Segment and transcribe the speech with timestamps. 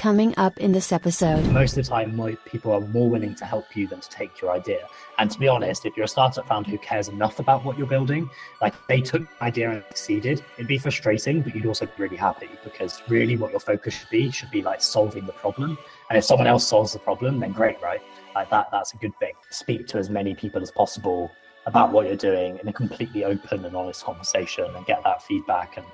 [0.00, 1.44] Coming up in this episode.
[1.52, 4.50] Most of the time, people are more willing to help you than to take your
[4.50, 4.88] idea.
[5.18, 7.86] And to be honest, if you're a startup founder who cares enough about what you're
[7.86, 8.30] building,
[8.62, 12.16] like they took the idea and succeeded, it'd be frustrating, but you'd also be really
[12.16, 15.76] happy because really what your focus should be should be like solving the problem.
[16.08, 18.00] And if someone else solves the problem, then great, right?
[18.34, 19.34] Like that, that's a good thing.
[19.50, 21.30] Speak to as many people as possible
[21.66, 25.76] about what you're doing in a completely open and honest conversation and get that feedback
[25.76, 25.84] and,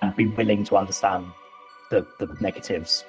[0.00, 1.26] and be willing to understand
[1.90, 3.04] the, the negatives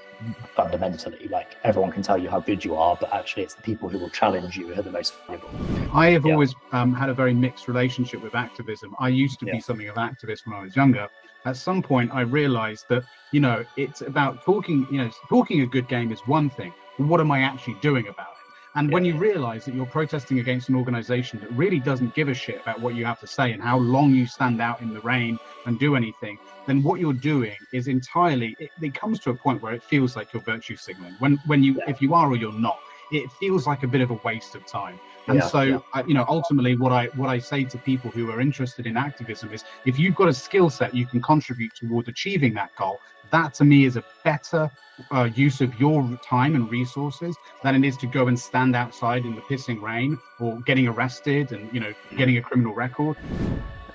[0.56, 1.28] fundamentally.
[1.28, 4.00] Like everyone can tell you how good you are, but actually it's the people who
[4.00, 5.50] will challenge you who are the most valuable.
[5.94, 6.34] I have yeah.
[6.34, 8.95] always um, had a very mixed relationship with activism.
[9.00, 9.54] I used to yeah.
[9.54, 11.08] be something of an activist when I was younger.
[11.45, 15.66] At some point, I realized that, you know, it's about talking, you know, talking a
[15.66, 18.30] good game is one thing, but what am I actually doing about it?
[18.75, 18.93] And yeah.
[18.93, 22.61] when you realize that you're protesting against an organization that really doesn't give a shit
[22.61, 25.38] about what you have to say and how long you stand out in the rain
[25.66, 29.61] and do anything, then what you're doing is entirely, it, it comes to a point
[29.61, 31.16] where it feels like you're virtue signaling.
[31.20, 31.89] When, when you, yeah.
[31.89, 32.80] if you are or you're not,
[33.11, 34.97] it feels like a bit of a waste of time.
[35.27, 35.77] And yeah, so, yeah.
[35.94, 38.97] I, you know, ultimately, what I what I say to people who are interested in
[38.97, 43.00] activism is, if you've got a skill set you can contribute toward achieving that goal,
[43.31, 44.69] that to me is a better
[45.13, 49.25] uh, use of your time and resources than it is to go and stand outside
[49.25, 53.17] in the pissing rain or getting arrested and you know getting a criminal record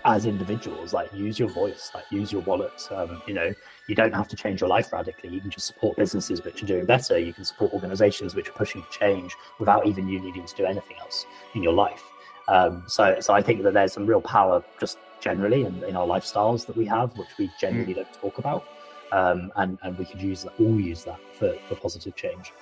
[0.07, 3.53] as individuals like use your voice like use your wallet um, you know
[3.87, 5.31] you don't have to change your life radically.
[5.31, 7.19] You can just support businesses which are doing better.
[7.19, 10.65] You can support organizations which are pushing for change without even you needing to do
[10.65, 12.03] anything else in your life.
[12.49, 16.07] Um, so so i think that there's some real power just generally in, in our
[16.07, 17.97] lifestyles that we have which we generally mm.
[17.97, 18.65] don't talk about.
[19.13, 22.53] Um, and and we could use that, all use that for, for positive change.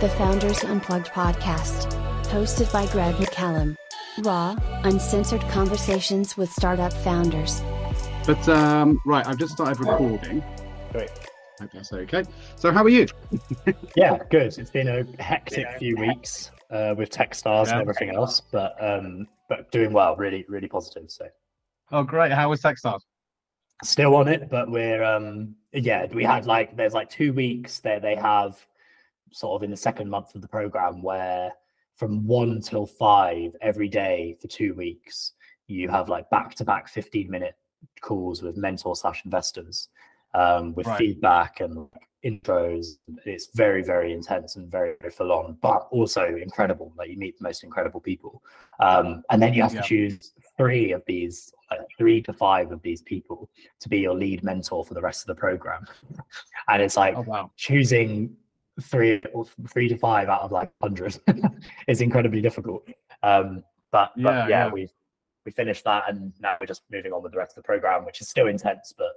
[0.00, 1.90] The Founders Unplugged podcast,
[2.24, 3.76] hosted by Greg McCallum,
[4.18, 7.60] raw, uncensored conversations with startup founders.
[8.26, 10.42] But um, right, I've just started recording.
[10.92, 11.10] Great.
[11.60, 12.24] Hope that's okay.
[12.56, 13.06] So, how are you?
[13.96, 14.58] yeah, good.
[14.58, 15.78] It's been a hectic yeah.
[15.78, 17.72] few weeks uh, with Techstars yeah.
[17.72, 20.16] and everything else, but um, but doing well.
[20.16, 21.10] Really, really positive.
[21.10, 21.28] So.
[21.92, 22.32] Oh, great!
[22.32, 23.00] How was Techstars?
[23.82, 28.00] still on it, but we're um yeah, we had like there's like two weeks there
[28.00, 28.58] they have
[29.32, 31.52] sort of in the second month of the program where
[31.96, 35.32] from one till five every day for two weeks
[35.66, 37.54] you have like back to back 15 minute
[38.00, 39.88] calls with mentor slash investors
[40.34, 40.98] um, with right.
[40.98, 41.88] feedback and
[42.24, 42.98] intros.
[43.24, 46.92] It's very, very intense and very, very full on, but also incredible.
[46.96, 48.42] Like you meet the most incredible people.
[48.80, 49.80] Um, and then you have yeah.
[49.80, 53.48] to choose three of these, like three to five of these people
[53.80, 55.86] to be your lead mentor for the rest of the program.
[56.68, 57.50] and it's like oh, wow.
[57.56, 58.36] choosing
[58.82, 61.18] three or three to five out of like hundred
[61.88, 62.86] is incredibly difficult.
[63.22, 64.88] Um, but, but yeah, yeah, yeah, we
[65.44, 68.04] we finished that and now we're just moving on with the rest of the program,
[68.04, 69.12] which is still intense, but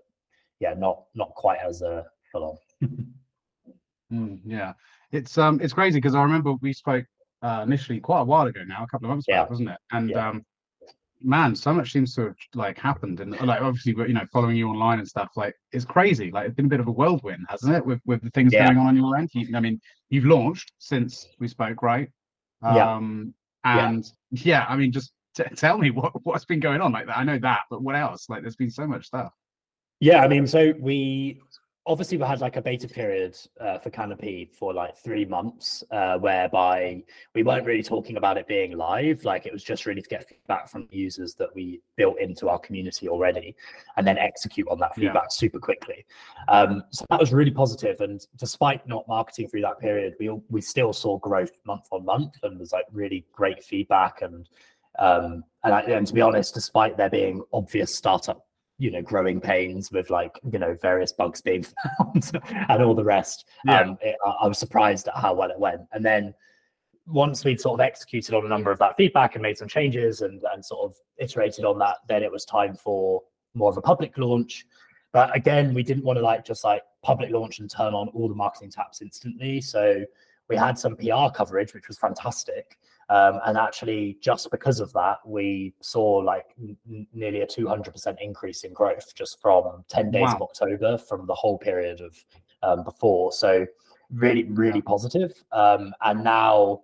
[0.60, 2.88] yeah, not not quite as uh, full on.
[4.14, 4.74] mm, yeah,
[5.12, 7.06] it's um it's crazy because I remember we spoke
[7.42, 9.42] uh, initially quite a while ago now, a couple of months yeah.
[9.42, 9.78] back, wasn't it?
[9.92, 10.30] And yeah.
[10.30, 10.46] um,
[11.22, 14.70] man, so much seems to have like happened, and like obviously, you know, following you
[14.70, 16.32] online and stuff, like it's crazy.
[16.32, 18.66] Like it's been a bit of a whirlwind, hasn't it, with with the things yeah.
[18.66, 19.30] going on on your end?
[19.34, 22.10] You, I mean, you've launched since we spoke, right?
[22.62, 23.34] Um,
[23.66, 23.88] yeah.
[23.88, 27.18] And yeah, I mean, just t- tell me what what's been going on like that.
[27.18, 28.30] I know that, but what else?
[28.30, 29.32] Like, there's been so much stuff.
[30.00, 31.42] Yeah, I mean, so we
[31.86, 36.18] obviously we had like a beta period uh, for Canopy for like three months, uh,
[36.18, 37.04] whereby
[37.34, 39.24] we weren't really talking about it being live.
[39.24, 42.60] Like it was just really to get feedback from users that we built into our
[42.60, 43.56] community already,
[43.98, 45.30] and then execute on that feedback yeah.
[45.30, 46.06] super quickly.
[46.48, 48.02] Um, so that was really positive.
[48.02, 52.36] And despite not marketing through that period, we we still saw growth month on month,
[52.44, 54.48] and was like really great feedback and.
[54.98, 58.49] Um, and, I, and to be honest, despite there being obvious startup
[58.80, 61.64] you know growing pains with like you know various bugs being
[61.98, 62.32] found
[62.70, 63.46] and all the rest.
[63.66, 63.82] Yeah.
[63.82, 65.82] um it, I, was surprised at how well it went.
[65.92, 66.34] And then
[67.06, 70.22] once we'd sort of executed on a number of that feedback and made some changes
[70.22, 73.22] and and sort of iterated on that then it was time for
[73.54, 74.66] more of a public launch.
[75.12, 78.30] But again we didn't want to like just like public launch and turn on all
[78.30, 79.60] the marketing taps instantly.
[79.60, 80.06] So
[80.48, 82.78] we had some pr coverage which was fantastic
[83.10, 88.64] um, and actually, just because of that, we saw like n- nearly a 200% increase
[88.64, 90.36] in growth just from 10 days wow.
[90.36, 92.16] of October from the whole period of
[92.62, 93.32] um, before.
[93.32, 93.66] So,
[94.14, 95.44] really, really positive.
[95.52, 96.82] Um, and now,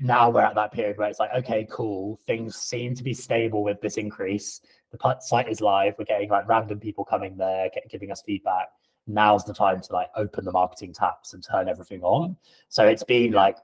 [0.00, 2.18] now we're at that period where it's like, okay, cool.
[2.26, 4.62] Things seem to be stable with this increase.
[4.90, 5.94] The site is live.
[5.96, 8.66] We're getting like random people coming there, get, giving us feedback.
[9.06, 12.36] Now's the time to like open the marketing taps and turn everything on.
[12.68, 13.58] So it's been like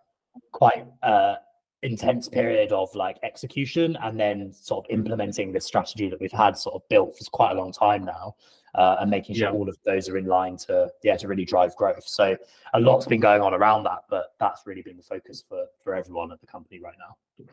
[0.53, 1.37] quite uh,
[1.83, 6.57] intense period of like execution and then sort of implementing this strategy that we've had
[6.57, 8.35] sort of built for quite a long time now
[8.75, 9.55] uh, and making sure yeah.
[9.55, 12.07] all of those are in line to yeah to really drive growth.
[12.07, 12.37] So
[12.75, 15.95] a lot's been going on around that, but that's really been the focus for for
[15.95, 17.47] everyone at the company right now.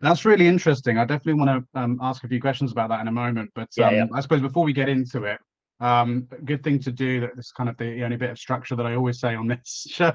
[0.00, 0.96] That's really interesting.
[0.96, 3.50] I definitely want to um, ask a few questions about that in a moment.
[3.54, 4.06] But um, yeah, yeah.
[4.14, 5.38] I suppose before we get into it,
[5.80, 8.76] um, good thing to do that this is kind of the only bit of structure
[8.76, 10.12] that I always say on this show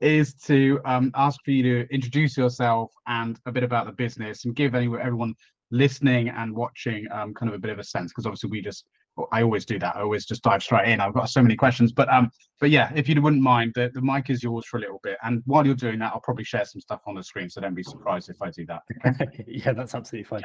[0.00, 4.44] is to um, ask for you to introduce yourself and a bit about the business
[4.44, 5.34] and give anyone, everyone
[5.70, 8.84] listening and watching um, kind of a bit of a sense because obviously we just
[9.30, 9.96] I always do that.
[9.96, 11.00] I always just dive straight in.
[11.00, 12.30] I've got so many questions, but um,
[12.60, 15.18] but yeah, if you wouldn't mind, the, the mic is yours for a little bit.
[15.22, 17.74] And while you're doing that, I'll probably share some stuff on the screen, so don't
[17.74, 18.82] be surprised if I do that.
[19.46, 20.42] yeah, that's absolutely fine.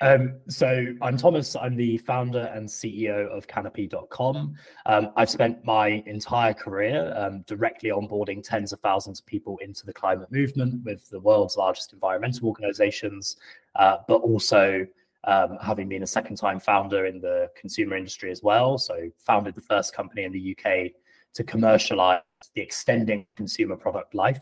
[0.00, 1.56] Um, so I'm Thomas.
[1.56, 4.54] I'm the founder and CEO of Canopy.com.
[4.86, 9.84] Um, I've spent my entire career um, directly onboarding tens of thousands of people into
[9.84, 13.36] the climate movement with the world's largest environmental organizations,
[13.74, 14.86] uh, but also
[15.26, 18.78] um, having been a second time founder in the consumer industry as well.
[18.78, 20.92] So, founded the first company in the UK
[21.34, 22.20] to commercialize
[22.54, 24.40] the extending consumer product life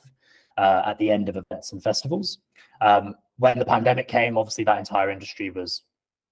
[0.58, 2.38] uh, at the end of events and festivals.
[2.80, 5.82] Um, when the pandemic came, obviously that entire industry was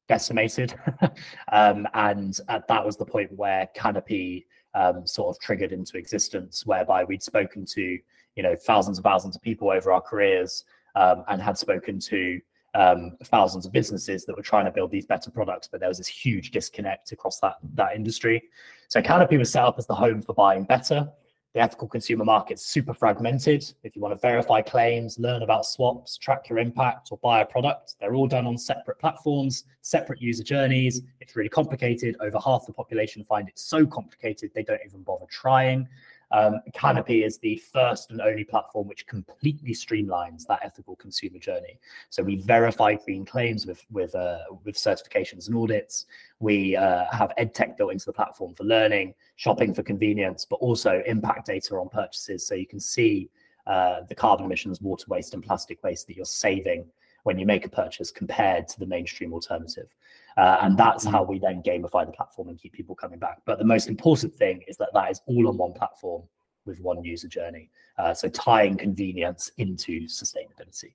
[0.09, 0.75] decimated.
[1.53, 7.05] um, and that was the point where Canopy um, sort of triggered into existence, whereby
[7.05, 7.99] we'd spoken to
[8.37, 10.65] you know thousands and thousands of people over our careers
[10.95, 12.41] um, and had spoken to
[12.75, 15.99] um, thousands of businesses that were trying to build these better products, but there was
[15.99, 18.43] this huge disconnect across that that industry.
[18.89, 21.09] So Canopy was set up as the home for buying better.
[21.55, 23.63] The ethical consumer market's super fragmented.
[23.83, 27.45] If you want to verify claims, learn about swaps, track your impact, or buy a
[27.47, 31.03] product, they're all done on separate platforms, separate user journeys.
[31.21, 32.17] It's really complicated.
[32.21, 35.87] Over half the population find it so complicated they don't even bother trying.
[36.33, 41.79] Um, Canopy is the first and only platform which completely streamlines that ethical consumer journey.
[42.11, 46.07] So we verify green claims with with uh, with certifications and audits.
[46.41, 51.03] We uh, have edtech built into the platform for learning, shopping for convenience, but also
[51.07, 53.31] impact data on purchases, so you can see
[53.67, 56.87] uh, the carbon emissions, water waste, and plastic waste that you're saving
[57.25, 59.89] when you make a purchase compared to the mainstream alternative.
[60.37, 63.39] Uh, and that's how we then gamify the platform and keep people coming back.
[63.45, 66.23] But the most important thing is that that is all on one platform
[66.65, 67.71] with one user journey.
[67.99, 70.95] Uh, so tying convenience into sustainability,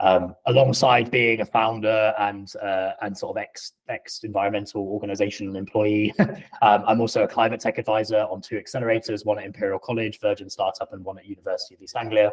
[0.00, 6.14] um, alongside being a founder and uh, and sort of ex ex environmental organization employee.
[6.62, 10.48] um, I'm also a climate tech advisor on two accelerators, one at Imperial College, Virgin
[10.48, 12.32] Startup, and one at University of East Anglia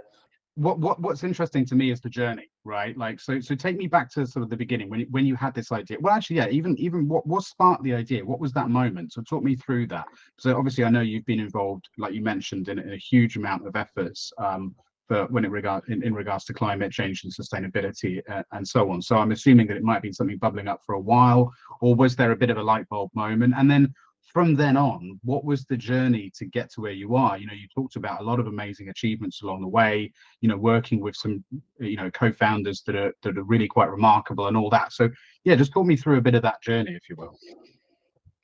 [0.55, 2.97] what what what's interesting to me is the journey right?
[2.97, 5.53] Like so so take me back to sort of the beginning when when you had
[5.53, 5.97] this idea.
[6.01, 8.25] Well actually yeah even even what what sparked the idea?
[8.25, 9.13] What was that moment?
[9.13, 10.05] So talk me through that.
[10.39, 13.75] So obviously i know you've been involved like you mentioned in, a huge amount of
[13.75, 14.75] efforts um
[15.07, 18.89] for when it regard in, in regards to climate change and sustainability uh, and so
[18.89, 19.01] on.
[19.01, 22.15] So i'm assuming that it might be something bubbling up for a while or was
[22.15, 23.53] there a bit of a light bulb moment?
[23.55, 23.93] And then
[24.25, 27.37] from then on, what was the journey to get to where you are?
[27.37, 30.11] You know, you talked about a lot of amazing achievements along the way.
[30.41, 31.43] You know, working with some,
[31.79, 34.93] you know, co-founders that are that are really quite remarkable and all that.
[34.93, 35.09] So,
[35.43, 37.37] yeah, just talk me through a bit of that journey, if you will.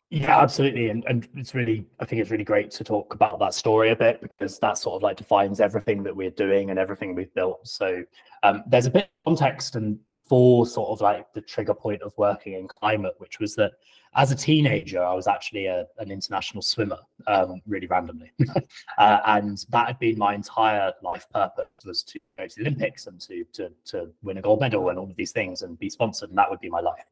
[0.10, 3.54] Yeah, absolutely, and and it's really, I think it's really great to talk about that
[3.54, 7.16] story a bit because that sort of like defines everything that we're doing and everything
[7.16, 7.66] we've built.
[7.66, 8.04] So,
[8.44, 10.00] um, there's a bit of context and
[10.32, 13.74] for sort of like the trigger point of working in climate, which was that
[14.16, 18.32] as a teenager, I was actually a, an international swimmer, um, really randomly,
[18.98, 23.08] uh, and that had been my entire life purpose was to go to the Olympics
[23.08, 25.90] and to to to win a gold medal and all of these things and be
[25.90, 27.04] sponsored, and that would be my life.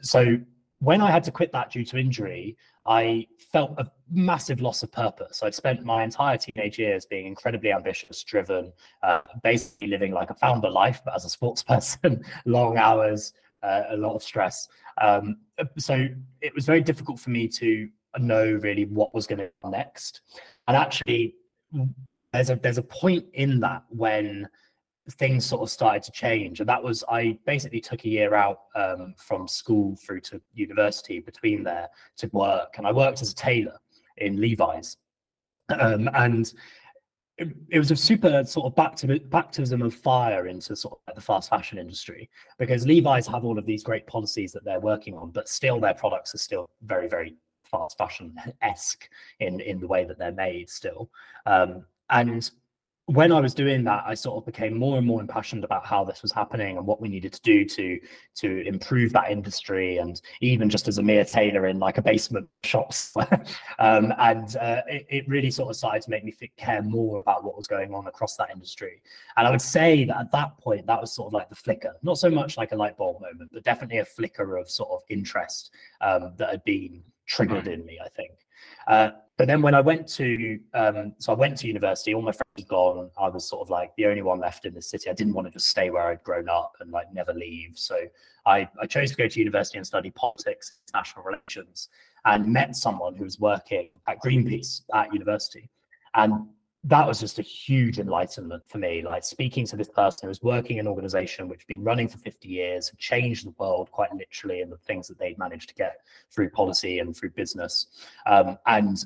[0.00, 0.38] So
[0.80, 2.56] when I had to quit that due to injury,
[2.86, 5.42] I felt a massive loss of purpose.
[5.42, 10.34] I'd spent my entire teenage years being incredibly ambitious, driven, uh, basically living like a
[10.34, 14.68] founder life, but as a sports person, long hours, uh, a lot of stress.
[15.00, 15.38] Um,
[15.78, 16.06] so
[16.40, 20.20] it was very difficult for me to know really what was going to next.
[20.68, 21.34] And actually,
[22.32, 24.48] there's a there's a point in that when
[25.12, 28.62] things sort of started to change, and that was I basically took a year out
[28.74, 33.34] um, from school through to university between there to work, and I worked as a
[33.34, 33.78] tailor
[34.16, 34.96] in Levi's,
[35.68, 36.52] um, and
[37.38, 38.74] it, it, was a super sort of
[39.30, 42.30] baptism, of fire into sort of the fast fashion industry.
[42.58, 45.94] Because Levi's have all of these great policies that they're working on, but still their
[45.94, 47.36] products are still very, very
[47.70, 49.08] fast fashion esque
[49.40, 51.10] in in the way that they're made still.
[51.44, 52.50] Um, and
[53.06, 56.02] when I was doing that, I sort of became more and more impassioned about how
[56.04, 58.00] this was happening and what we needed to do to
[58.36, 62.48] to improve that industry, and even just as a mere tailor in like a basement
[62.64, 62.92] shop.
[63.78, 67.44] um, and uh, it, it, really sort of started to make me care more about
[67.44, 69.00] what was going on across that industry.
[69.36, 71.94] And I would say that at that point, that was sort of like the flicker,
[72.02, 75.02] not so much like a light bulb moment, but definitely a flicker of sort of
[75.08, 75.70] interest
[76.00, 78.45] um, that had been triggered in me, I think.
[78.86, 82.32] Uh, but then when I went to, um, so I went to university, all my
[82.32, 83.10] friends gone.
[83.18, 85.10] I was sort of like the only one left in the city.
[85.10, 87.72] I didn't want to just stay where I'd grown up and like never leave.
[87.74, 87.98] So
[88.46, 91.90] I, I chose to go to university and study politics, international relations,
[92.24, 95.68] and met someone who was working at Greenpeace at university.
[96.14, 96.48] And
[96.86, 99.02] that was just a huge enlightenment for me.
[99.02, 102.06] Like speaking to this person who was working in an organization which had been running
[102.06, 105.68] for 50 years, had changed the world quite literally in the things that they'd managed
[105.70, 107.88] to get through policy and through business.
[108.26, 109.04] Um, and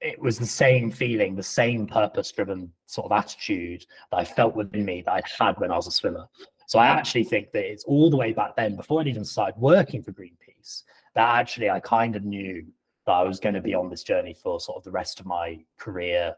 [0.00, 4.54] it was the same feeling, the same purpose driven sort of attitude that I felt
[4.54, 6.28] within me that I'd had when I was a swimmer.
[6.68, 9.58] So I actually think that it's all the way back then, before I'd even started
[9.58, 10.84] working for Greenpeace,
[11.14, 12.64] that actually I kind of knew
[13.08, 15.24] that I was going to be on this journey for sort of the rest of
[15.24, 16.36] my career,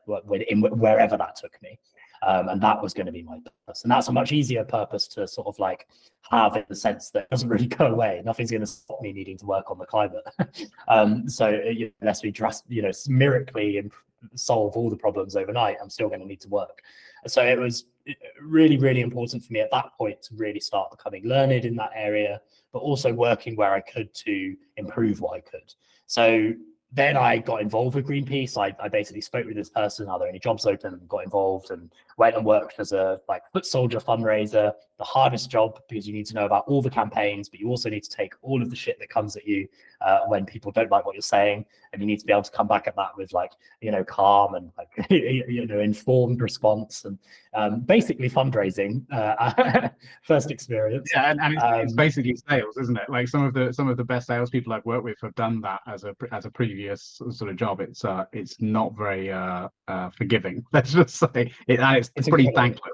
[0.49, 1.81] in wherever that took me.
[2.23, 3.83] Um, and that was going to be my purpose.
[3.83, 5.89] And that's a much easier purpose to sort of like
[6.31, 8.23] have in the sense that it doesn't really go away.
[8.25, 10.23] Nothing's going to stop me needing to work on the climate.
[10.89, 13.91] um, so uh, unless we just, you know, miraculously
[14.37, 16.83] solve all the problems overnight, I'm still going to need to work.
[17.27, 20.93] So it was uh, really, really important for me at that point to really start
[20.93, 22.41] becoming learned in that area,
[22.73, 25.75] but also working where I could to improve what I could.
[26.11, 26.53] So
[26.91, 28.59] then I got involved with Greenpeace.
[28.59, 31.71] I, I basically spoke with this person, are there any jobs open, and got involved
[31.71, 31.89] and
[32.21, 36.27] went and worked as a like foot soldier fundraiser, the hardest job because you need
[36.27, 38.77] to know about all the campaigns, but you also need to take all of the
[38.77, 39.67] shit that comes at you
[40.03, 42.51] uh, when people don't like what you're saying, and you need to be able to
[42.51, 47.07] come back at that with like you know calm and like you know informed response
[47.07, 47.19] and
[47.55, 49.03] um, basically fundraising.
[49.11, 49.89] Uh,
[50.23, 51.11] first experience.
[51.15, 53.09] Yeah, and, and it's, um, it's, basically sales, isn't it?
[53.09, 55.81] Like some of the some of the best salespeople I've worked with have done that
[55.87, 57.81] as a as a previous sort of job.
[57.81, 60.63] It's uh it's not very uh, uh forgiving.
[60.75, 62.93] Let's just say it, and it's, it's pretty thankless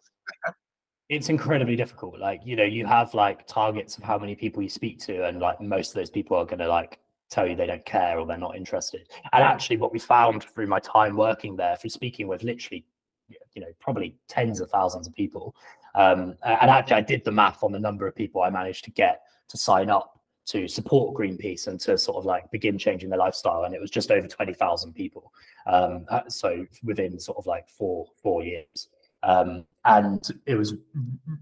[1.09, 2.19] it's incredibly difficult.
[2.19, 5.41] Like, you know, you have like targets of how many people you speak to, and
[5.41, 6.99] like most of those people are going to like
[7.31, 9.09] tell you they don't care or they're not interested.
[9.33, 12.85] And actually, what we found through my time working there, through speaking with literally,
[13.29, 15.55] you know, probably tens of thousands of people,
[15.95, 18.91] um, and actually, I did the math on the number of people I managed to
[18.91, 20.13] get to sign up
[20.47, 23.93] to support Greenpeace and to sort of like begin changing their lifestyle, and it was
[23.93, 25.33] just over twenty thousand people.
[25.69, 28.89] Um, uh, so within sort of like four four years.
[29.27, 30.75] Um, and it was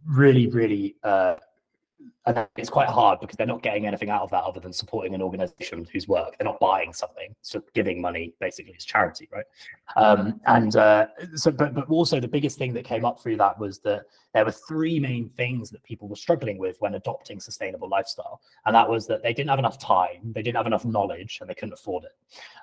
[0.06, 1.36] really, really uh,
[2.56, 5.20] it's quite hard because they're not getting anything out of that other than supporting an
[5.20, 9.44] organization whose work they're not buying something so giving money basically is charity right?
[9.96, 13.58] Um, and uh, so but, but also the biggest thing that came up through that
[13.58, 17.88] was that there were three main things that people were struggling with when adopting sustainable
[17.88, 21.38] lifestyle and that was that they didn't have enough time they didn't have enough knowledge
[21.40, 22.16] and they couldn't afford it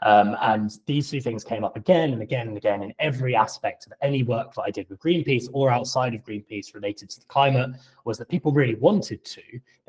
[0.05, 3.87] um, and these two things came up again and again and again in every aspect
[3.87, 7.25] of any work that i did with greenpeace or outside of greenpeace related to the
[7.25, 7.71] climate
[8.05, 9.41] was that people really wanted to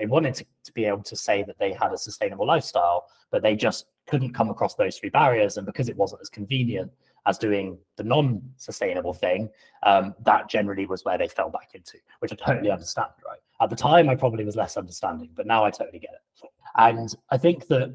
[0.03, 3.41] they wanted to, to be able to say that they had a sustainable lifestyle, but
[3.41, 5.57] they just couldn't come across those three barriers.
[5.57, 6.91] And because it wasn't as convenient
[7.27, 9.49] as doing the non-sustainable thing,
[9.85, 13.39] um, that generally was where they fell back into, which I totally understand, right?
[13.61, 16.51] At the time, I probably was less understanding, but now I totally get it.
[16.77, 17.95] And I think that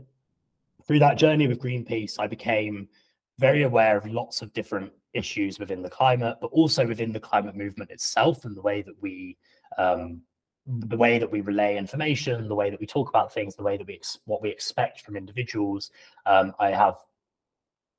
[0.86, 2.88] through that journey with Greenpeace, I became
[3.40, 7.56] very aware of lots of different issues within the climate, but also within the climate
[7.56, 9.38] movement itself and the way that we
[9.78, 10.22] um,
[10.68, 13.78] the way that we relay information, the way that we talk about things, the way
[13.78, 15.92] that we what we expect from individuals.
[16.26, 16.96] Um, I have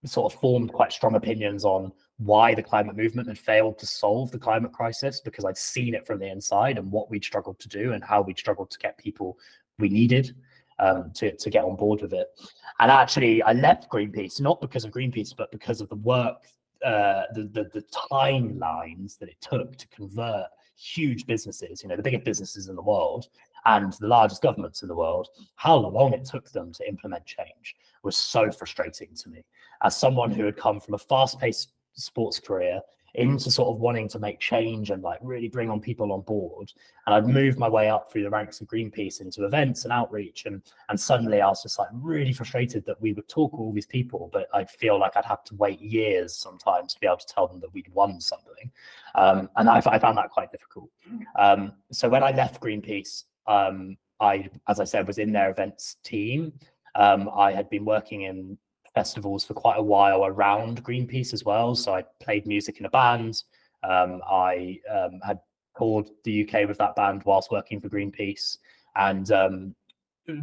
[0.04, 4.30] sort of formed quite strong opinions on why the climate movement had failed to solve
[4.30, 7.68] the climate crisis because I'd seen it from the inside and what we'd struggled to
[7.68, 9.38] do and how we'd struggled to get people
[9.78, 10.34] we needed
[10.78, 12.28] um, to, to get on board with it.
[12.80, 16.44] And actually, I left Greenpeace not because of Greenpeace, but because of the work,
[16.84, 22.02] uh, the, the, the timelines that it took to convert huge businesses, you know, the
[22.02, 23.28] biggest businesses in the world
[23.66, 27.74] and the largest governments in the world, how long it took them to implement change
[28.02, 29.44] was so frustrating to me.
[29.82, 32.80] As someone who had come from a fast paced sports career
[33.14, 36.72] into sort of wanting to make change and like really bring on people on board.
[37.06, 40.46] And I'd moved my way up through the ranks of Greenpeace into events and outreach.
[40.46, 43.72] And and suddenly I was just like really frustrated that we would talk to all
[43.72, 47.16] these people, but I'd feel like I'd have to wait years sometimes to be able
[47.16, 48.70] to tell them that we'd won something.
[49.14, 50.90] Um, and I, I, found that quite difficult.
[51.36, 55.96] Um, so when I left Greenpeace, um, I, as I said, was in their events
[56.04, 56.52] team.
[56.94, 58.58] Um, I had been working in
[58.98, 61.76] festivals for quite a while around Greenpeace as well.
[61.76, 63.44] So I played music in a band.
[63.84, 65.38] Um, I um, had
[65.76, 68.58] toured the UK with that band whilst working for Greenpeace,
[68.96, 69.74] and um,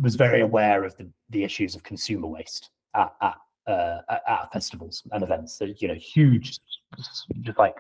[0.01, 3.35] was very aware of the, the issues of consumer waste at at,
[3.67, 5.57] uh, at festivals and events.
[5.57, 6.57] So you know, huge,
[7.41, 7.75] just like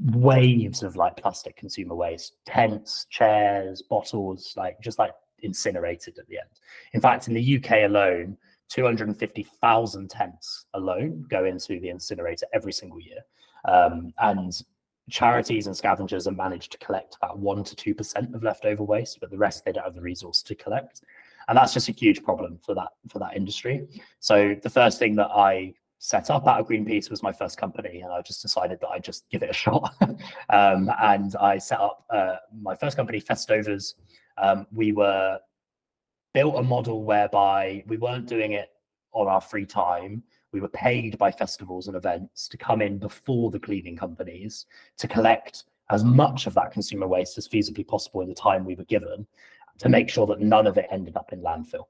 [0.00, 6.38] waves of like plastic consumer waste, tents, chairs, bottles, like just like incinerated at the
[6.38, 6.54] end.
[6.92, 8.36] In fact, in the UK alone,
[8.72, 13.18] 250,000 tents alone go into the incinerator every single year.
[13.66, 14.52] Um, and
[15.10, 19.30] charities and scavengers are managed to collect about 1% to 2% of leftover waste, but
[19.30, 21.02] the rest they don't have the resource to collect.
[21.48, 23.86] And that's just a huge problem for that for that industry.
[24.20, 28.00] So the first thing that I set up out of Greenpeace was my first company,
[28.00, 29.92] and I just decided that I'd just give it a shot.
[30.48, 33.94] um, and I set up uh, my first company, Festovers.
[34.38, 35.40] Um, we were
[36.34, 38.70] built a model whereby we weren't doing it
[39.12, 40.22] on our free time.
[40.52, 44.66] We were paid by festivals and events to come in before the cleaning companies
[44.98, 48.74] to collect as much of that consumer waste as feasibly possible in the time we
[48.74, 49.26] were given
[49.78, 51.86] to make sure that none of it ended up in landfill.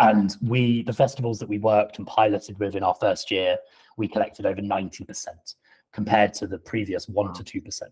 [0.00, 3.58] And we, the festivals that we worked and piloted with in our first year,
[3.96, 5.28] we collected over 90%
[5.92, 7.82] compared to the previous 1% to 2%.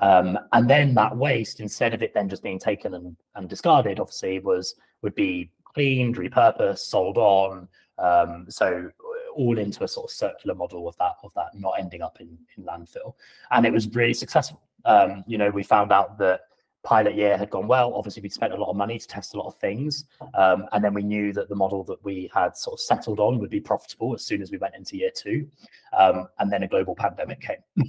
[0.00, 4.00] Um, and then that waste, instead of it then just being taken and, and discarded,
[4.00, 7.68] obviously was would be cleaned, repurposed, sold on.
[7.98, 8.90] Um, so
[9.34, 12.36] all into a sort of circular model of that of that not ending up in,
[12.56, 13.14] in landfill.
[13.50, 14.60] And it was really successful.
[14.84, 16.40] Um, you know, we found out that
[16.82, 17.94] pilot year had gone well.
[17.94, 20.06] Obviously, we'd spent a lot of money to test a lot of things.
[20.34, 23.38] Um, and then we knew that the model that we had sort of settled on
[23.38, 25.48] would be profitable as soon as we went into year two.
[25.96, 27.58] Um, and then a global pandemic came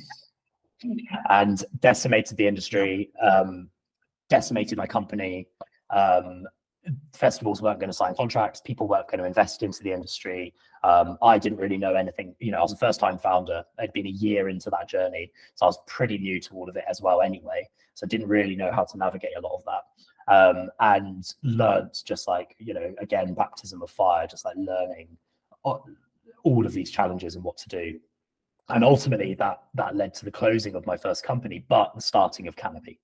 [1.29, 3.69] and decimated the industry, um,
[4.29, 5.47] decimated my company.
[5.89, 6.45] Um,
[7.13, 8.61] festivals weren't going to sign contracts.
[8.61, 10.53] People weren't going to invest into the industry.
[10.83, 12.35] Um, I didn't really know anything.
[12.39, 13.63] You know, I was a first time founder.
[13.79, 15.31] I'd been a year into that journey.
[15.55, 17.67] So I was pretty new to all of it as well, anyway.
[17.95, 19.83] So I didn't really know how to navigate a lot of that.
[20.33, 25.17] Um, and learned just like, you know, again, baptism of fire, just like learning
[25.63, 27.99] all of these challenges and what to do.
[28.69, 32.47] And ultimately, that that led to the closing of my first company, but the starting
[32.47, 32.99] of Canopy.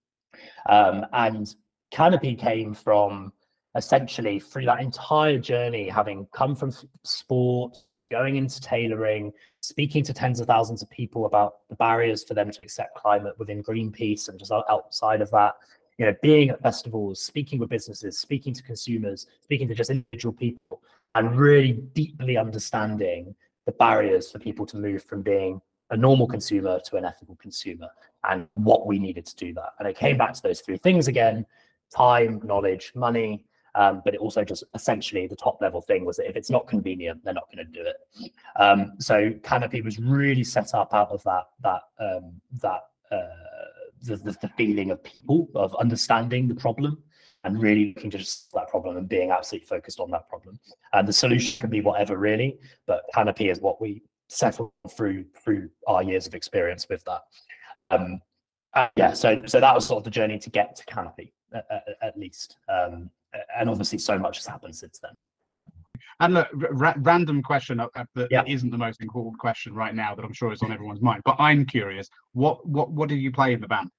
[0.69, 1.53] Um, and
[1.91, 3.34] Canopy came from
[3.75, 6.72] essentially through that entire journey, having come from
[7.03, 7.77] sport,
[8.12, 12.51] going into tailoring, speaking to tens of thousands of people about the barriers for them
[12.51, 15.55] to accept climate within Greenpeace and just outside of that,
[15.98, 20.33] you know, being at festivals, speaking with businesses, speaking to consumers, speaking to just individual
[20.33, 20.81] people,
[21.16, 23.35] and really deeply understanding
[23.66, 27.88] the barriers for people to move from being a normal consumer to an ethical consumer
[28.30, 29.74] and what we needed to do that.
[29.80, 31.46] And it came back to those three things again
[31.96, 36.28] time, knowledge, money, um, but it also just essentially the top level thing was that
[36.28, 38.32] if it's not convenient, they're not going to do it.
[38.56, 43.18] Um, so Canopy was really set up out of that that um, that uh,
[44.01, 47.04] the, the, the, feeling of people of understanding the problem
[47.46, 50.60] and really looking to just that problem and being absolutely focused on that problem.
[50.94, 55.70] And the solution can be whatever really, but Canopy is what we settled through through
[55.88, 57.22] our years of experience with that.
[57.92, 58.20] Um,
[58.98, 61.84] yeah, so so that was sort of the journey to get to Canopy at, at,
[62.01, 62.58] at least.
[62.68, 63.10] Um,
[63.58, 65.12] and obviously so much has happened since then.
[66.20, 68.44] And look, ra- random question uh, uh, that yeah.
[68.48, 71.22] isn't the most important question right now that I'm sure is on everyone's mind.
[71.25, 73.90] But I'm curious, what what what do you play in the band?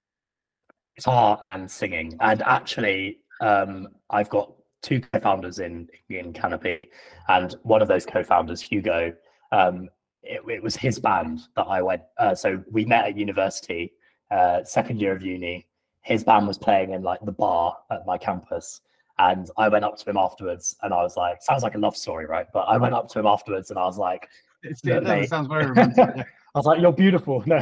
[0.97, 6.81] Guitar and singing, and actually, um, I've got two co-founders in in Canopy,
[7.29, 9.14] and one of those co-founders, Hugo,
[9.53, 9.88] um,
[10.22, 12.03] it, it, was his band that I went.
[12.18, 13.92] Uh, so we met at university,
[14.31, 15.66] uh, second year of uni.
[16.03, 18.81] His band was playing in like the bar at my campus,
[19.18, 21.96] and I went up to him afterwards and I was like, sounds like a love
[21.96, 22.46] story, right?
[22.53, 24.29] But I went up to him afterwards and I was like,
[24.62, 26.27] it sounds very romantic.
[26.55, 27.42] I was like, you're beautiful.
[27.46, 27.57] No,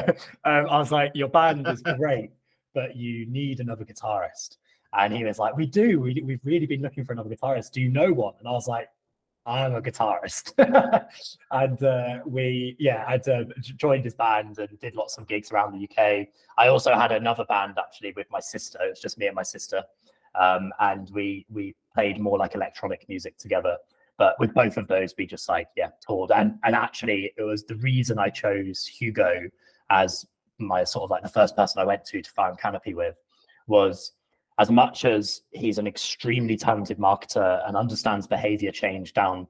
[0.44, 2.30] um, I was like, your band is great,
[2.74, 4.56] but you need another guitarist.
[4.96, 6.00] And he was like, we do.
[6.00, 7.72] We, we've really been looking for another guitarist.
[7.72, 8.34] Do you know one?
[8.38, 8.88] And I was like,
[9.46, 10.52] I'm a guitarist.
[11.50, 13.44] and uh, we, yeah, I'd uh,
[13.76, 16.28] joined his band and did lots of gigs around the UK.
[16.56, 18.78] I also had another band actually with my sister.
[18.82, 19.82] It was just me and my sister
[20.34, 23.76] um, and we we played more like electronic music together.
[24.16, 27.64] But with both of those, we just like yeah toured, and and actually it was
[27.64, 29.48] the reason I chose Hugo
[29.90, 30.26] as
[30.58, 33.16] my sort of like the first person I went to to find Canopy with
[33.66, 34.12] was
[34.58, 39.46] as much as he's an extremely talented marketer and understands behavior change down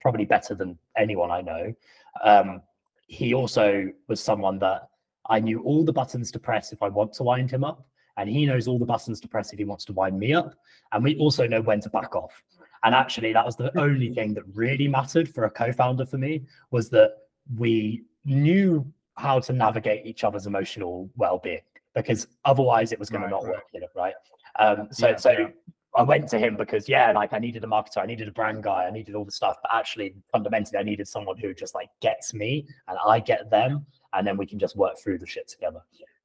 [0.00, 1.74] probably better than anyone I know.
[2.22, 2.62] Um,
[3.06, 4.88] he also was someone that
[5.26, 7.86] I knew all the buttons to press if I want to wind him up
[8.16, 10.54] and he knows all the buttons to press if he wants to wind me up.
[10.92, 12.42] And we also know when to back off.
[12.84, 16.42] And actually, that was the only thing that really mattered for a co-founder for me
[16.70, 17.12] was that
[17.56, 18.84] we knew
[19.16, 21.60] how to navigate each other's emotional well-being
[21.94, 23.52] because otherwise it was going right, to not right.
[23.52, 24.14] work, you know, right?
[24.58, 25.48] Um, so, yeah, so yeah.
[25.96, 28.62] I went to him because yeah, like I needed a marketer, I needed a brand
[28.62, 31.88] guy, I needed all the stuff, but actually fundamentally I needed someone who just like
[32.00, 35.48] gets me and I get them, and then we can just work through the shit
[35.48, 35.82] together.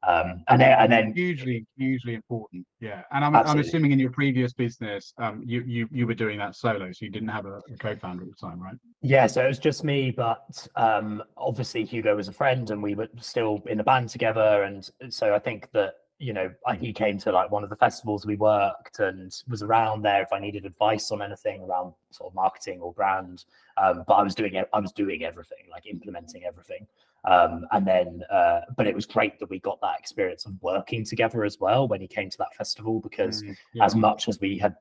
[0.08, 2.66] Um, and then, and then hugely, hugely important.
[2.80, 6.38] Yeah, and I'm, I'm assuming in your previous business, um, you you you were doing
[6.38, 8.76] that solo, so you didn't have a, a co-founder at the time, right?
[9.02, 12.96] Yeah, so it was just me, but um, obviously Hugo was a friend, and we
[12.96, 17.18] were still in the band together, and so I think that you know, he came
[17.20, 20.66] to like one of the festivals we worked and was around there if I needed
[20.66, 23.46] advice on anything around sort of marketing or brand.
[23.82, 26.88] Um, but I was doing it, I was doing everything, like implementing everything.
[27.26, 31.06] Um, and then, uh, but it was great that we got that experience of working
[31.06, 33.86] together as well when he came to that festival because mm, yeah.
[33.86, 34.76] as much as we had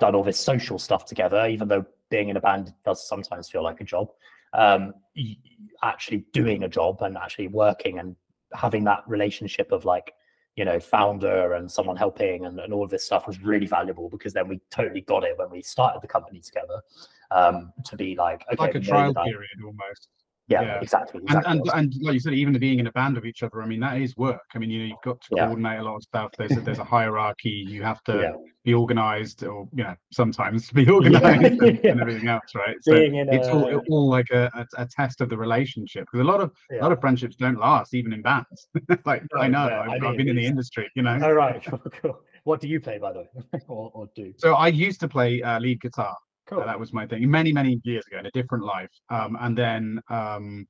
[0.00, 3.62] done all this social stuff together, even though being in a band does sometimes feel
[3.62, 4.08] like a job,
[4.52, 4.94] um,
[5.82, 8.16] actually doing a job and actually working and
[8.52, 10.12] having that relationship of like
[10.56, 14.08] you know founder and someone helping and, and all of this stuff was really valuable
[14.08, 16.80] because then we totally got it when we started the company together.
[17.30, 20.08] Um to be like okay, like a trial period almost
[20.48, 21.20] yeah, yeah, exactly.
[21.22, 21.50] exactly.
[21.50, 23.66] And, and, and like you said, even being in a band of each other, I
[23.66, 24.42] mean, that is work.
[24.54, 25.46] I mean, you know, you've got to yeah.
[25.46, 26.30] coordinate a lot of stuff.
[26.38, 27.64] There's a, there's a hierarchy.
[27.66, 28.32] You have to yeah.
[28.64, 32.76] be organized, or you know, sometimes be organized and, and, everything else, right?
[32.82, 33.52] So it's a...
[33.52, 36.82] all, all like a, a, a, test of the relationship because a lot of a
[36.82, 38.68] lot of friendships don't last, even in bands.
[39.04, 40.88] like I know, I've, I mean, I've, been in the industry.
[40.94, 41.18] You know.
[41.24, 41.60] All right,
[42.02, 42.20] cool.
[42.44, 43.26] What do you play, by the way,
[43.66, 44.32] or, or do?
[44.38, 46.16] So I used to play uh, lead guitar.
[46.46, 46.60] Cool.
[46.60, 48.90] Uh, that was my thing many, many years ago in a different life.
[49.10, 50.66] Um, and then um,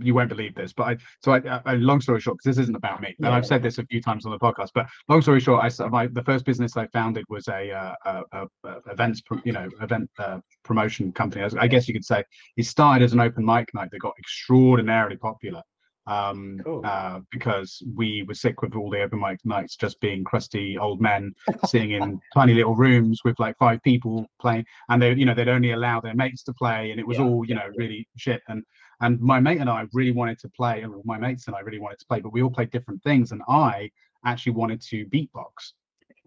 [0.00, 2.74] you won't believe this, but I so I, I long story short, because this isn't
[2.74, 3.32] about me, and yeah.
[3.32, 4.68] I've said this a few times on the podcast.
[4.74, 8.22] But long story short, I my the first business I founded was a, uh, a,
[8.32, 11.44] a, a events you know event uh, promotion company.
[11.58, 12.22] I guess you could say
[12.56, 15.62] it started as an open mic night that got extraordinarily popular
[16.08, 16.80] um, cool.
[16.84, 21.00] uh, because we were sick with all the open mic nights just being crusty old
[21.00, 21.34] men
[21.66, 25.48] sitting in tiny little rooms with like five people playing, and they, you know, they'd
[25.48, 27.76] only allow their mates to play, and it was yeah, all, you yeah, know, yeah.
[27.84, 28.42] really shit.
[28.48, 28.64] And
[29.00, 31.78] and my mate and I really wanted to play, and my mates and I really
[31.78, 33.90] wanted to play, but we all played different things, and I
[34.24, 35.72] actually wanted to beatbox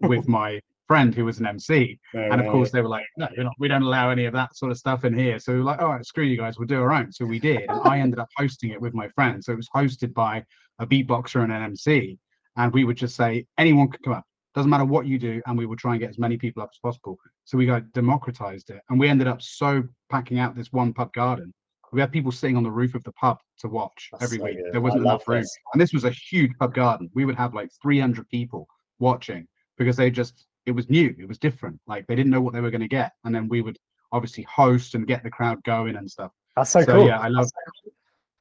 [0.00, 0.60] with my
[0.92, 1.98] friend who was an MC.
[2.12, 4.70] and of course, they were like, no, not, we don't allow any of that sort
[4.70, 5.38] of stuff in here.
[5.38, 7.10] So we were like, all right, screw you guys, we'll do our own.
[7.10, 7.62] So we did.
[7.70, 9.42] And I ended up hosting it with my friend.
[9.42, 10.44] So it was hosted by
[10.80, 12.18] a beatboxer and an MC.
[12.58, 14.24] And we would just say, anyone could come up.
[14.54, 15.40] Doesn't matter what you do.
[15.46, 17.16] And we would try and get as many people up as possible.
[17.44, 18.82] So we got democratized it.
[18.90, 21.54] And we ended up so packing out this one pub garden.
[21.90, 24.44] We had people sitting on the roof of the pub to watch That's every so
[24.44, 24.58] week.
[24.58, 24.72] Good.
[24.74, 25.44] There wasn't enough room.
[25.72, 27.10] And this was a huge pub garden.
[27.14, 28.66] We would have like 300 people
[28.98, 31.80] watching because they just it was new, it was different.
[31.86, 33.78] Like they didn't know what they were going to get, and then we would
[34.12, 36.32] obviously host and get the crowd going and stuff.
[36.56, 37.06] That's so, so cool.
[37.06, 37.50] Yeah, I love.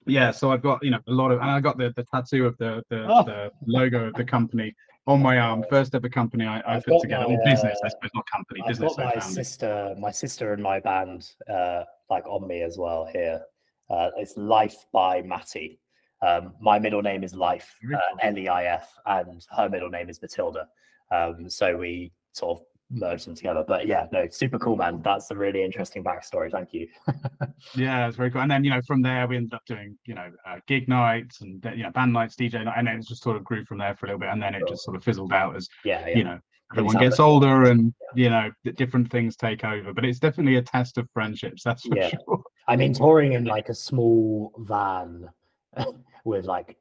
[0.08, 2.46] Yeah, so I've got you know a lot of, and I got the the tattoo
[2.46, 3.24] of the the, oh.
[3.24, 4.76] the logo of the company
[5.08, 5.64] on my arm.
[5.70, 8.96] First ever company I, I put together, my, business, I suppose, not company, I've business.
[8.96, 13.42] got my sister, my sister and my band, uh, like on me as well here.
[13.90, 15.80] Uh, it's Leif by Matty.
[16.22, 20.10] Um, my middle name is Leif, uh, L E I F, and her middle name
[20.10, 20.68] is Matilda.
[21.12, 23.63] Um, so we sort of merged them together.
[23.67, 25.02] But yeah, no, super cool, man.
[25.02, 26.52] That's a really interesting backstory.
[26.52, 26.88] Thank you.
[27.76, 28.41] yeah, it's very cool.
[28.41, 31.41] And then you know, from there we ended up doing you know uh, gig nights
[31.41, 33.78] and you know band nights, DJ night, and then it just sort of grew from
[33.78, 36.08] there for a little bit, and then it just sort of fizzled out as yeah,
[36.08, 36.17] yeah.
[36.17, 36.39] you know
[36.74, 40.97] everyone gets older and you know different things take over but it's definitely a test
[40.97, 42.10] of friendships that's for yeah.
[42.10, 45.28] sure i mean touring in like a small van
[46.24, 46.78] with like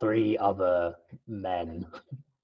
[0.00, 0.94] three other
[1.26, 1.86] men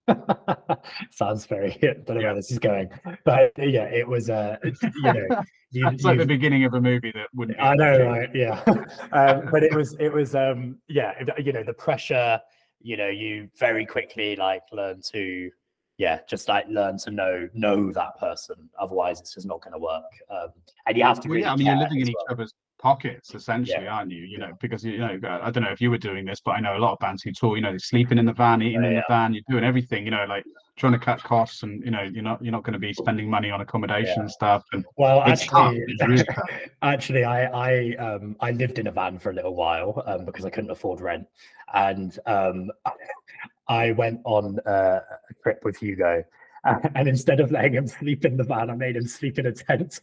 [1.11, 1.73] Sounds very.
[1.83, 2.27] I don't know yeah.
[2.27, 2.91] where this is going,
[3.25, 4.31] but yeah, it was.
[4.31, 7.61] Uh, you know, you, it's like the beginning of a movie that wouldn't.
[7.61, 8.31] I know, right?
[8.35, 8.63] Yeah,
[9.13, 9.95] um, but it was.
[10.01, 10.35] It was.
[10.35, 12.41] Um, yeah, you know, the pressure.
[12.81, 15.51] You know, you very quickly like learn to,
[15.99, 18.57] yeah, just like learn to know know that person.
[18.81, 20.03] Otherwise, it's just not going to work.
[20.31, 20.49] Um,
[20.87, 21.29] and you have to.
[21.29, 23.95] Well, really yeah, I mean, you're living in each other's pockets essentially yeah.
[23.95, 24.25] aren't you?
[24.25, 26.61] You know because you know i don't know if you were doing this but i
[26.61, 28.83] know a lot of bands who tour you know they're sleeping in the van eating
[28.83, 30.45] yeah, in the van you're doing everything you know like
[30.77, 33.31] trying to cut costs and you know you're not you're not going to be spending
[33.31, 36.25] money on accommodation and stuff and well actually really
[36.83, 40.45] actually i i um i lived in a van for a little while um, because
[40.45, 41.27] i couldn't afford rent
[41.75, 42.69] and um
[43.69, 46.25] i went on uh, a trip with hugo
[46.95, 49.53] and instead of letting him sleep in the van i made him sleep in a
[49.53, 50.01] tent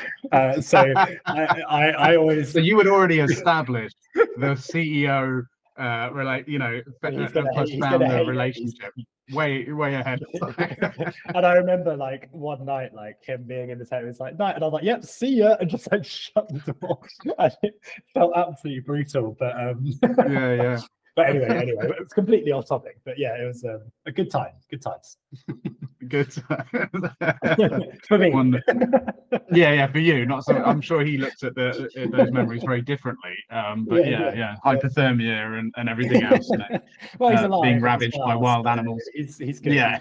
[0.32, 2.52] Uh, so I, I, I, always.
[2.52, 5.42] So you had already established the CEO,
[5.78, 8.92] uh, relate, you know, uh, plus founder relationship
[9.32, 10.20] way, way ahead.
[11.34, 14.38] and I remember like one night, like him being in the tent, it was like
[14.38, 17.00] night, and I was like, "Yep, see ya," and just like shut the door.
[17.38, 17.74] and it
[18.14, 20.80] felt absolutely brutal, but um, yeah, yeah.
[21.16, 22.98] But anyway, anyway, it was completely off topic.
[23.04, 24.52] But yeah, it was um, a good time.
[24.70, 25.16] Good times.
[26.08, 26.32] Good.
[28.08, 28.32] for me.
[29.50, 30.24] Yeah, yeah, for you.
[30.26, 30.56] Not so.
[30.56, 33.34] I'm sure he looked at the at those memories very differently.
[33.50, 34.34] Um, but Yeah, yeah, yeah.
[34.34, 36.48] yeah, hypothermia and, and everything else.
[36.50, 36.66] you know.
[37.18, 37.62] well, he's uh, alive.
[37.62, 39.02] being ravaged by wild animals.
[39.14, 39.72] He's, he's good.
[39.72, 40.00] Yeah.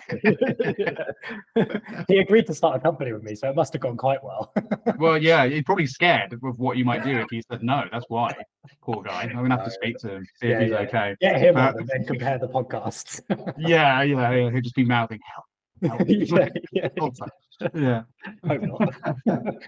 [2.08, 4.54] he agreed to start a company with me, so it must have gone quite well.
[4.98, 7.84] Well, yeah, he's probably scared of what you might do if he said no.
[7.92, 8.34] That's why.
[8.82, 9.22] Poor guy.
[9.24, 10.78] I'm gonna have to speak to him, see Yeah, if he's yeah.
[10.80, 11.16] okay.
[11.22, 13.22] Get him Uh, and then compare the podcasts.
[13.58, 14.52] Yeah, yeah, yeah.
[14.52, 15.46] He'll just be mouthing help.
[16.00, 16.10] help.
[16.10, 16.90] yeah, yeah.
[17.00, 17.72] all the time.
[17.76, 18.02] yeah.
[18.48, 19.54] Hope not.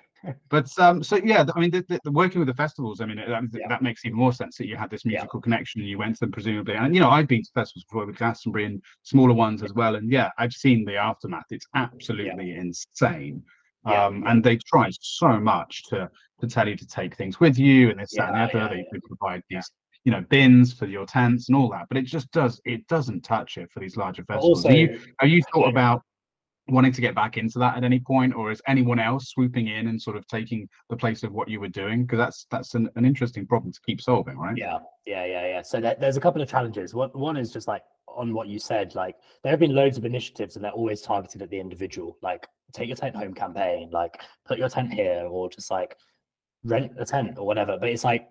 [0.49, 3.17] But um, so yeah, I mean, the, the, the working with the festivals, I mean,
[3.17, 3.67] that, Yeah.
[3.69, 5.11] that makes even more sense that you had this Yeah.
[5.19, 6.75] musical connection and you went to them presumably.
[6.75, 9.95] And you know, I've been to festivals before with Glastonbury and smaller ones as well.
[9.95, 11.45] And yeah, I've seen the aftermath.
[11.51, 13.43] It's absolutely insane.
[13.87, 16.09] Yeah, Um, and they try so much to
[16.41, 18.59] to tell you to take things with you and this, that, and the Yeah, other.
[18.59, 18.83] yeah, they, yeah.
[18.91, 19.71] they provide these,
[20.05, 21.85] you know, bins for your tents and all that.
[21.89, 24.65] But it just does, it doesn't touch it for these larger festivals.
[24.65, 26.01] also, Are you have you thought about
[26.69, 29.87] wanting to get back into that at any point, or is anyone else swooping in
[29.87, 32.03] and sort of taking the place of what you were doing?
[32.03, 34.57] Because that's that's an, an interesting problem to keep solving, right?
[34.57, 35.61] Yeah, yeah, yeah, yeah.
[35.61, 36.93] So there, there's a couple of challenges.
[36.93, 38.95] One, one is just like on what you said.
[38.95, 42.17] Like there have been loads of initiatives, and they're always targeted at the individual.
[42.21, 45.95] Like take your tent home campaign, like put your tent here, or just like
[46.63, 47.77] rent a tent or whatever.
[47.79, 48.27] But it's like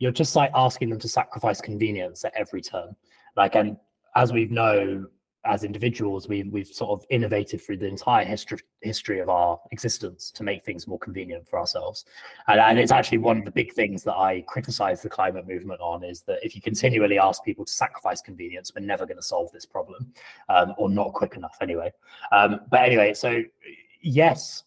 [0.00, 2.96] you're just like asking them to sacrifice convenience at every turn.
[3.36, 3.76] Like, and
[4.16, 5.06] as we know
[5.46, 10.30] as individuals, we've we've sort of innovated through the entire history history of our existence
[10.32, 12.06] to make things more convenient for ourselves.
[12.48, 15.80] And, and it's actually one of the big things that I criticize the climate movement
[15.80, 19.22] on is that if you continually ask people to sacrifice convenience, we're never going to
[19.22, 20.12] solve this problem,
[20.48, 21.92] um, or not quick enough anyway.
[22.32, 23.42] Um, but anyway, so
[24.00, 24.64] yes,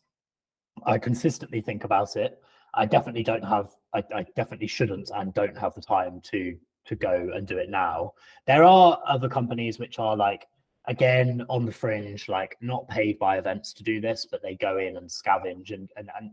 [0.86, 2.40] I consistently think about it.
[2.74, 3.70] I definitely don't have.
[3.94, 7.70] I, I definitely shouldn't and don't have the time to to go and do it
[7.70, 8.14] now.
[8.46, 10.48] There are other companies which are like
[10.86, 14.78] again on the fringe, like not paid by events to do this, but they go
[14.78, 16.32] in and scavenge and and and,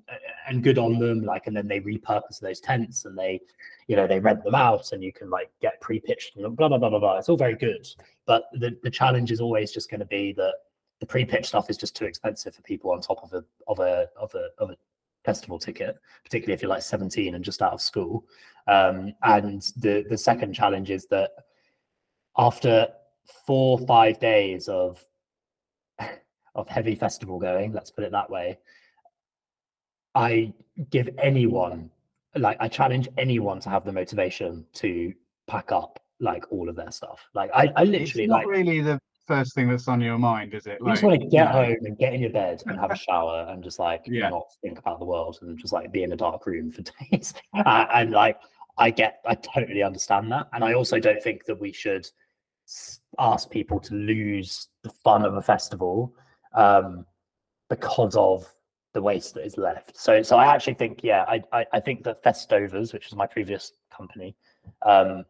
[0.49, 1.25] and good on them.
[1.25, 3.41] Like and then they repurpose those tents and they,
[3.87, 6.79] you know, they rent them out and you can like get pre-pitched and blah blah
[6.79, 7.19] blah blah blah.
[7.19, 7.87] It's all very good,
[8.27, 10.55] but the the challenge is always just going to be that
[11.01, 14.09] the pre-pitch stuff is just too expensive for people on top of a of a
[14.17, 14.77] of a of a
[15.25, 18.25] festival ticket, particularly if you're like 17 and just out of school.
[18.67, 21.31] Um, and the the second challenge is that
[22.37, 22.89] after
[23.47, 25.03] four five days of
[26.55, 28.59] of heavy festival going, let's put it that way,
[30.15, 30.53] I
[30.91, 31.91] give anyone
[32.37, 35.13] like I challenge anyone to have the motivation to
[35.47, 37.21] pack up like all of their stuff.
[37.35, 40.55] Like I, I It's literally not like really the first thing that's on your mind,
[40.55, 40.79] is it?
[40.85, 43.47] you just want to get home and get in your bed and have a shower
[43.51, 44.29] and just like Yeah.
[44.29, 47.33] not think about the world and just like be in a dark room for days.
[47.55, 48.39] Uh, and like
[48.77, 52.07] I get, I totally understand that, and I also don't think that we should
[53.19, 56.15] ask people to lose the fun of a festival
[56.55, 57.05] um,
[57.69, 58.51] because of
[58.95, 59.97] the waste that is left.
[59.97, 63.27] So, so I actually think, yeah, I, I, I think that Festovers, which is my
[63.27, 64.35] previous company,
[64.83, 65.25] um,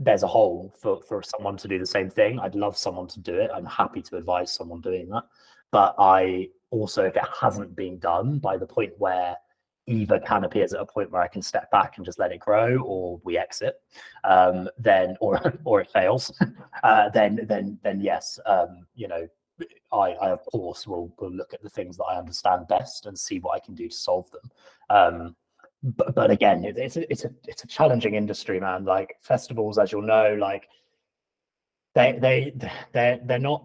[0.00, 2.40] there's a hole for for someone to do the same thing.
[2.40, 3.50] I'd love someone to do it.
[3.54, 5.24] I'm happy to advise someone doing that.
[5.70, 9.36] But I also, if it hasn't been done by the point where
[9.86, 12.40] either Canopy is at a point where I can step back and just let it
[12.40, 13.74] grow, or we exit,
[14.24, 16.32] um, then or or it fails,
[16.82, 19.28] uh, then then then yes, um, you know,
[19.92, 23.18] I, I of course will will look at the things that I understand best and
[23.18, 24.50] see what I can do to solve them.
[24.88, 25.36] Um,
[25.82, 28.84] but, but again, it's a, it's a it's a challenging industry, man.
[28.84, 30.68] Like festivals, as you'll know, like
[31.94, 32.52] they they
[32.92, 33.64] they're they're not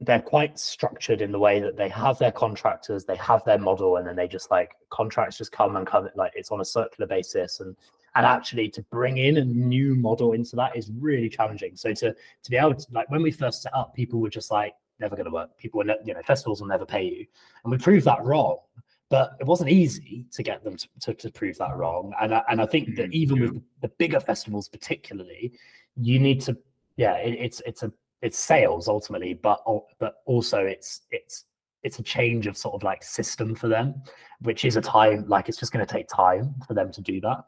[0.00, 3.96] they're quite structured in the way that they have their contractors, they have their model,
[3.96, 7.06] and then they just like contracts just come and come like it's on a circular
[7.06, 7.76] basis and
[8.14, 11.76] and actually to bring in a new model into that is really challenging.
[11.76, 14.50] So to to be able to like when we first set up, people were just
[14.50, 15.56] like never going to work.
[15.58, 17.26] People were ne- you know festivals will never pay you,
[17.64, 18.58] and we proved that wrong.
[19.08, 22.12] But it wasn't easy to get them to, to, to prove that wrong.
[22.20, 23.42] And I, and I think that Mhm, even yeah.
[23.50, 25.52] with the bigger festivals, particularly,
[25.96, 26.56] you need to
[26.96, 27.92] yeah it, it's it's a
[28.22, 29.62] it's sales ultimately but
[29.98, 31.44] but also it's it's
[31.82, 33.94] it's a change of sort of like system for them
[34.40, 37.20] which is a time like it's just going to take time for them to do
[37.20, 37.44] that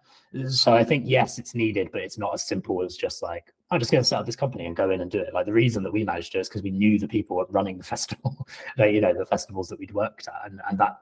[0.48, 3.80] so i think yes it's needed but it's not as simple as just like i'm
[3.80, 5.52] just going to set up this company and go in and do it like the
[5.52, 8.46] reason that we managed to is because we knew the people were running the festival
[8.76, 10.98] like, you know the festivals that we'd worked at and, and that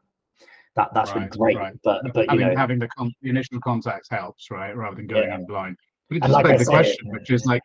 [0.76, 1.74] that that's Right, really great right.
[1.82, 4.76] but but you having, know having the, con- the initial contacts helps, right?
[4.76, 5.36] Rather than going Yeah.
[5.36, 5.76] in blind.
[6.08, 7.62] But it does like the say, question, which is like,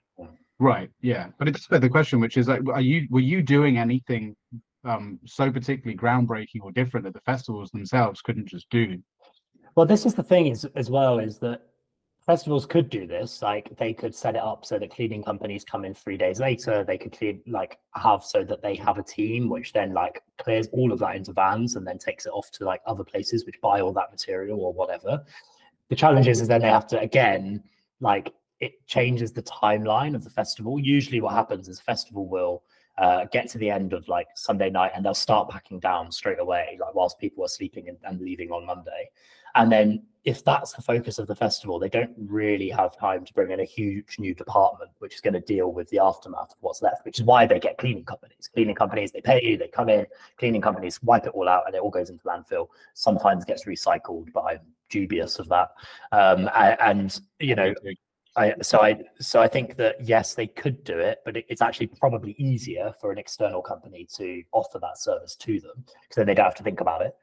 [0.60, 1.28] right, yeah.
[1.38, 4.36] But it does the question, which is like, are you were you doing anything
[4.84, 8.98] um so particularly groundbreaking or different that the festivals themselves couldn't just do?
[9.76, 11.62] Well, this is the thing is as well is that
[12.26, 15.84] festivals could do this like they could set it up so that cleaning companies come
[15.84, 19.50] in three days later they could clean like have so that they have a team
[19.50, 22.64] which then like clears all of that into vans and then takes it off to
[22.64, 25.24] like other places which buy all that material or whatever
[25.90, 27.62] the challenge is, is then they have to again
[28.02, 32.62] like it changes the timeline of the festival usually what happens is festival will
[32.98, 36.40] uh, get to the end of like Sunday night and they'll start packing down straight
[36.40, 39.10] away, like whilst people are sleeping and, and, leaving on Monday.
[39.56, 43.34] And then if that's the focus of the festival, they don't really have time to
[43.34, 46.58] bring in a huge new department, which is going to deal with the aftermath of
[46.60, 48.50] what's left, which is why they get cleaning companies.
[48.54, 50.06] Cleaning companies, they pay you, they come in,
[50.38, 52.68] cleaning companies wipe it all out and it all goes into landfill.
[52.94, 54.60] Sometimes gets recycled, but I'm
[54.90, 55.70] dubious of that.
[56.12, 57.74] Um, and, you know,
[58.36, 61.62] I, so I so I think that yes, they could do it, but it, it's
[61.62, 66.28] actually probably easier for an external company to offer that service to them because then
[66.28, 67.14] they don't have to think about it.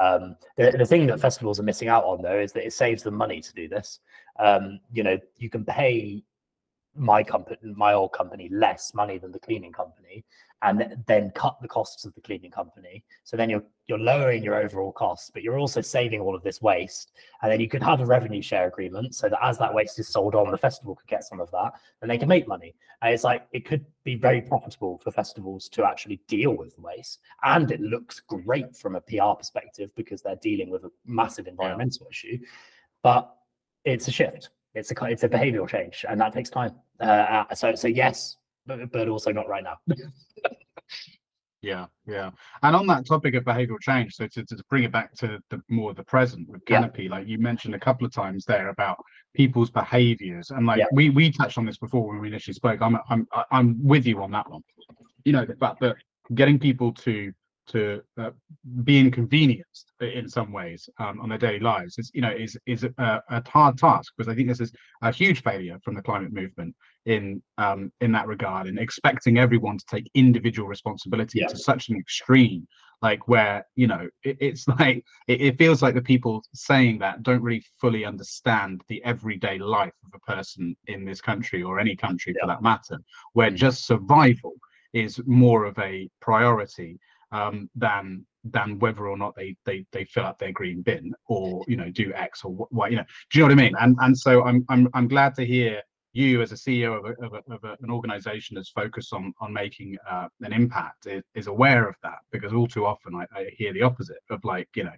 [0.00, 3.02] Um, the, the thing that festivals are missing out on though is that it saves
[3.02, 4.00] them money to do this.
[4.38, 6.22] Um, you know, you can pay
[6.96, 10.24] my company, my old company, less money than the cleaning company,
[10.62, 10.94] and mm-hmm.
[11.06, 13.04] then cut the costs of the cleaning company.
[13.24, 16.60] So then you're you're lowering your overall costs, but you're also saving all of this
[16.60, 17.12] waste.
[17.42, 20.08] And then you could have a revenue share agreement so that as that waste is
[20.08, 22.74] sold on, the festival could get some of that, and they can make money.
[23.02, 27.20] And it's like it could be very profitable for festivals to actually deal with waste,
[27.44, 32.06] and it looks great from a PR perspective because they're dealing with a massive environmental
[32.10, 32.38] issue.
[33.02, 33.32] But
[33.84, 34.50] it's a shift.
[34.76, 36.74] It's a it's a behavioral change, and that takes time.
[37.00, 38.36] Uh, so so yes,
[38.66, 39.78] but, but also not right now.
[41.62, 42.30] yeah, yeah.
[42.62, 45.62] And on that topic of behavioral change, so to, to bring it back to the
[45.70, 47.10] more the present with Canopy, yeah.
[47.10, 48.98] like you mentioned a couple of times there about
[49.34, 50.86] people's behaviors, and like yeah.
[50.92, 52.82] we we touched on this before when we initially spoke.
[52.82, 54.62] I'm I'm I'm with you on that one.
[55.24, 55.96] You know, the fact that
[56.34, 57.32] getting people to
[57.68, 58.30] to uh,
[58.84, 62.84] be inconvenienced in some ways um, on their daily lives is you know is is
[62.84, 66.32] a, a, hard task because I think this is a huge failure from the climate
[66.32, 66.74] movement
[67.06, 71.48] in um, in that regard and expecting everyone to take individual responsibility yeah.
[71.48, 72.66] to such an extreme
[73.02, 77.22] like where you know it, it's like it, it, feels like the people saying that
[77.22, 81.96] don't really fully understand the everyday life of a person in this country or any
[81.96, 82.42] country yeah.
[82.42, 82.98] for that matter
[83.32, 83.56] where mm-hmm.
[83.56, 84.54] just survival
[84.92, 86.98] is more of a priority
[87.32, 91.64] um, than than whether or not they they they fill up their green bin or
[91.66, 93.04] you know do X or what you know.
[93.30, 93.74] Do you know what I mean?
[93.80, 97.26] And and so I'm I'm I'm glad to hear you as a CEO of, a,
[97.26, 101.22] of, a, of a, an organization that's focused on on making uh, an impact is,
[101.34, 104.68] is, aware of that because all too often I, I, hear the opposite of like
[104.74, 104.92] you know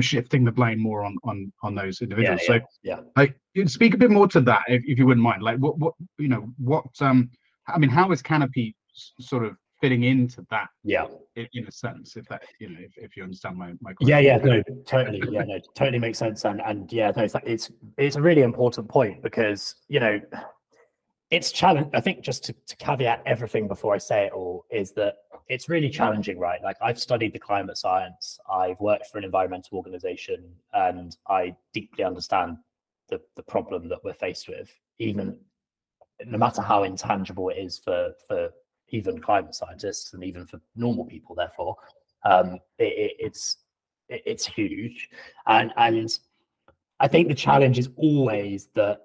[0.00, 2.40] shifting the blame more on on on those individuals.
[2.48, 3.36] Yeah, yeah, so yeah, like
[3.68, 5.42] speak a bit more to that if, if you wouldn't mind.
[5.42, 7.30] Like what what you know what um
[7.68, 8.74] I mean how is Canopy
[9.20, 13.16] sort of fitting into that yeah in, a sense if that you know if, if
[13.16, 14.08] you understand my, my question.
[14.08, 17.44] yeah yeah no totally yeah no totally makes sense and and yeah no it's like,
[17.46, 20.20] it's it's a really important point because you know
[21.30, 24.92] it's challenge i think just to, to caveat everything before i say it all is
[24.92, 25.14] that
[25.48, 29.76] it's really challenging right like i've studied the climate science i've worked for an environmental
[29.76, 32.56] organization and i deeply understand
[33.08, 35.38] the, the problem that we're faced with even
[36.24, 38.50] no matter how intangible it is for for
[38.90, 41.34] even climate scientists and even for normal people.
[41.34, 41.76] Therefore,
[42.24, 43.58] um, it, it, it's
[44.08, 45.08] it, it's huge,
[45.46, 46.18] and and
[47.00, 49.00] I think the challenge is always that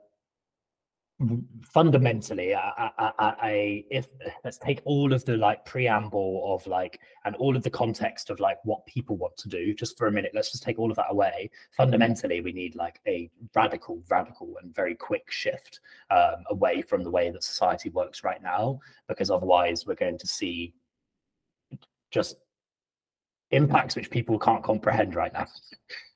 [1.63, 4.07] fundamentally I, if
[4.43, 8.39] let's take all of the like preamble of like and all of the context of
[8.39, 10.31] like what people want to do just for a minute.
[10.33, 11.49] Let's just take all of that away.
[11.71, 15.79] Fundamentally we need like a radical radical and very quick shift
[16.09, 20.27] um, away from the way that society works right now because otherwise we're going to
[20.27, 20.73] see
[22.09, 22.37] just
[23.51, 25.47] impacts which people can't comprehend right now.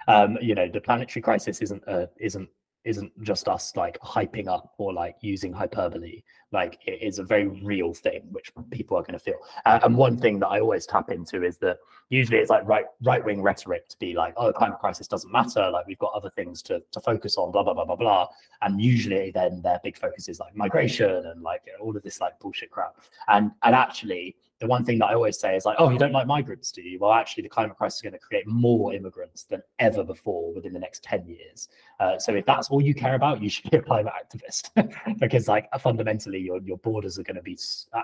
[0.07, 2.47] Um, you know the planetary crisis isn't a, isn't
[2.85, 6.21] isn't just us like hyping up or like using hyperbole.
[6.51, 9.39] Like it is a very real thing which people are going to feel.
[9.65, 12.85] Uh, and one thing that I always tap into is that usually it's like right
[13.03, 15.69] right wing rhetoric to be like, oh, the climate crisis doesn't matter.
[15.69, 17.51] Like we've got other things to to focus on.
[17.51, 18.27] Blah blah blah blah blah.
[18.61, 22.39] And usually then their big focus is like migration and like all of this like
[22.39, 22.95] bullshit crap.
[23.27, 26.11] And and actually the one thing that I always say is like, oh, you don't
[26.11, 26.97] like migrants, do you?
[26.97, 30.73] Well, actually, the climate crisis is going to create more immigrants than ever before within
[30.73, 31.69] the next 10 years.
[31.99, 34.71] Uh, so if that's all you care about, you should be a climate activist
[35.19, 37.57] because like fundamentally your, your borders are going to be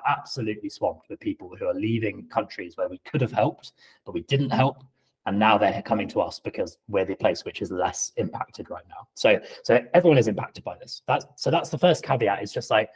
[0.07, 3.71] absolutely swamped with people who are leaving countries where we could have helped,
[4.05, 4.83] but we didn't help.
[5.25, 8.85] And now they're coming to us because we're the place which is less impacted right
[8.87, 9.07] now.
[9.15, 11.01] So, so everyone is impacted by this.
[11.07, 12.41] That's so that's the first caveat.
[12.41, 12.89] it's just like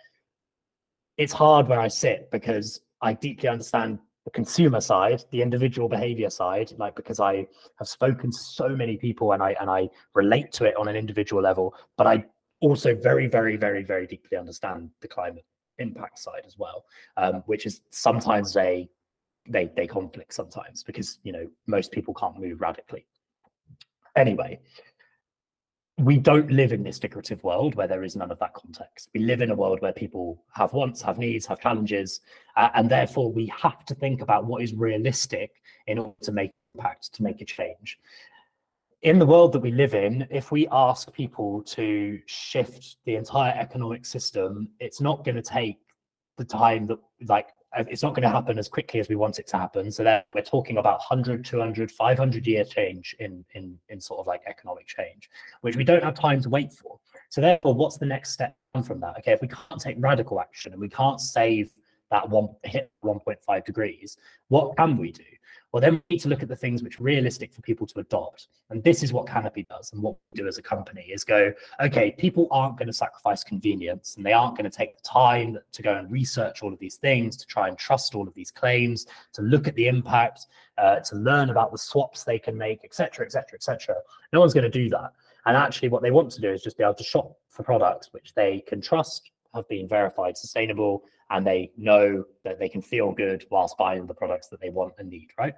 [1.18, 6.32] it's hard where I sit because I deeply understand the consumer side, the individual behavior
[6.32, 7.47] side, like because I
[7.78, 10.95] have spoken to so many people and I and I relate to it on an
[10.95, 12.26] individual level, but I
[12.62, 15.45] also very, very, very, very deeply understand the climate
[15.78, 16.86] impact side as well,
[17.18, 18.89] um, which is sometimes a
[19.47, 23.06] they they conflict sometimes because you know most people can't move radically.
[24.16, 24.60] Anyway,
[25.98, 29.10] we don't live in this figurative world where there is none of that context.
[29.14, 32.20] We live in a world where people have wants, have needs, have challenges,
[32.58, 35.52] uh, and therefore we have to think about what is realistic
[35.88, 37.98] in order to make impact, to make a change.
[39.04, 43.54] In the world that we live in, if we ask people to shift the entire
[43.56, 45.78] economic system, it's not going to take
[46.38, 49.40] the time that like Uh, it's not going to happen as quickly as we want
[49.40, 49.92] it to happen.
[49.92, 54.28] So that we're talking about 100, 200, 500 year change in, in, in sort of
[54.28, 55.30] like economic change,
[55.62, 57.00] which we don't have time to wait for.
[57.30, 58.56] So therefore, what's the next step
[58.86, 59.18] from that?
[59.20, 61.72] Okay, if we can't take radical action and we can't save
[62.12, 64.18] that one hit 1.5 degrees,
[64.48, 65.24] what can we do?
[65.76, 68.00] Well, then we need to look at the things which are realistic for people to
[68.00, 68.48] adopt.
[68.70, 69.92] And this is what Canopy does.
[69.92, 71.52] And what we do as a company is go,
[71.82, 75.58] okay, people aren't going to sacrifice convenience and they aren't going to take the time
[75.74, 78.52] to go and research all of these things, to try and trust all of these
[78.52, 80.46] claims, to look at the impact,
[80.78, 83.96] uh, to learn about the swaps they can make, etc., etc., etc.
[84.32, 85.12] No one's going to do that.
[85.46, 88.14] And actually, what they want to do is just be able to shop for products
[88.14, 93.12] which they can trust, have been verified sustainable, and they know that they can feel
[93.12, 95.56] good whilst buying the products that they want and need, right?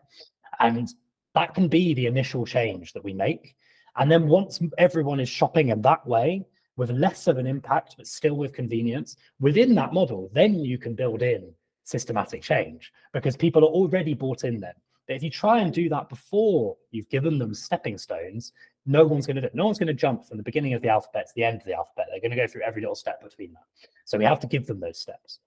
[0.59, 0.87] And
[1.35, 3.55] that can be the initial change that we make.
[3.97, 6.45] And then once everyone is shopping in that way,
[6.77, 10.93] with less of an impact, but still with convenience, within that model, then you can
[10.93, 11.51] build in
[11.83, 14.73] systematic change because people are already bought in then.
[15.07, 18.53] But if you try and do that before you've given them stepping stones,
[18.85, 19.55] no one's going to do it.
[19.55, 21.65] No one's going to jump from the beginning of the alphabet to the end of
[21.65, 22.07] the alphabet.
[22.09, 23.63] They're going to go through every little step between that.
[24.05, 25.39] So we have to give them those steps.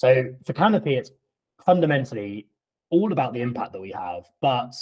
[0.00, 1.10] So for Canopy, it's
[1.66, 2.46] fundamentally
[2.88, 4.72] all about the impact that we have, but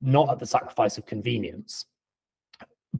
[0.00, 1.86] not at the sacrifice of convenience.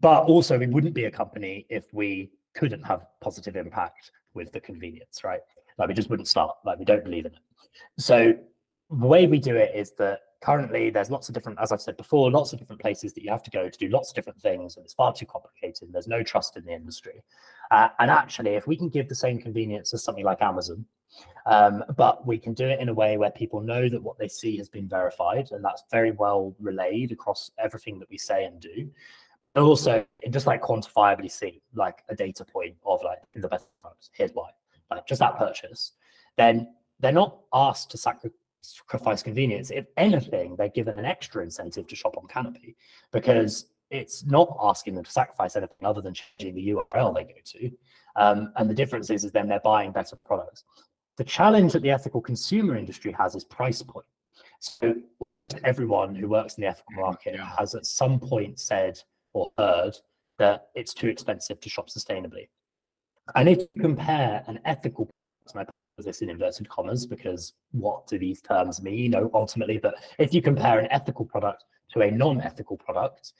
[0.00, 4.60] But also, we wouldn't be a company if we couldn't have positive impact with the
[4.60, 5.40] convenience, right?
[5.76, 6.54] Like we just wouldn't start.
[6.64, 7.40] Like we don't believe in it.
[7.98, 8.34] So
[8.90, 11.96] the way we do it is that currently there's lots of different, as I've said
[11.96, 14.40] before, lots of different places that you have to go to do lots of different
[14.40, 15.88] things, and it's far too complicated.
[15.90, 17.24] There's no trust in the industry.
[17.72, 20.86] Uh, and actually, if we can give the same convenience as something like Amazon,
[21.46, 24.28] um, but we can do it in a way where people know that what they
[24.28, 28.60] see has been verified, and that's very well relayed across everything that we say and
[28.60, 28.90] do.
[29.52, 33.48] But also, it just like quantifiably see, like a data point of like in the
[33.48, 34.10] best times.
[34.12, 34.50] Here's why,
[34.90, 35.92] like just that purchase.
[36.36, 39.70] Then they're not asked to sacrifice sacrifice convenience.
[39.70, 42.76] If anything, they're given an extra incentive to shop on Canopy
[43.12, 47.34] because it's not asking them to sacrifice anything other than changing the URL they go
[47.44, 47.70] to.
[48.16, 50.64] Um, and the difference is, is then they're buying better products.
[51.16, 54.06] The challenge that the ethical consumer industry has is price point.
[54.58, 54.94] So
[55.62, 57.54] everyone who works in the ethical market yeah.
[57.58, 58.98] has at some point said
[59.32, 59.96] or heard
[60.38, 62.48] that it's too expensive to shop sustainably.
[63.34, 65.08] And if you compare an ethical
[65.50, 68.98] product, this in inverted commas because what do these terms mean?
[68.98, 73.32] You know, ultimately, but if you compare an ethical product to a non-ethical product,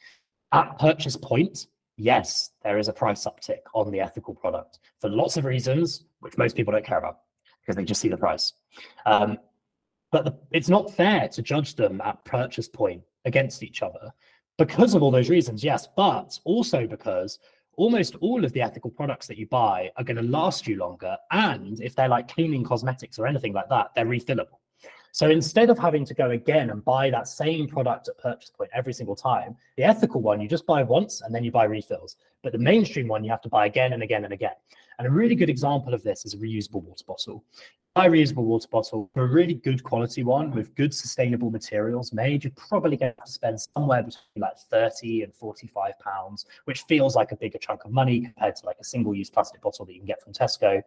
[0.53, 1.67] at purchase point,
[1.97, 6.39] yes, there is a price uptick on the ethical product for lots of reasons, which
[6.39, 7.19] most people don't care about
[7.65, 8.53] because they just see the price.
[9.07, 9.39] Um,
[10.13, 14.13] but the, it's not fair to judge them at purchase point against each other
[14.59, 17.39] because of all those reasons, yes, but also because
[17.77, 21.17] almost all of the ethical products that you buy are going to last you longer.
[21.33, 24.59] And if they're like cleaning cosmetics or anything like that, they're refillable.
[25.11, 28.71] So instead of having to go again and buy that same product at purchase point
[28.75, 32.17] every single time, the ethical one you just buy once and then you buy refills.
[32.43, 34.55] But the mainstream one you have to buy again and again and again.
[34.99, 37.45] And a really good example of this is a reusable water bottle
[37.95, 42.43] buy a reusable water bottle a really good quality one with good sustainable materials made,
[42.43, 47.31] you're probably going to spend somewhere between like 30 and 45 pounds, which feels like
[47.31, 50.01] a bigger chunk of money compared to like a single use plastic bottle that you
[50.01, 50.83] can get from Tesco.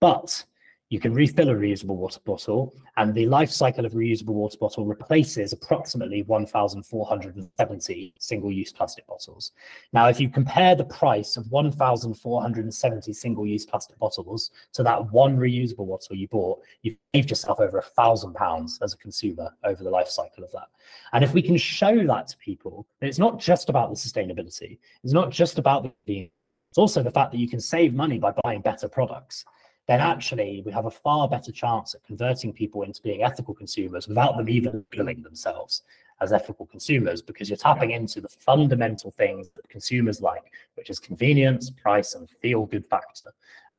[0.00, 0.44] But
[0.90, 4.56] you can refill a reusable water bottle, and the life cycle of a reusable water
[4.58, 9.52] bottle replaces approximately 1,470 single use plastic bottles.
[9.92, 15.36] Now, if you compare the price of 1,470 single use plastic bottles to that one
[15.36, 19.84] reusable bottle you bought, you've saved yourself over a thousand pounds as a consumer over
[19.84, 20.68] the life cycle of that.
[21.12, 25.12] And if we can show that to people, it's not just about the sustainability, it's
[25.12, 26.30] not just about the
[26.70, 29.46] it's also the fact that you can save money by buying better products
[29.88, 34.06] then actually we have a far better chance at converting people into being ethical consumers
[34.06, 35.82] without them even feeling themselves
[36.20, 40.98] as ethical consumers because you're tapping into the fundamental things that consumers like, which is
[40.98, 43.30] convenience, price, and feel good factor.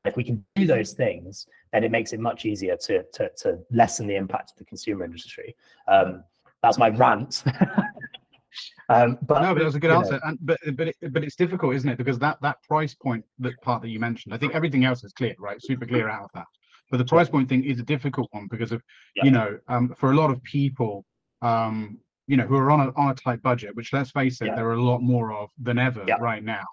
[0.04, 3.58] If we can do those things, then it makes it much easier to, to, to
[3.70, 5.54] lessen the impact of the consumer industry.
[5.86, 6.24] Um,
[6.62, 7.44] that's my rant.
[8.90, 10.14] Um, but no, but it was a good answer.
[10.14, 10.20] know.
[10.24, 11.96] And but but it, but it's difficult, isn't it?
[11.96, 15.12] Because that that price point, that part that you mentioned, I think everything else is
[15.12, 15.62] clear, right?
[15.62, 16.46] Super clear out of that.
[16.90, 18.82] But the price point thing is a difficult one because of
[19.14, 19.24] Yeah.
[19.26, 21.04] you know, um, for a lot of people,
[21.40, 24.46] um, you know, who are on a on a tight budget, which let's face it,
[24.46, 24.56] Yeah.
[24.56, 26.16] there are a lot more of than ever Yeah.
[26.20, 26.64] right now.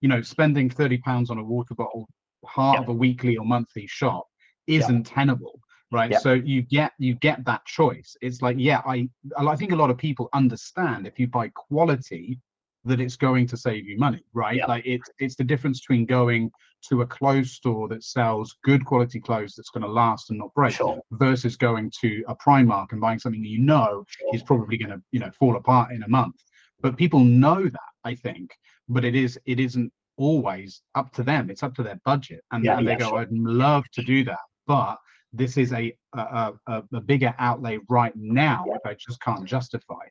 [0.00, 2.08] You know, spending thirty pounds on a water bottle,
[2.44, 4.26] part of a weekly or monthly shop,
[4.68, 5.58] isn't tenable
[5.90, 6.18] right Yeah.
[6.18, 9.08] so you get you get that choice it's like yeah i
[9.38, 12.40] i think a lot of people understand if you buy quality
[12.86, 14.66] that it's going to save you money right Yeah.
[14.66, 16.50] like it's it's the difference between going
[16.88, 20.52] to a clothes store that sells good quality clothes that's going to last and not
[20.54, 21.00] break Sure.
[21.12, 24.04] versus going to a primark and buying something that you know
[24.34, 26.36] is probably going to you know fall apart in a month
[26.80, 28.50] but people know that i think
[28.88, 32.64] but it is it isn't always up to them it's up to their budget and,
[32.64, 33.18] Yeah, and they yeah, go sure.
[33.20, 34.96] i'd love to do that but
[35.34, 38.90] this is a a, a, a bigger outlay right now Yeah.
[38.90, 40.04] i just can't justify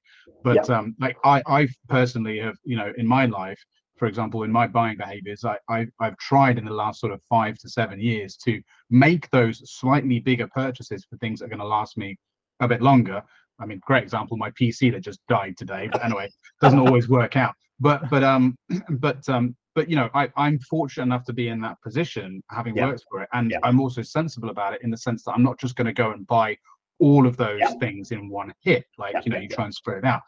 [0.43, 3.61] but um like i i personally have you know in my life
[3.97, 7.21] for example in my buying behaviors I, I i've tried in the last sort of
[7.29, 11.59] five to seven years to make those slightly bigger purchases for things that are going
[11.59, 12.17] to last me
[12.59, 13.21] a bit longer
[13.59, 16.29] i mean great example my pc that just died today but anyway
[16.61, 18.55] doesn't always work out but but um
[18.89, 22.75] but um but you know I, i'm fortunate enough to be in that position having
[22.75, 22.87] Yeah.
[22.87, 23.59] worked for it and Yeah.
[23.63, 26.11] i'm also sensible about it in the sense that i'm not just going to go
[26.11, 26.57] and buy
[26.99, 27.73] all of those Yeah.
[27.79, 30.21] things in one hit like you know you try and spread it out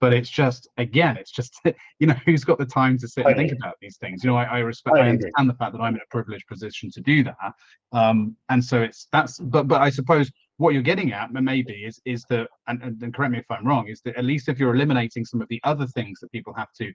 [0.00, 1.54] but it's just again it's just
[2.00, 4.36] you know who's got the time to sit and think about these things you know
[4.36, 5.10] i, I respect i agree.
[5.10, 7.52] understand the fact that i'm in a privileged position to do that
[7.92, 10.30] um and so it's that's but but i suppose
[10.62, 13.88] what you're getting at maybe is is that and, and, correct me if i'm wrong
[13.88, 16.72] is that at least if you're eliminating some of the other things that people have
[16.72, 16.92] to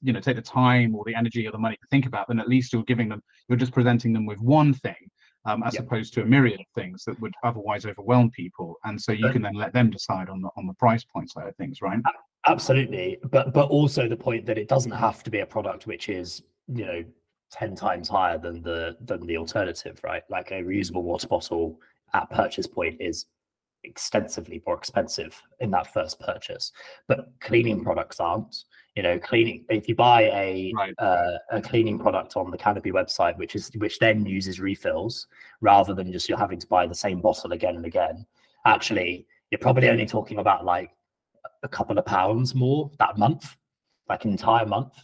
[0.00, 2.40] you know take the time or the energy or the money to think about then
[2.40, 5.02] at least you're giving them you're just presenting them with one thing
[5.44, 5.80] um, as Yeah.
[5.80, 9.42] opposed to a myriad of things that would otherwise overwhelm people and so you can
[9.42, 12.00] then let them decide on the on the price point side of things right
[12.46, 16.08] Absolutely, but but also the point that it doesn't have to be a product which
[16.08, 17.04] is you know
[17.52, 20.22] ten times higher than the than the alternative, right?
[20.28, 21.78] Like a reusable water bottle
[22.14, 23.26] at purchase point is
[23.84, 26.72] extensively more expensive in that first purchase,
[27.08, 28.64] but cleaning products aren't.
[28.94, 30.94] You know, cleaning if you buy a Right.
[30.98, 35.26] uh, a cleaning product on the Canopy website, which is which then uses refills
[35.62, 38.26] rather than just you're having to buy the same bottle again and again.
[38.66, 40.90] Actually, you're probably only talking about like
[41.62, 43.56] a couple of pounds more that month,
[44.08, 44.94] like an entire month.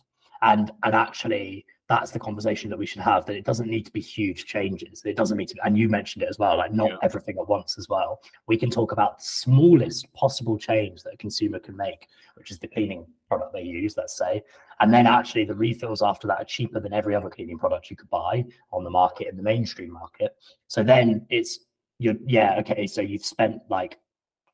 [0.43, 3.93] And and actually that's the conversation that we should have that it doesn't need to
[3.93, 5.03] be huge changes.
[5.07, 6.97] It doesn't need to be, and you mentioned it as well, like not Yeah.
[7.03, 8.21] everything at once as well.
[8.47, 12.59] We can talk about the smallest possible change that a consumer can make, which is
[12.59, 14.43] the cleaning product they use, let's say.
[14.81, 17.97] And then actually the refills after that are cheaper than every other cleaning product you
[17.97, 20.37] could buy on the market in the mainstream market.
[20.67, 21.61] So then it's
[21.99, 23.99] you're yeah, okay, so you've spent like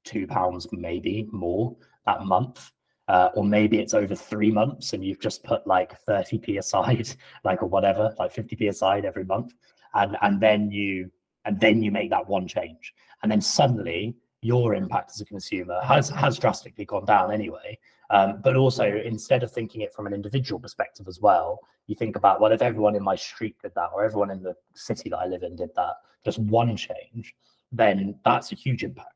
[0.05, 1.77] two pounds maybe more
[2.07, 2.71] that month
[3.09, 7.09] uh, or maybe it's over three months and you've just put like 30p aside
[7.45, 9.55] like or whatever like 50p aside every month
[9.95, 11.11] and and then you
[11.45, 12.95] and then you make that one change.
[13.23, 17.79] And then suddenly your impact as a consumer has has drastically gone down anyway.
[18.11, 22.17] Um, but also instead of thinking it from an individual perspective as well you think
[22.17, 25.17] about well if everyone in my street did that or everyone in the city that
[25.17, 25.95] i live in did that
[26.25, 27.35] just one change
[27.73, 29.14] then that's a huge impact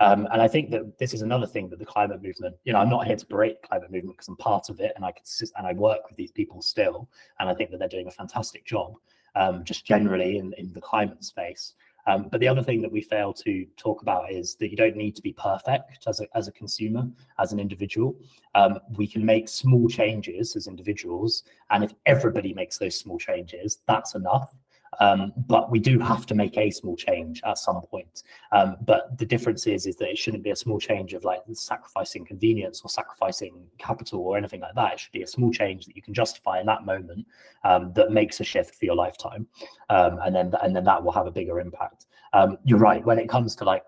[0.00, 2.78] um, and I think that this is another thing that the climate movement, you know,
[2.78, 5.24] I'm not here to break climate movement because I'm part of it and I can
[5.56, 7.08] and I work with these people still.
[7.40, 8.94] And I think that they're doing a fantastic job
[9.34, 11.74] um, just generally in, in the climate space.
[12.08, 14.96] Um, but the other thing that we fail to talk about is that you don't
[14.96, 18.14] need to be perfect as a, as a consumer, as an individual.
[18.54, 21.42] Um, we can make small changes as individuals.
[21.70, 24.54] And if everybody makes those small changes, that's enough.
[25.00, 28.22] Um, but we do have to make a small change at some point.
[28.52, 31.40] Um, but the difference is, is that it shouldn't be a small change of like
[31.52, 34.94] sacrificing convenience or sacrificing capital or anything like that.
[34.94, 37.26] It should be a small change that you can justify in that moment
[37.64, 39.46] um, that makes a shift for your lifetime,
[39.90, 42.06] um, and then and then that will have a bigger impact.
[42.32, 43.04] Um, you're right.
[43.04, 43.84] When it comes to like,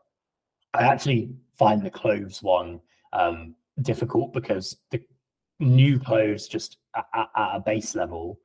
[0.74, 2.80] I actually find the clothes one
[3.12, 5.00] um, difficult because the
[5.60, 8.40] new clothes just at, at, at a base level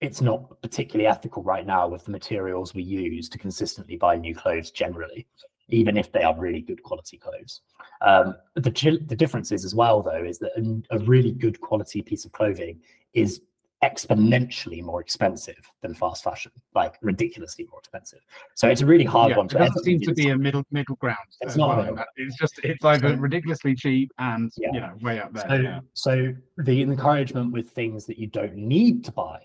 [0.00, 4.34] it's not particularly ethical right now with the materials we use to consistently buy new
[4.34, 5.26] clothes generally
[5.70, 7.60] even if they are really good quality clothes
[8.02, 8.70] um, the
[9.06, 12.32] the difference is as well though is that a, a really good quality piece of
[12.32, 12.78] clothing
[13.14, 13.42] is
[13.82, 18.20] exponentially more expensive than fast fashion like ridiculously more expensive
[18.54, 20.62] so it's a really hard yeah, one it to doesn't seem to be a middle
[20.70, 21.92] middle ground It's not well.
[21.92, 22.08] ground.
[22.16, 24.70] it's just it's either ridiculously cheap and Yeah.
[24.72, 25.80] you know way up there So, yeah.
[25.92, 29.40] so the encouragement with things that you don't need to buy,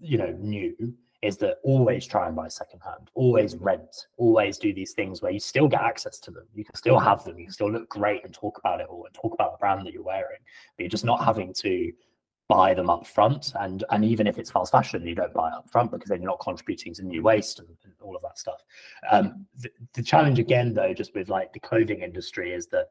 [0.00, 4.92] you know, new is that always try and buy secondhand, always rent, always do these
[4.92, 6.44] things where you still get access to them.
[6.52, 9.04] You can still have them, you can still look great and talk about it all
[9.06, 10.40] and talk about the brand that you're wearing,
[10.76, 11.92] but you're just not having to
[12.48, 13.52] buy them up front.
[13.60, 16.30] And and even if it's fast fashion, you don't buy up front because then you're
[16.30, 18.60] not contributing to new waste and, and all of that stuff.
[19.08, 22.88] Um, the, the challenge again, though, just with like the clothing industry is that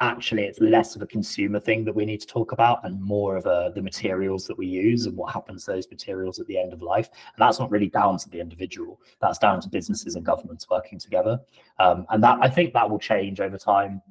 [0.00, 3.36] actually it's less of a consumer thing that we need to talk about and more
[3.36, 6.58] of a, the materials that we use and what happens to those materials at the
[6.58, 7.08] end of life.
[7.12, 9.00] And that's not really down to the individual.
[9.20, 11.40] That's down to businesses and governments working together.
[11.78, 14.02] Um, and that i think that will change over time.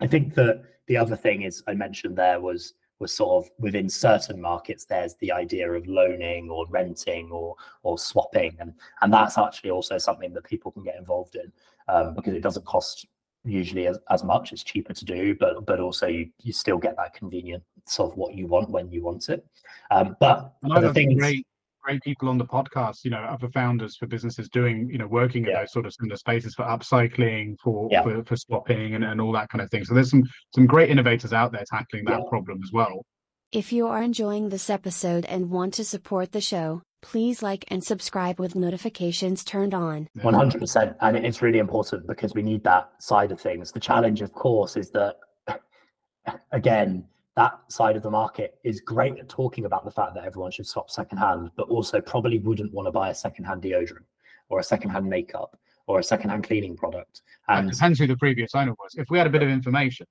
[0.00, 3.88] I think that the other thing is i mentioned there was was sort of within
[3.88, 8.56] certain markets there's the idea of loaning or renting or or swapping.
[8.60, 11.52] And and that's actually also something that people can get involved in
[11.88, 13.06] um, because it doesn't cost
[13.44, 16.96] usually as, as much it's cheaper to do but but also you, you still get
[16.96, 17.64] that convenience
[17.98, 19.44] of what you want when you want it
[19.90, 21.46] um, but the thing great
[21.82, 25.44] great people on the podcast you know other founders for businesses doing you know working
[25.44, 25.50] yeah.
[25.50, 28.02] in those sort of similar spaces for upcycling for yeah.
[28.02, 30.22] for, for, swapping and, and all that kind of thing so there's some
[30.54, 32.28] some great innovators out there tackling that yeah.
[32.28, 33.04] problem as well
[33.50, 37.84] if you are enjoying this episode and want to support the show please like and
[37.84, 40.08] subscribe with notifications turned on.
[40.18, 40.96] 100%.
[41.00, 43.72] And it's really important because we need that side of things.
[43.72, 45.16] The challenge, of course, is that,
[46.52, 47.04] again,
[47.36, 50.66] that side of the market is great at talking about the fact that everyone should
[50.66, 54.04] swap secondhand, but also probably wouldn't want to buy a secondhand deodorant
[54.48, 57.22] or a secondhand makeup or a secondhand cleaning product.
[57.48, 58.94] And it depends who the previous owner was.
[58.96, 60.06] If we had a bit of information,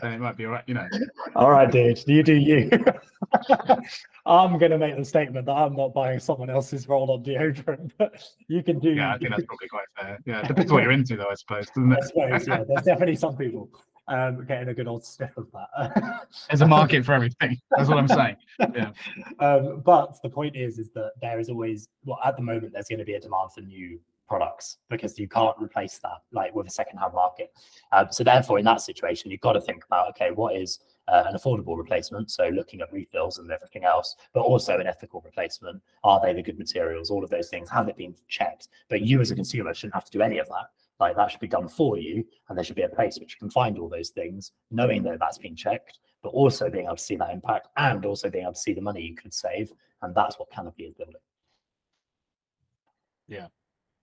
[0.00, 0.86] then it might be all right, you know.
[1.34, 2.70] all right, dude, you do you.
[4.26, 7.92] I'm going to make the statement that I'm not buying someone else's roll on deodorant,
[7.98, 8.90] but you can do.
[8.90, 10.18] Yeah, I think that's probably quite fair.
[10.26, 11.98] Yeah, it depends what you're into, though, I suppose, doesn't it?
[12.02, 12.64] I suppose, yeah.
[12.66, 13.70] There's definitely some people
[14.08, 16.26] um, getting a good old sniff of that.
[16.50, 17.58] There's a market for everything.
[17.70, 18.36] That's what I'm saying.
[18.74, 18.90] Yeah.
[19.40, 22.88] Um, but the point is, is that there is always, well, at the moment, there's
[22.88, 26.66] going to be a demand for new products because you can't replace that like with
[26.66, 27.52] a second-hand market.
[27.92, 31.24] Um, so therefore, in that situation, you've got to think about okay, what is uh,
[31.26, 32.30] an affordable replacement?
[32.30, 35.80] So looking at refills and everything else, but also an ethical replacement.
[36.04, 37.10] Are they the good materials?
[37.10, 37.70] All of those things.
[37.70, 38.68] Have it been checked?
[38.88, 40.70] But you as a consumer shouldn't have to do any of that.
[40.98, 43.38] Like that should be done for you, and there should be a place which you
[43.38, 47.02] can find all those things, knowing that that's been checked, but also being able to
[47.02, 49.72] see that impact and also being able to see the money you could save.
[50.02, 51.20] And that's what Canopy is building.
[53.28, 53.48] Yeah,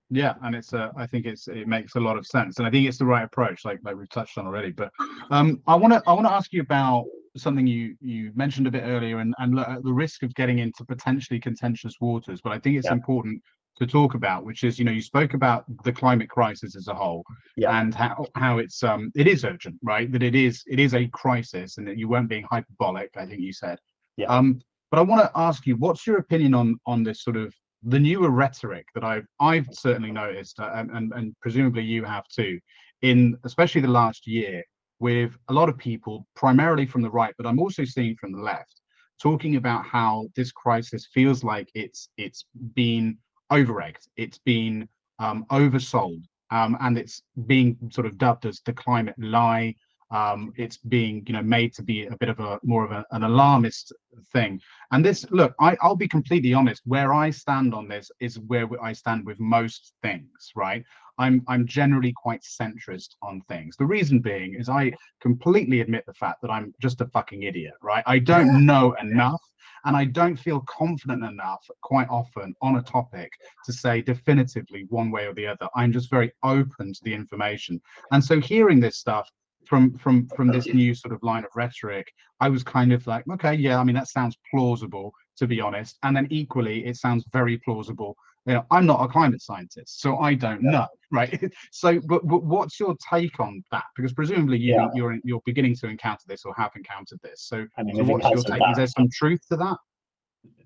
[0.10, 2.72] yeah, and it's uh, I think it's it makes a lot of sense, and I
[2.72, 4.72] think it's the right approach, like like we've touched on already.
[4.72, 4.92] But
[5.32, 8.72] um, I want to I want to ask you about something you you mentioned a
[8.72, 12.42] bit earlier, and and at the risk of getting into potentially contentious waters.
[12.42, 12.94] But I think it's yeah.
[12.94, 13.42] important
[13.78, 16.94] to talk about, which is you know you spoke about the climate crisis as a
[16.94, 17.24] whole,
[17.58, 17.80] yeah.
[17.80, 20.12] and how how it's um it is urgent, right?
[20.12, 23.10] That it is it is a crisis, and that you weren't being hyperbolic.
[23.18, 23.80] I think you said.
[24.18, 24.28] Yeah.
[24.28, 27.54] Um, but I want to ask you, what's your opinion on on this sort of
[27.84, 32.28] the newer rhetoric that I've I've certainly noticed, uh, and, and and presumably you have
[32.28, 32.60] too,
[33.02, 34.64] in especially the last year,
[35.00, 38.42] with a lot of people, primarily from the right, but I'm also seeing from the
[38.42, 38.82] left,
[39.22, 43.18] talking about how this crisis feels like it's it's been
[43.52, 44.88] overegged, it's been
[45.20, 49.76] um, oversold, um, and it's being sort of dubbed as the climate lie
[50.14, 53.04] um, it's being you know made to be a bit of a more of a,
[53.12, 53.92] an alarmist
[54.32, 54.62] thing.
[54.92, 58.68] And this look I, i'll be completely honest where i stand on this is where
[58.82, 60.84] i stand with most things right?
[61.18, 63.76] I'm i'm generally quite centrist on things.
[63.76, 67.74] The reason being is i completely admit the fact that i'm just a fucking idiot
[67.82, 68.04] right?
[68.06, 69.42] I don't know enough
[69.86, 73.32] and I don't feel confident enough quite often on a topic
[73.66, 75.68] to say definitively one way or the other.
[75.76, 77.82] I'm just very open to the information.
[78.12, 79.30] And so hearing this stuff
[79.66, 83.24] from from from this new sort of line of rhetoric i was kind of like
[83.32, 85.98] okay yeah i mean that sounds plausible to be honest.
[86.04, 88.16] And then equally it sounds very plausible.
[88.46, 90.72] You know i'm not a climate scientist so i don't yeah.
[90.72, 91.42] know right?
[91.72, 93.86] So but, but what's your take on that?
[93.96, 94.90] Because presumably you yeah.
[94.94, 97.44] you're you're beginning to encounter this or have encountered this.
[97.44, 98.60] So, I mean, so what's your take?
[98.60, 99.78] That, is there some truth to that?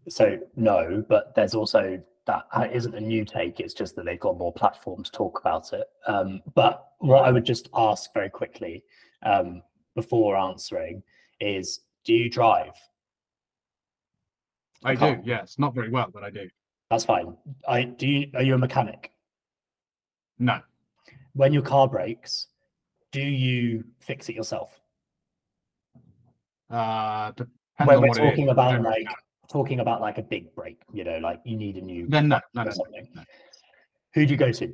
[0.10, 3.60] So no but there's also that isn't a new take.
[3.60, 5.88] It's just that they've got more platform to talk about it.
[6.06, 8.84] Um, but what I would just ask very quickly
[9.24, 9.64] um,
[9.96, 11.02] before answering
[11.40, 12.74] is, do you drive?
[14.84, 15.20] I do.
[15.24, 16.48] Yes, not very well, but I do.
[16.92, 17.36] That's fine.
[17.68, 18.08] I do.
[18.08, 19.12] You, are you a mechanic?
[20.40, 20.60] No.
[21.34, 22.48] When your car breaks,
[23.12, 24.80] do you fix it yourself?
[26.70, 27.32] Uh,
[27.86, 29.08] when we're talking about like
[29.50, 32.40] talking about like a big break, you know, like you need a new then no,
[32.54, 33.24] no, no.
[34.14, 34.74] Who do you go to?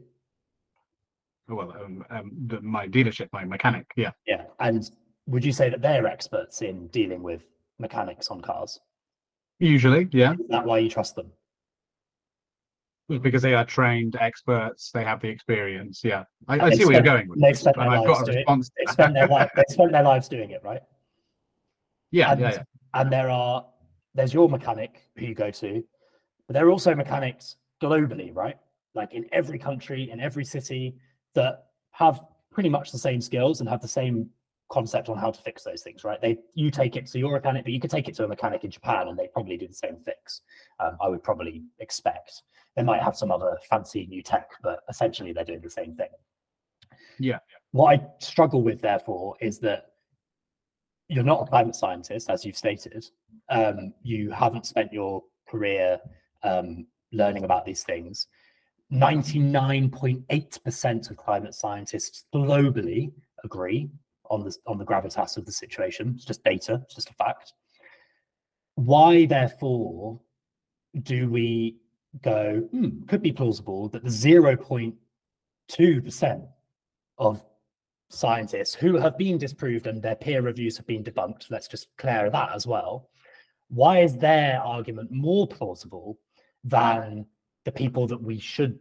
[1.50, 4.12] Oh, well, um, um, the, my dealership, my mechanic, yeah.
[4.26, 4.90] Yeah, and
[5.28, 7.48] would you say that they're experts in dealing with
[7.80, 8.80] mechanics on cars?
[9.60, 10.34] Usually, yeah.
[10.34, 11.32] Is that why you trust them?
[13.22, 16.02] because they are trained experts, they have the experience.
[16.04, 18.32] Yeah, I, I see spent, where you're going with they've Spent their I've got a
[18.32, 18.72] response.
[18.78, 20.82] They spent their life, they spent their lives doing it, right?
[22.12, 22.64] Yeah, and, yeah, yeah.
[22.94, 23.66] And there are
[24.16, 25.84] there's your mechanic who you go to,
[26.48, 28.58] but there are also mechanics globally, right?
[28.94, 30.96] Like in every country, in every city,
[31.34, 34.30] that have pretty much the same skills and have the same
[34.70, 36.22] concept on how to fix those things, right?
[36.22, 38.64] They you take it to your mechanic, but you could take it to a mechanic
[38.64, 40.42] in Japan and they probably do the same fix.
[40.80, 42.44] Um, I would probably expect
[42.76, 46.10] they might have some other fancy new tech, but essentially they're doing the same thing.
[47.20, 47.40] Yeah.
[47.72, 49.93] What I struggle with, therefore, is that
[51.10, 53.06] you're not a climate scientist, as you've stated.
[53.50, 56.00] Um, you haven't spent your career
[56.44, 58.28] um, learning about these things.
[58.92, 63.12] 99.8% of climate scientists globally
[63.44, 63.90] agree
[64.30, 66.14] on the on the gravitas of the situation.
[66.16, 67.54] It's just data, it's just a fact.
[68.76, 70.20] Why, therefore,
[71.02, 71.78] do we
[72.22, 76.48] go, hmm, could be plausible that the 0.2%
[77.18, 77.44] of
[78.14, 82.30] scientists who have been disproved and their peer reviews have been debunked, let's just clear
[82.30, 83.10] that as well.
[83.70, 86.20] Why is their argument more plausible
[86.64, 87.26] than
[87.66, 88.78] the people that we should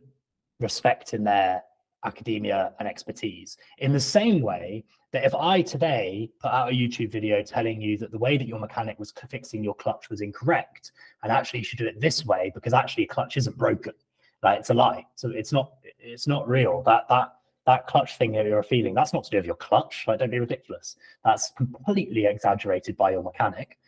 [0.60, 1.62] respect in their
[2.04, 3.56] academia and expertise?
[3.78, 7.96] In the same way that if I today put out a YouTube video telling you
[7.98, 11.64] that the way that your mechanic was fixing your clutch was incorrect, and actually you
[11.64, 13.94] should do it this way because actually a clutch isn't broken,
[14.42, 15.06] like it's a lie.
[15.14, 16.82] So it's not it's not real.
[16.82, 17.34] That that
[17.66, 20.04] that clutch thing that you're feeling, that's not to do with your clutch.
[20.06, 20.96] Like don't be ridiculous.
[21.24, 23.78] That's completely exaggerated by your mechanic.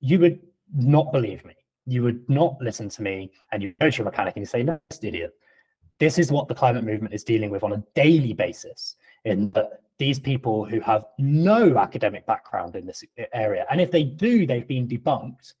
[0.00, 0.40] You would
[0.74, 1.54] not believe me.
[1.86, 4.62] You would not listen to me, and you go to your mechanic and you say,
[4.62, 5.34] "No, idiot."
[5.98, 8.96] This is what the climate movement is dealing with on a daily basis.
[9.24, 14.02] In that these people who have no academic background in this area, and if they
[14.02, 15.54] do, they've been debunked,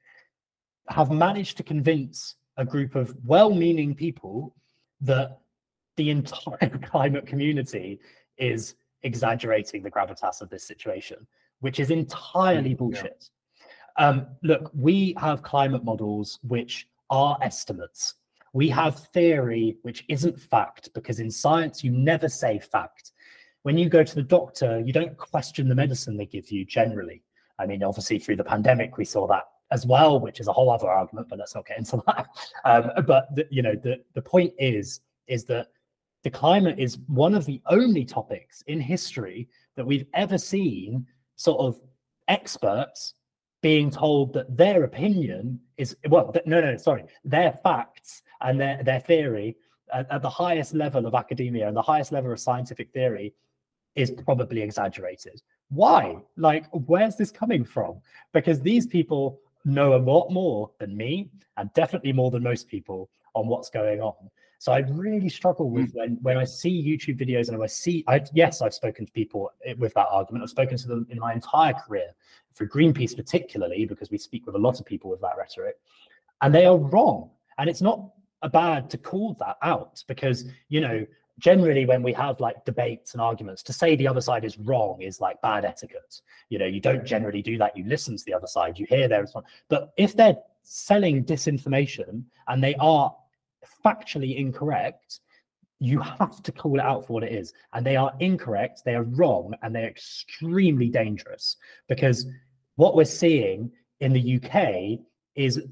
[0.88, 4.54] have managed to convince a group of well meaning people
[5.00, 5.40] that
[5.96, 8.00] the entire climate community
[8.38, 11.26] is exaggerating the gravitas of this situation,
[11.60, 13.30] which is entirely mm, bullshit.
[13.98, 14.08] Yeah.
[14.08, 18.14] Um, look, we have climate models which are estimates.
[18.52, 23.12] We have theory which isn't fact because in science you never say fact
[23.64, 27.22] when you go to the doctor, you don't question the medicine they give you generally.
[27.58, 30.70] I mean, obviously, through the pandemic, we saw that as well, which is a whole
[30.70, 32.26] other argument, but let's not get into that.
[32.66, 35.68] Um, but the, you know, the the point is is that
[36.24, 39.46] the climate is one of the only topics in history
[39.76, 41.06] that we've ever seen
[41.36, 41.80] sort of
[42.28, 43.14] experts
[43.60, 49.00] being told that their opinion is well, no, no, sorry, their facts and their their
[49.00, 49.56] theory
[49.92, 53.34] at, at the highest level of academia and the highest level of scientific theory
[53.94, 55.40] is probably exaggerated.
[55.68, 56.16] Why?
[56.36, 58.00] Like, where's this coming from?
[58.32, 63.08] Because these people know a lot more than me and definitely more than most people
[63.34, 64.30] on what's going on.
[64.58, 65.96] So I really struggle with mm.
[65.96, 69.50] when when I see YouTube videos and I see I yes, I've spoken to people
[69.78, 70.42] with that argument.
[70.42, 72.14] I've spoken to them in my entire career
[72.54, 75.76] for Greenpeace particularly because we speak with a lot of people with that rhetoric.
[76.40, 77.30] And they are wrong.
[77.58, 78.10] And it's not
[78.42, 81.04] a bad to call that out because you know
[81.38, 85.00] generally when we have like debates and arguments to say the other side is wrong
[85.00, 88.34] is like bad etiquette you know you don't generally do that you listen to the
[88.34, 93.14] other side you hear their response but if they're selling disinformation and they are
[93.84, 95.20] factually incorrect
[95.80, 98.94] you have to call it out for what it is and they are incorrect they
[98.94, 101.56] are wrong and they're extremely dangerous
[101.88, 102.26] because
[102.76, 105.00] what we're seeing in the uk
[105.34, 105.62] is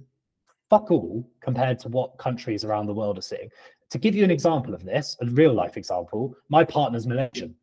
[0.68, 3.48] fuck all compared to what countries around the world are seeing
[3.92, 7.54] to give you an example of this, a real life example, my partner's Malaysian.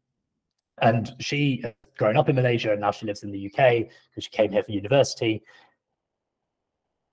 [0.79, 1.63] And she
[1.97, 4.63] grown up in Malaysia and now she lives in the UK because she came here
[4.63, 5.41] for university.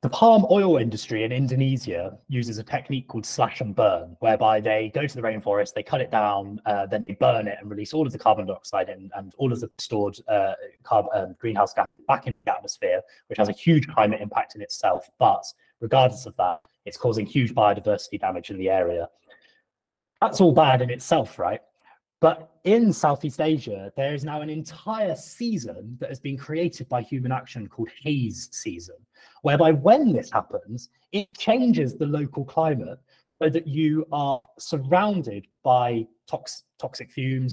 [0.07, 4.93] The palm oil industry in Indonesia uses a technique called slash and burn, whereby they
[4.95, 7.93] go to the rainforest, they cut it down, uh, then they burn it and release
[7.93, 10.53] all of the carbon dioxide and, and all of the stored uh,
[10.85, 14.63] carbon, um, greenhouse gas back into the atmosphere, which has a huge climate impact in
[14.63, 15.11] itself.
[15.19, 15.43] But
[15.81, 19.09] regardless of that, it's causing huge biodiversity damage in the area.
[20.21, 21.63] That's all bad in itself, right?
[22.21, 27.03] But in Southeast Asia, there is now an entire season that has been created by
[27.03, 28.97] human action called haze season,
[29.43, 32.99] whereby when this happens, it changes the local climate
[33.43, 37.53] so that you are surrounded by tox- toxic fumes,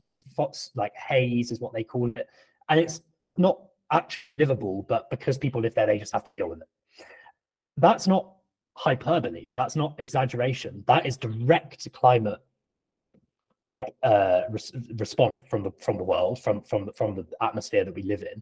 [0.75, 2.27] like haze is what they call it.
[2.69, 3.01] And it's
[3.37, 3.59] not
[3.91, 6.67] actually livable, but because people live there, they just have to deal with it.
[7.77, 8.31] That's not
[8.75, 9.43] hyperbole.
[9.57, 10.83] That's not exaggeration.
[10.87, 12.39] That is direct climate
[14.03, 18.03] uh, res- response from the from the world, from from from the atmosphere that we
[18.03, 18.41] live in,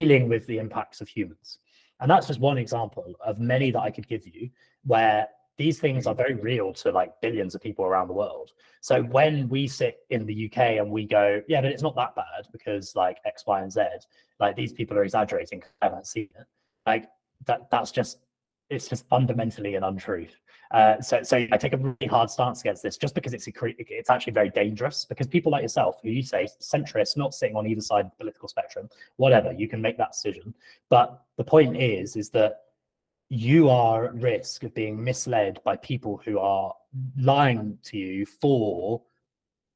[0.00, 1.58] dealing with the impacts of humans.
[2.00, 4.50] And that's just one example of many that I could give you
[4.84, 8.50] where these things are very real to like billions of people around the world.
[8.80, 12.16] So when we sit in the UK and we go, yeah, but it's not that
[12.16, 13.82] bad because like X, Y, and Z,
[14.40, 15.62] like these people are exaggerating.
[15.80, 16.46] I haven't seen it.
[16.86, 17.08] Like
[17.46, 17.70] that.
[17.70, 18.23] That's just
[18.74, 20.34] it's just fundamentally an untruth.
[20.70, 23.52] Uh, so, so I take a really hard stance against this, just because it's a,
[23.62, 25.04] it's actually very dangerous.
[25.04, 28.16] Because people like yourself, who you say centrist, not sitting on either side of the
[28.16, 30.54] political spectrum, whatever, you can make that decision.
[30.90, 32.62] But the point is, is that
[33.28, 36.74] you are at risk of being misled by people who are
[37.18, 39.02] lying to you for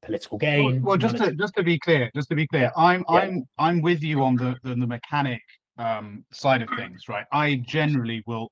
[0.02, 0.82] political gain.
[0.82, 3.16] Well, well just to just to be clear, just to be clear, I'm yeah.
[3.16, 5.42] I'm I'm with you on the the, the mechanic
[5.78, 7.24] um, side of things, right?
[7.32, 8.50] I generally will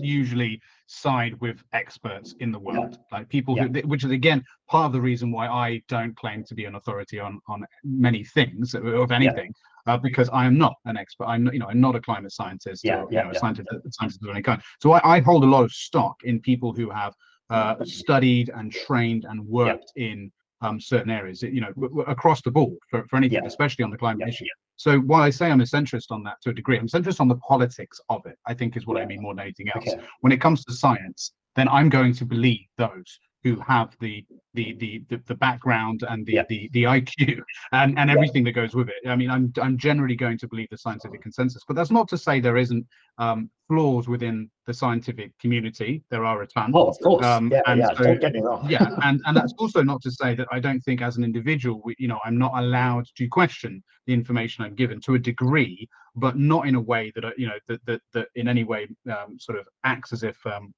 [0.00, 3.18] usually side with experts in the world, yeah.
[3.18, 3.68] like people yeah.
[3.68, 6.74] who, which is again part of the reason why I don't claim to be an
[6.74, 9.52] authority on on many things of anything.
[9.86, 11.26] Uh, because I am not an expert.
[11.26, 14.20] I'm, you know, I'm not a climate scientist yeah, or you know, a scientist, scientist
[14.20, 14.60] of any kind.
[14.82, 17.14] So I, I, hold a lot of stock in people who have
[17.50, 22.42] uh, studied and trained and worked in um, certain areas, you know, w- w- across
[22.42, 23.48] the board for, for anything, yeah.
[23.48, 24.28] especially on the climate yeah.
[24.28, 24.44] issue.
[24.76, 27.28] So while I say I'm a centrist on that to a degree, I'm centrist on
[27.28, 29.04] the politics of it, I think is what yeah.
[29.04, 29.86] I mean more than anything else.
[29.88, 30.02] Okay.
[30.20, 34.74] When it comes to science, then I'm going to believe those who have the the
[34.80, 36.44] the the, the background and the, yeah.
[36.48, 37.40] the the IQ
[37.70, 38.50] and and everything yeah.
[38.50, 39.08] that goes with it.
[39.08, 42.18] I mean, I'm I'm generally going to believe the scientific consensus, but that's not to
[42.18, 42.84] say there isn't
[43.18, 46.02] um, flaws within the scientific community.
[46.10, 46.72] There are a ton.
[46.74, 47.24] Oh, of course.
[47.24, 47.94] Um, yeah, and yeah.
[47.96, 48.68] So, don't get me wrong.
[48.68, 51.80] yeah, and and that's also not to say that I don't think as an individual,
[51.84, 55.88] we, you know, I'm not allowed to question the information I'm given to a degree,
[56.16, 59.38] but not in a way that you know that that that in any way um,
[59.38, 60.74] sort of acts as if um,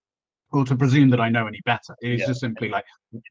[0.53, 1.95] or to presume that I know any better.
[2.01, 2.27] It is yeah.
[2.27, 2.85] just simply like,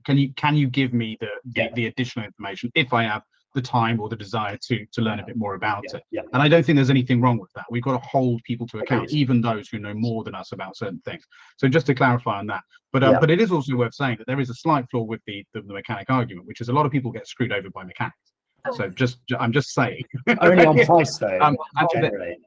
[0.05, 1.73] can you can you give me the the, yeah.
[1.73, 3.23] the, additional information if I have
[3.55, 6.21] the time or the desire to to learn a bit more about yeah.
[6.21, 6.25] it?
[6.33, 7.65] And I don't think there's anything wrong with that.
[7.71, 10.77] We've got to hold people to account, even those who know more than us about
[10.77, 11.23] certain things.
[11.57, 12.61] So just to clarify on that,
[12.93, 15.21] but um, but it is also worth saying that there is a slight flaw with
[15.25, 17.83] the, the the mechanic argument, which is a lot of people get screwed over by
[17.83, 18.33] mechanics.
[18.73, 20.03] So just, I'm just saying.
[20.41, 21.39] Only on price though.
[21.41, 21.57] Um,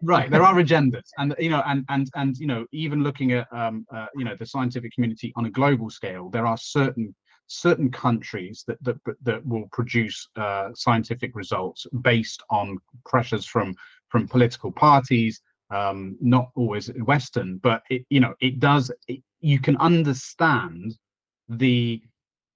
[0.02, 3.46] right, there are agendas, and you know, and and and you know, even looking at
[3.52, 7.14] um, uh, you know, the scientific community on a global scale, there are certain
[7.46, 13.74] certain countries that that that will produce uh, scientific results based on pressures from
[14.08, 15.40] from political parties.
[15.70, 18.90] Um, not always Western, but it you know it does.
[19.08, 20.96] It, you can understand
[21.48, 22.02] the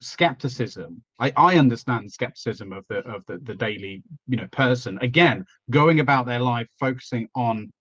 [0.04, 1.02] skepticism.
[1.18, 4.98] I, I understand skepticism of the of the, the daily you know person.
[5.02, 7.72] Again going about their life focusing on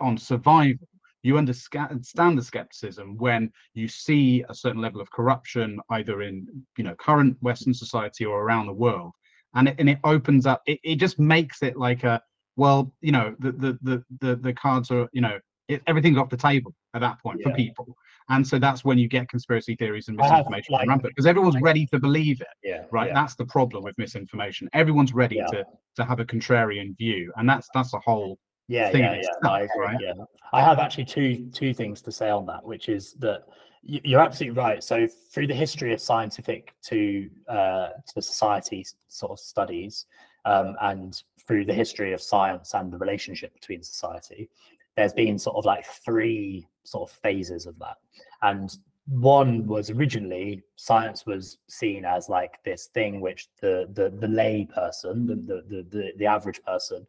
[0.00, 0.88] on survival.
[1.22, 6.84] You understand the skepticism when you see a certain level of corruption either in you
[6.84, 9.12] know current western society or around the world.
[9.54, 12.20] And it, and it opens up it, it just makes it like a
[12.56, 16.28] well you know the the the the, the cards are you know it, everything's off
[16.28, 17.48] the table at that point yeah.
[17.48, 17.96] for people
[18.30, 21.64] and so that's when you get conspiracy theories and misinformation like, rampant because everyone's like,
[21.64, 23.14] ready to believe it yeah right yeah.
[23.14, 25.46] that's the problem with misinformation everyone's ready yeah.
[25.46, 25.64] to
[25.96, 29.18] to have a contrarian view and that's that's a whole yeah thing yeah, yeah.
[29.18, 29.96] Itself, I agree, right?
[30.00, 30.12] yeah
[30.52, 33.44] i have actually two two things to say on that which is that
[33.82, 39.38] you're absolutely right so through the history of scientific to uh to society sort of
[39.38, 40.06] studies
[40.44, 44.48] um, and through the history of science and the relationship between society
[44.96, 47.96] there's been sort of like three sort of phases of that.
[48.42, 48.74] And
[49.06, 54.68] one was originally science was seen as like this thing which the the the lay
[54.72, 57.06] person, the the the, the average person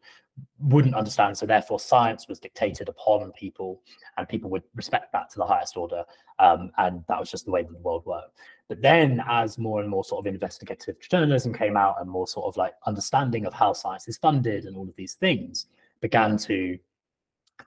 [0.58, 1.36] wouldn't understand.
[1.36, 3.82] So therefore, science was dictated upon people,
[4.16, 6.04] and people would respect that to the highest order.
[6.38, 8.38] Um, and that was just the way that the world worked.
[8.68, 12.46] But then, as more and more sort of investigative journalism came out, and more sort
[12.46, 15.66] of like understanding of how science is funded, and all of these things
[16.00, 16.78] began to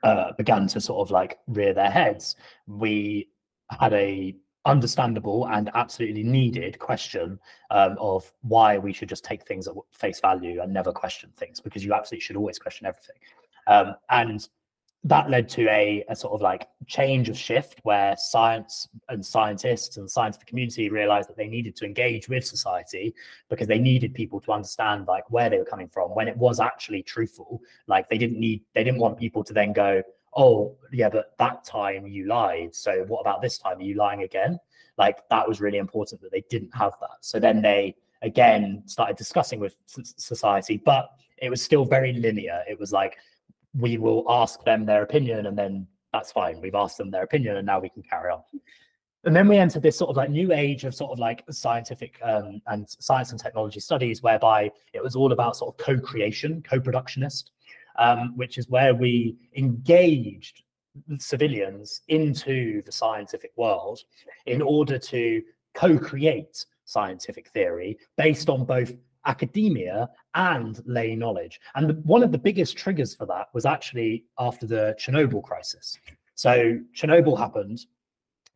[0.04, 2.36] uh, began to sort of like rear their heads,
[2.68, 3.30] we
[3.80, 4.36] had a
[4.66, 7.40] understandable and absolutely needed question
[7.70, 11.60] um, of why we should just take things at face value and never question things
[11.60, 13.16] because you absolutely should always question everything.
[13.68, 14.48] Um, and
[15.06, 19.98] that led to a, a, sort of like change of shift where science and scientists
[19.98, 23.14] and the scientific community realized that they needed to engage with society
[23.50, 26.62] because they needed people to understand like where they were coming from when it was
[26.62, 27.62] actually truthful.
[27.88, 30.02] Like they didn't need they didn't want people to then go
[30.36, 33.80] oh yeah but that time you lied so what about this time?
[33.80, 34.58] Are you lying again?
[34.98, 37.18] Like that was really important that they didn't have that.
[37.22, 42.64] So then they again started discussing with society but it was still very linear.
[42.70, 43.18] It was like
[43.78, 46.62] we will ask them their opinion and then that's fine.
[46.62, 48.42] We've asked them their opinion and now we can carry on.
[49.26, 52.20] And then we enter this sort of like new age of sort of like scientific
[52.22, 57.52] um, and science and technology studies, whereby it was all about sort of co-creation, co-productionist,
[57.98, 60.64] um, which is where we engaged
[61.18, 64.00] civilians into the scientific world
[64.46, 65.42] in order to
[65.74, 68.92] co-create scientific theory based on both
[69.26, 71.60] academia and lay knowledge.
[71.76, 75.98] And the, one of the biggest triggers for that was actually after the Chernobyl crisis.
[76.36, 77.86] So Chernobyl happened.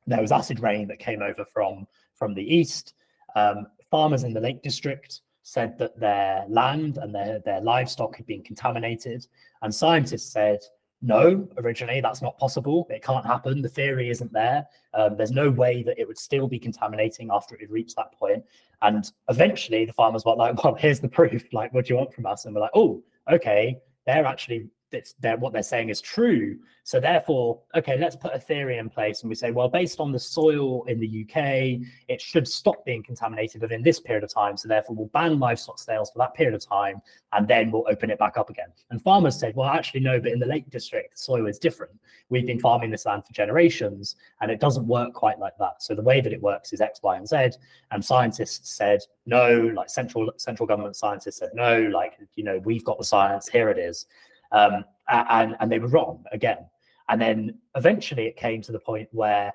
[0.08, 2.94] There was acid rain that came over from from the east.
[3.36, 8.26] Um, farmers in the Lake District said that their land and their, their livestock had
[8.26, 9.26] been contaminated.
[9.62, 10.60] And scientists said,
[11.02, 12.88] no, originally that's not possible.
[12.90, 13.62] It can't happen.
[13.62, 14.66] The theory isn't there.
[14.94, 18.14] Um, there's no way that it would still be contaminating after it had reached that
[18.14, 18.44] point.
[18.82, 21.46] And eventually the farmers were like, well, here's the proof.
[21.54, 22.46] Like, what do you want from us?
[22.46, 26.58] And we're like, oh, okay, they're actually they're, what they're saying is true.
[26.84, 30.14] So therefore, okay, let's put a theory in place, and we say, well, based on
[30.14, 34.56] the soil in the UK, it should stop being contaminated within this period of time.
[34.56, 37.02] So therefore, we'll ban livestock sales for that period of time,
[37.34, 38.70] and then we'll open it back up again.
[38.90, 41.92] And farmers said, well, actually, no, but in the Lake District, the soil is different.
[42.30, 45.84] We've been farming this land for generations, and it doesn't work quite like that.
[45.84, 47.50] So the way that it works is X, Y, and Z.
[47.92, 52.86] And scientists said no, like central central government scientists said no, like you know, we've
[52.86, 54.06] got the science, here it is.
[54.52, 56.70] Um, and, and they were wrong again.
[57.10, 59.54] And then eventually it came to the point where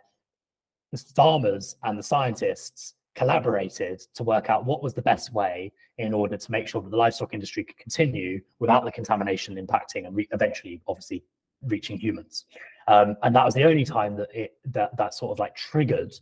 [0.91, 6.15] the farmers and the scientists collaborated to work out what was the best way in
[6.15, 10.17] order to make sure that the livestock industry could continue without the contamination impacting and
[10.17, 11.23] re- eventually obviously
[11.65, 12.47] reaching humans
[12.89, 16.13] um, and that was the only time that it that that sort of like triggered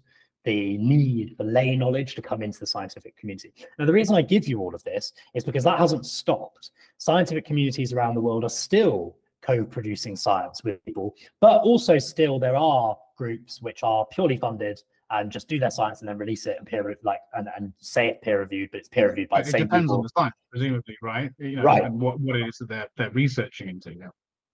[0.44, 3.52] the need for lay knowledge to come into the scientific community.
[3.78, 6.70] Now, the reason I give you all of this is because that hasn't stopped.
[6.98, 12.56] Scientific communities around the world are still co-producing science with people, but also still there
[12.56, 14.80] are groups which are purely funded
[15.10, 18.08] and just do their science and then release it and peer like and, and say
[18.08, 19.96] it peer reviewed, but it's peer reviewed by it the same depends people.
[19.96, 21.30] on the science, presumably, right?
[21.38, 21.82] You know, right.
[21.82, 23.92] And what, what it is that they're they're researching into.
[23.92, 24.08] Yeah.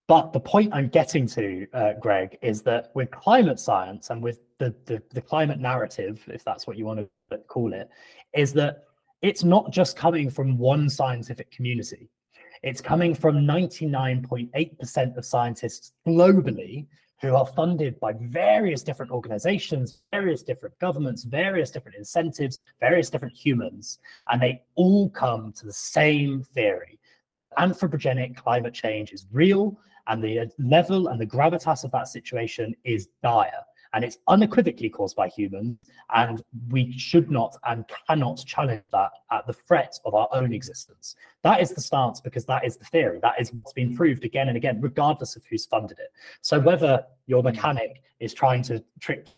[0.09, 4.41] But the point I'm getting to, uh, Greg, is that with climate science and with
[4.59, 7.91] the, the, the climate narrative, if that's what you want to call it,
[8.33, 8.85] is that
[9.23, 12.09] it's not just coming from one scientific community.
[12.63, 16.87] It's coming from 99.8% of scientists globally
[17.21, 23.35] who are funded by various different organizations, various different governments, various different incentives, various different
[23.35, 23.99] humans,
[24.29, 26.99] and they all come to the same theory.
[27.59, 29.79] Anthropogenic climate change is real
[30.09, 33.63] and the level and the gravitas of that situation is dire.
[33.95, 35.79] And it's unequivocally caused by humans,
[36.15, 41.17] and we should not and cannot challenge that at the threat of our own existence.
[41.43, 43.21] That is the stance because that is the theory.
[43.23, 46.11] That is what's been proved again and again, regardless of who's funded it.
[46.43, 47.47] So whether your hmm.
[47.47, 49.29] mechanic is trying to trick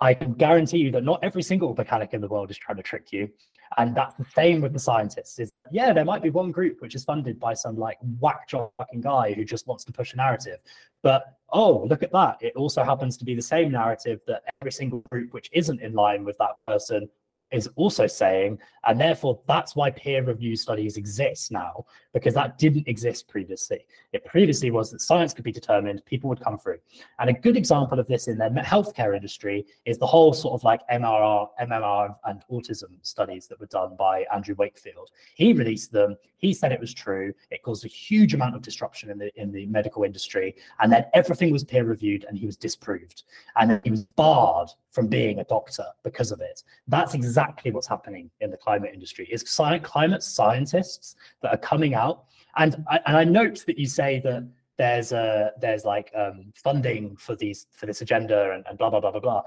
[0.00, 2.82] I can guarantee you that not every single mechanic in the world is trying to
[2.82, 3.28] trick you.
[3.76, 5.38] And that's the same with the scientists.
[5.38, 8.70] Is yeah, there might be one group which is funded by some like whack job
[8.78, 10.58] fucking guy who just wants to push a narrative.
[11.02, 12.38] But oh, look at that.
[12.40, 15.92] It also happens to be the same narrative that every single group which isn't in
[15.92, 17.08] line with that person
[17.54, 22.88] is also saying, and therefore that's why peer review studies exist now, because that didn't
[22.88, 23.86] exist previously.
[24.12, 26.78] It previously was that science could be determined, people would come through.
[27.20, 30.64] And a good example of this in the healthcare industry is the whole sort of
[30.64, 35.10] like MRR, MMR and autism studies that were done by Andrew Wakefield.
[35.36, 39.10] He released them, he said it was true, it caused a huge amount of disruption
[39.10, 42.56] in the in the medical industry, and then everything was peer reviewed and he was
[42.56, 43.22] disproved.
[43.56, 46.62] And he was barred from being a doctor because of it.
[46.86, 49.28] That's exactly what's happening in the climate industry.
[49.30, 49.42] Is
[49.82, 52.24] climate scientists that are coming out,
[52.56, 57.16] and I, and I note that you say that there's a there's like um, funding
[57.16, 59.42] for these for this agenda and, and blah blah blah blah blah.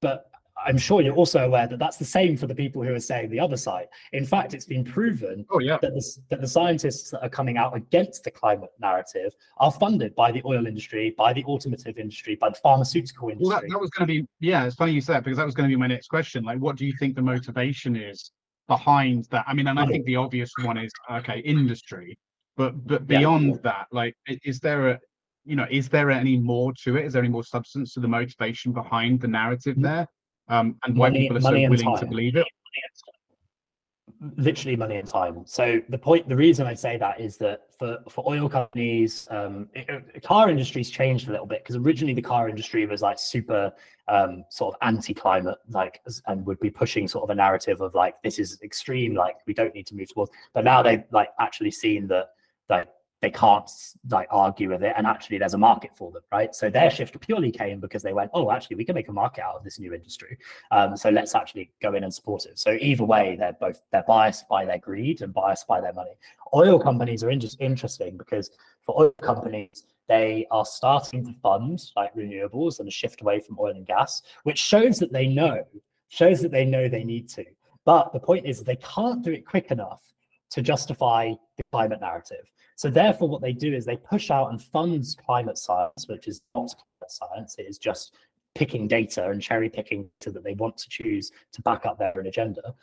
[0.00, 0.30] But
[0.64, 3.30] I'm sure you're also aware that that's the same for the people who are saying
[3.30, 3.86] the other side.
[4.12, 5.78] In fact, it's been proven oh, yeah.
[5.82, 10.14] that, the, that the scientists that are coming out against the climate narrative are funded
[10.14, 13.48] by the oil industry, by the automotive industry, by the pharmaceutical industry.
[13.48, 15.46] Well, that, that was going to be, yeah, it's funny you said that because that
[15.46, 16.44] was going to be my next question.
[16.44, 18.30] Like, what do you think the motivation is
[18.66, 19.44] behind that?
[19.46, 22.18] I mean, and I think the obvious one is, okay, industry.
[22.56, 23.60] But but beyond yeah.
[23.64, 25.00] that, like, is there a,
[25.44, 27.04] you know, is there any more to it?
[27.04, 29.82] Is there any more substance to the motivation behind the narrative mm-hmm.
[29.82, 30.06] there?
[30.48, 32.46] Um, and why money, people are so willing to believe it.
[34.36, 35.44] Literally money and time.
[35.46, 39.68] So the point the reason i say that is that for for oil companies um
[39.74, 43.70] it, car industry's changed a little bit because originally the car industry was like super
[44.08, 48.14] um sort of anti-climate like and would be pushing sort of a narrative of like
[48.22, 51.70] this is extreme like we don't need to move towards but now they've like actually
[51.70, 52.28] seen that
[52.70, 52.88] like
[53.22, 53.70] they can't
[54.10, 57.18] like argue with it and actually there's a market for them right so their shift
[57.20, 59.78] purely came because they went oh actually we can make a market out of this
[59.78, 60.36] new industry
[60.70, 64.04] um, so let's actually go in and support it so either way they're both they're
[64.06, 66.12] biased by their greed and biased by their money
[66.54, 68.50] oil companies are in- interesting because
[68.84, 73.58] for oil companies they are starting to fund like renewables and a shift away from
[73.58, 75.64] oil and gas, which shows that they know,
[76.08, 77.44] shows that they know they need to.
[77.84, 80.02] But the point is they can't do it quick enough
[80.50, 82.50] to justify the climate narrative.
[82.76, 86.42] So therefore, what they do is they push out and funds climate science, which is
[86.54, 87.56] not climate science.
[87.58, 88.14] It is just
[88.54, 92.16] picking data and cherry picking so that they want to choose to back up their
[92.16, 92.74] own agenda.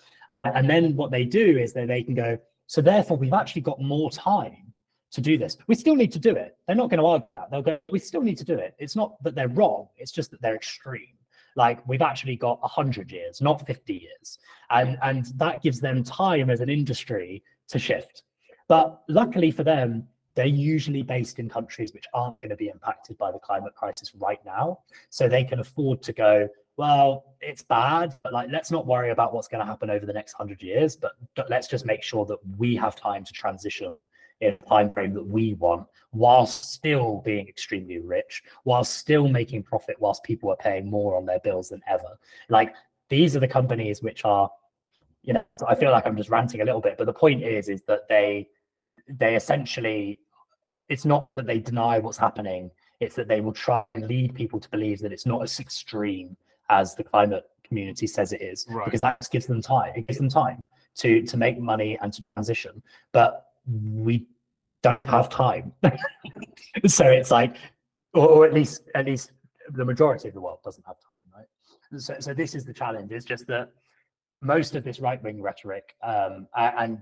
[0.44, 2.38] And then what they do is that they can go,
[2.68, 4.74] so therefore we've actually got more time
[5.12, 5.58] to do this.
[5.68, 6.58] We still need to do it.
[6.68, 7.52] They're not going to argue that.
[7.52, 8.76] They'll go, we still need to do it.
[8.80, 9.88] It's not that they're wrong.
[9.96, 11.18] It's just that they're extreme.
[11.56, 14.40] Like we've actually got 100 years, not 50 years.
[14.72, 18.24] And, and that gives them time as an industry to shift.
[18.68, 23.18] But luckily for them, they're usually based in countries which aren't going to be impacted
[23.18, 24.80] by the climate crisis right now.
[25.10, 29.34] So they can afford to go, well, it's bad, but like let's not worry about
[29.34, 31.12] what's going to happen over the next hundred years, but
[31.50, 33.96] let's just make sure that we have time to transition
[34.42, 39.62] in a time frame that we want, whilst still being extremely rich, whilst still making
[39.62, 42.18] profit, whilst people are paying more on their bills than ever.
[42.50, 42.74] Like
[43.10, 44.50] these are the companies which are,
[45.22, 47.70] you know, I feel like I'm just ranting a little bit, but the point is,
[47.70, 48.50] is that they
[49.08, 50.20] they essentially
[50.90, 54.60] it's not that they deny what's happening it's that they will try and lead people
[54.60, 56.36] to believe that it's not as extreme
[56.70, 58.86] as the climate community says it is right.
[58.86, 60.60] because that gives them time it gives them time
[60.96, 62.82] to to make money and to transition.
[63.12, 64.28] But we
[64.82, 65.74] don't have time.
[66.88, 67.58] So it's like
[68.16, 69.32] or, or, at least at least
[69.70, 72.02] the majority of the world doesn't have time right?
[72.02, 73.12] So, so this is the challenge.
[73.12, 73.70] It's just that
[74.42, 76.98] most of this right-wing rhetoric um, and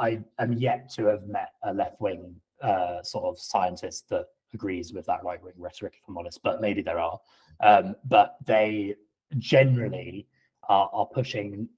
[0.00, 4.92] I am yet to have met a left wing uh, sort of scientist that agrees
[4.92, 7.20] with that right wing rhetoric, if I'm honest, but maybe there are.
[7.62, 8.96] Um, but they
[9.38, 10.26] generally
[10.68, 11.68] are, are, pushing,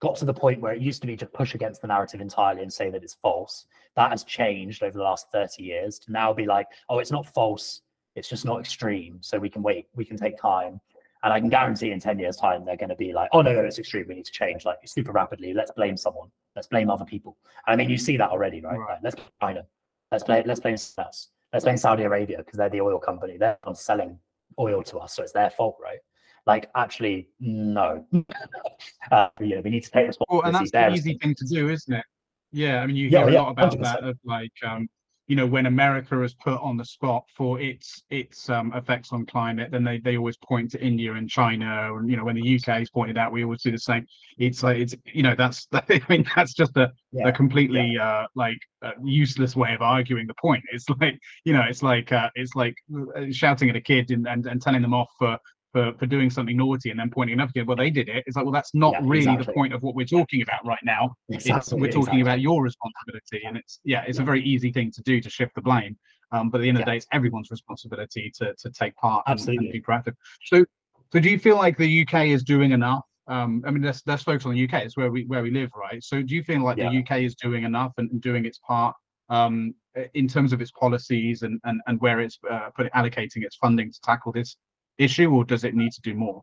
[0.00, 2.60] got to the point where it used to be to push against the narrative entirely
[2.60, 3.66] and say that it's false.
[3.96, 7.26] That has changed over the last 30 years to now be like, oh, it's not
[7.26, 7.80] false,
[8.14, 9.18] it's just not extreme.
[9.22, 10.78] So we can wait, we can take time.
[11.22, 13.54] And I can guarantee in 10 years' time, they're going to be like, oh, no,
[13.54, 14.06] no, it's extreme.
[14.08, 15.54] We need to change like super rapidly.
[15.54, 16.28] Let's blame someone.
[16.54, 17.38] Let's blame other people.
[17.66, 18.78] I mean, you see that already, right?
[18.78, 18.98] right.
[19.02, 19.66] Let's blame China.
[20.10, 21.28] Let's blame, let's blame us.
[21.52, 23.36] Let's blame Saudi Arabia because they're the oil company.
[23.38, 24.18] They're not selling
[24.58, 25.14] oil to us.
[25.14, 25.98] So it's their fault, right?
[26.46, 28.04] Like, actually, no.
[29.10, 30.26] uh, you know, we need to take responsibility.
[30.28, 32.04] Well, and that's the easy thing to do, isn't it?
[32.52, 33.82] Yeah, I mean, you hear yeah, a lot about 100%.
[33.82, 34.88] that of like, um,
[35.32, 39.24] you know when America is put on the spot for its its um, effects on
[39.24, 42.54] climate, then they, they always point to India and China, and you know when the
[42.54, 44.06] UK is pointed out, we always do the same.
[44.36, 47.28] It's like it's you know that's I mean that's just a, yeah.
[47.28, 48.06] a completely yeah.
[48.06, 50.62] uh, like uh, useless way of arguing the point.
[50.70, 54.28] It's like you know it's like uh, it's like uh, shouting at a kid and,
[54.28, 55.38] and, and telling them off for
[55.72, 58.24] for, for doing something naughty and then pointing enough again, well, they did it.
[58.26, 59.46] It's like, well, that's not yeah, really exactly.
[59.46, 61.14] the point of what we're talking about right now.
[61.30, 62.20] Exactly, we're talking exactly.
[62.20, 63.42] about your responsibility.
[63.46, 64.22] And it's, yeah, it's yeah.
[64.22, 65.96] a very easy thing to do to shift the blame.
[66.30, 69.24] Um, but at the end of the day, it's everyone's responsibility to, to take part
[69.26, 70.14] and, and, be proactive.
[70.44, 70.64] So,
[71.12, 73.04] so do you feel like the UK is doing enough?
[73.28, 74.84] Um, I mean, let's, let's focus on the UK.
[74.84, 76.02] It's where we where we live, right?
[76.02, 78.96] So, do you feel like the UK is doing enough and, and doing its part
[79.28, 79.74] um,
[80.14, 83.92] in terms of its policies and and, and where it's uh, put, allocating its funding
[83.92, 84.56] to tackle this
[84.98, 86.42] issue, or does it need to do more?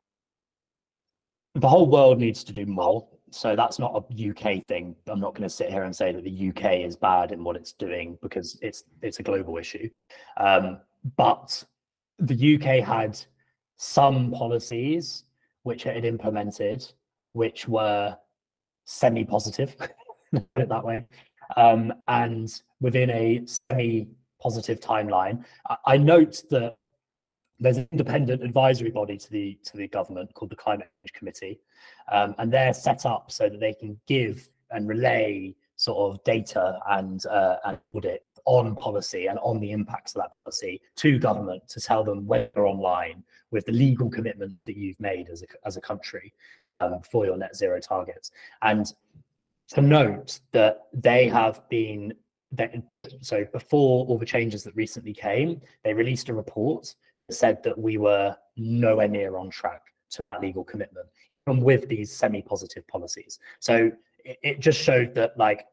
[1.56, 3.08] The whole world needs to do more.
[3.32, 4.96] So that's not a UK thing.
[5.08, 7.56] I'm not going to sit here and say that the UK is bad in what
[7.56, 9.90] it's doing because it's it's a global issue.
[10.38, 10.80] Um,
[11.16, 11.64] but
[12.18, 13.20] the UK had
[13.78, 15.24] some policies
[15.64, 16.86] which it had implemented,
[17.34, 18.16] which were
[18.86, 19.76] semi-positive,
[20.34, 21.06] put it that way,
[21.58, 25.44] um, and within a semi-positive timeline.
[25.70, 26.76] I, I note that
[27.60, 31.60] there's an independent advisory body to the to the government called the Climate Change Committee,
[32.12, 36.80] um, and they're set up so that they can give and relay sort of data
[36.90, 41.68] and uh, and audit on policy and on the impacts of that policy to government
[41.68, 45.78] to tell them whether online with the legal commitment that you've made as a as
[45.78, 46.34] a country
[46.80, 48.32] um, for your net zero targets.
[48.62, 48.92] And
[49.70, 52.14] to note that they have been
[52.52, 52.74] that
[53.22, 56.96] so before all the changes that recently came, they released a report
[57.34, 59.82] said that we were nowhere near on track
[60.12, 61.08] to that legal commitment,
[61.48, 63.40] and with these semi-positive policies.
[63.60, 63.92] So
[64.26, 65.66] it, it just showed that like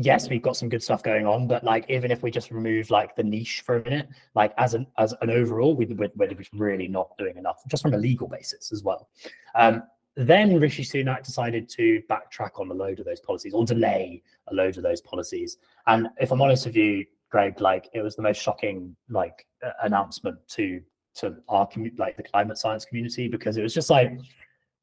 [0.00, 2.90] yes, we've got some good stuff going on, but like even if we just remove
[2.90, 6.30] like the niche for a minute, like as an as an overall, we, we're, we're
[6.52, 9.08] really not doing enough, just from a legal basis as well.
[9.54, 9.82] Um,
[10.16, 14.54] then Rishi Sunak decided to backtrack on a load of those policies or delay a
[14.54, 15.58] load of those policies.
[15.86, 19.70] And if I'm honest with you, Greg, like it was the most shocking like uh,
[19.82, 20.80] announcement to
[21.16, 24.12] to our community, like the climate science community, because it was just like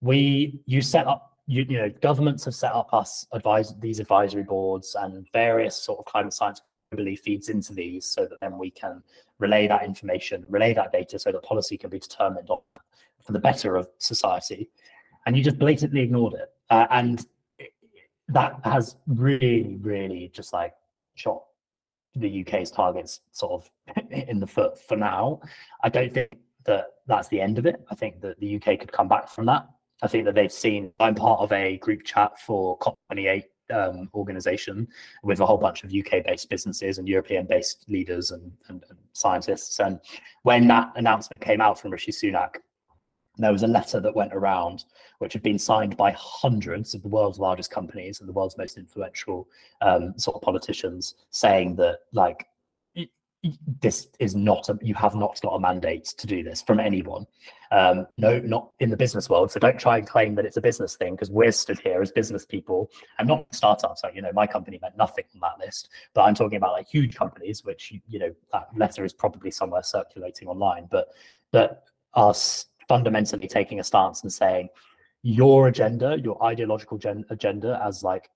[0.01, 4.43] we you set up you, you know governments have set up us advise these advisory
[4.43, 6.61] boards and various sort of climate science
[6.93, 9.01] globally feeds into these so that then we can
[9.39, 12.59] relay that information, relay that data so that policy can be determined on
[13.23, 14.69] for the better of society.
[15.25, 16.49] And you just blatantly ignored it.
[16.69, 17.25] Uh, and
[18.27, 20.73] that has really, really just like
[21.15, 21.43] shot
[22.15, 25.41] the UK's targets sort of in the foot for now.
[25.83, 27.83] I don't think that that's the end of it.
[27.91, 29.67] I think that the UK could come back from that.
[30.01, 30.91] I think that they've seen.
[30.99, 33.43] I'm part of a group chat for COP28
[33.73, 34.87] um, organization
[35.23, 39.79] with a whole bunch of UK-based businesses and European-based leaders and, and, and, scientists.
[39.79, 39.99] And
[40.43, 42.55] when that announcement came out from Rishi Sunak,
[43.43, 44.85] there was a letter that went around
[45.19, 48.77] which had been signed by hundreds of the world's largest companies and the world's most
[48.77, 49.47] influential
[49.81, 52.47] um, sort of politicians saying that like
[53.81, 57.27] this is not a, you have not got a mandate to do this from anyone.
[57.71, 60.61] Um, no not in the business world so don't try and claim that it's a
[60.61, 62.89] business thing because we're stood here as business people
[63.19, 64.03] and not startups.
[64.03, 66.87] Like you know my company meant nothing on that list but i'm talking about like
[66.87, 71.09] huge companies which you know that letter is probably somewhere circulating online but
[71.51, 71.83] that
[72.13, 72.33] are
[72.87, 74.69] fundamentally taking a stance and saying
[75.27, 78.29] your agenda, your ideological gen- agenda, as like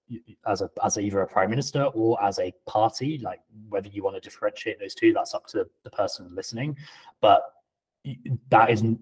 [0.47, 4.15] as a as either a prime minister or as a party, like whether you want
[4.15, 6.75] to differentiate those two, that's up to the person listening.
[7.21, 7.43] But
[8.49, 8.99] that is n-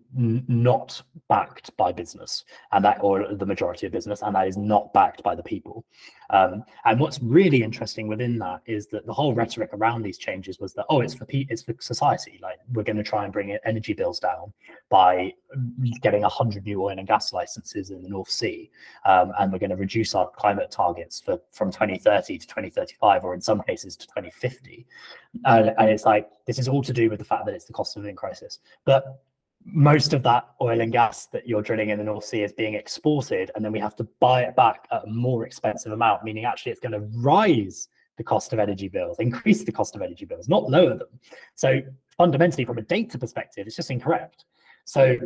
[0.47, 4.91] not backed by business and that or the majority of business and that is not
[4.93, 5.85] backed by the people.
[6.29, 10.59] Um, and what's really interesting within that is that the whole rhetoric around these changes
[10.59, 12.39] was that oh it's for pe- it's for society.
[12.41, 14.51] Like we're going to try and bring energy bills down
[14.89, 15.33] by
[16.01, 18.69] getting 100 new oil and gas licenses in the north sea
[19.05, 23.33] um, and we're going to reduce our climate targets for from 2030 to 2035 or
[23.33, 24.85] in some cases to 2050
[25.45, 27.73] and, and it's like this is all to do with the fact that it's the
[27.73, 28.59] cost of living crisis.
[28.85, 29.21] But
[29.65, 32.75] most of that oil and gas that you're drilling in the North Sea is being
[32.75, 36.45] exported, and then we have to buy it back at a more expensive amount, meaning
[36.45, 40.25] actually it's going to rise the cost of energy bills, increase the cost of energy
[40.25, 41.07] bills, not lower them.
[41.55, 41.81] So
[42.17, 44.45] fundamentally, from a data perspective, it's just incorrect.
[44.85, 45.17] So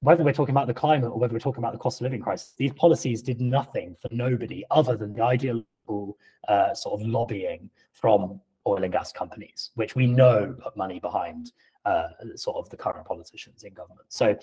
[0.00, 2.20] whether we're talking about the climate or whether we're talking about the cost of living
[2.20, 6.18] crisis, these policies did nothing for nobody other than the ideological
[6.48, 11.52] uh, sort of lobbying from oil and gas companies, which we know put money behind
[11.84, 14.06] uh, sort of the current politicians in government.
[14.08, 14.36] So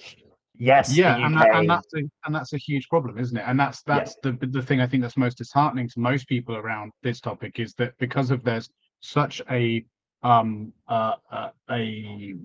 [0.58, 1.24] yes, yeah, UK...
[1.24, 3.44] and, that, and, that's a, and that's a huge problem, isn't it?
[3.48, 4.32] And that's that's yeah.
[4.40, 7.74] the the thing I think that's most disheartening to most people around this topic is
[7.76, 8.70] that because of there's
[9.02, 9.84] such a
[10.24, 12.36] um uh, uh, a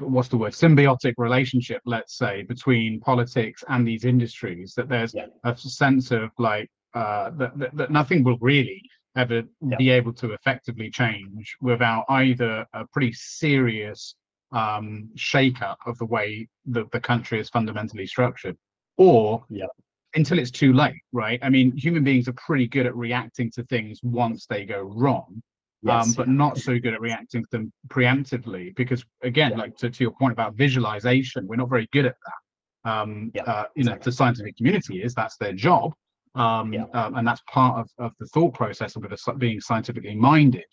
[0.00, 5.26] what's the word symbiotic relationship let's say between politics and these industries that there's yeah.
[5.44, 8.82] a sense of like uh that, that, that nothing will really
[9.16, 9.76] ever yeah.
[9.76, 14.14] be able to effectively change without either a pretty serious
[14.52, 18.56] um, shake-up of the way that the country is fundamentally structured,
[18.96, 19.66] or yeah.
[20.14, 21.38] until it's too late, right?
[21.42, 25.42] I mean, human beings are pretty good at reacting to things once they go wrong.
[25.82, 26.34] Yes, um, but yeah.
[26.34, 30.30] not so good at reacting to them preemptively because again like to, to your point
[30.30, 33.84] about visualization we're not very good at that um yeah, uh, you exactly.
[33.84, 35.94] know the scientific community is that's their job
[36.34, 36.84] um, yeah.
[36.94, 39.04] um, and that's part of, of the thought process of
[39.38, 40.64] being scientifically minded.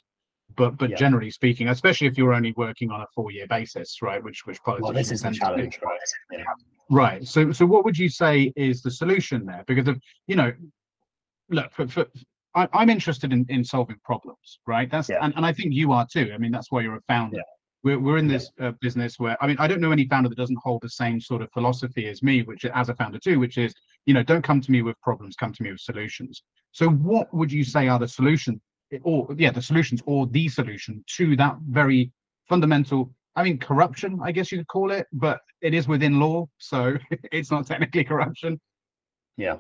[0.55, 0.95] But but yeah.
[0.95, 4.59] generally speaking especially if you're only working on a four year basis right which which
[4.65, 5.99] well, this is the challenge right?
[6.31, 6.43] yeah.
[6.89, 7.27] right.
[7.27, 9.65] So so what would you say is the solution there?
[9.67, 10.53] Because of you know
[11.49, 12.05] look for, for
[12.55, 14.89] I, am interested in, in solving problems right?
[14.89, 16.31] That's and, and i think you are too.
[16.34, 17.41] I mean that's why you're a founder.
[17.84, 20.38] We're, we're in this uh, business where i mean i don't know any founder that
[20.38, 23.59] doesn't hold the same sort of philosophy as me which as a founder too which
[23.59, 23.71] is
[24.07, 26.41] you know don't come to me with problems come to me with solutions.
[26.71, 28.59] So what would you say are the solutions
[29.03, 32.11] or yeah the solutions or the solution to that very
[32.47, 36.47] fundamental i mean corruption i guess you could call it but it is within law
[36.57, 36.97] so
[37.31, 38.59] it's not technically corruption?
[39.35, 39.57] Yeah.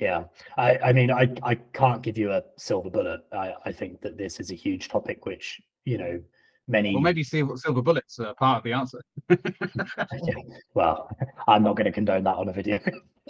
[0.00, 0.24] Yeah.
[0.56, 3.20] I i mean i i can't give you a silver bullet.
[3.32, 6.20] I i think that this is a huge topic which you know
[6.68, 6.94] many.
[6.94, 9.00] Well, maybe silver, silver bullets are part of the answer.
[9.28, 10.34] yeah.
[10.74, 11.08] Well,
[11.46, 12.80] I'm not going to condone that on a video.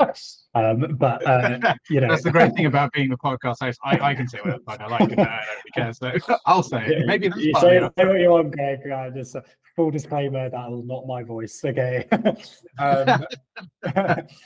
[0.54, 3.80] um, but uh, you know, that's the great thing about being the podcast host.
[3.84, 5.92] I, I can say what I like, and I don't care.
[5.92, 7.06] So I'll say it.
[7.06, 8.80] Maybe that's you say, say what you want, Greg.
[8.88, 9.42] Uh, just a
[9.74, 11.60] full disclaimer that was not my voice.
[11.64, 12.06] Okay.
[12.78, 13.24] um,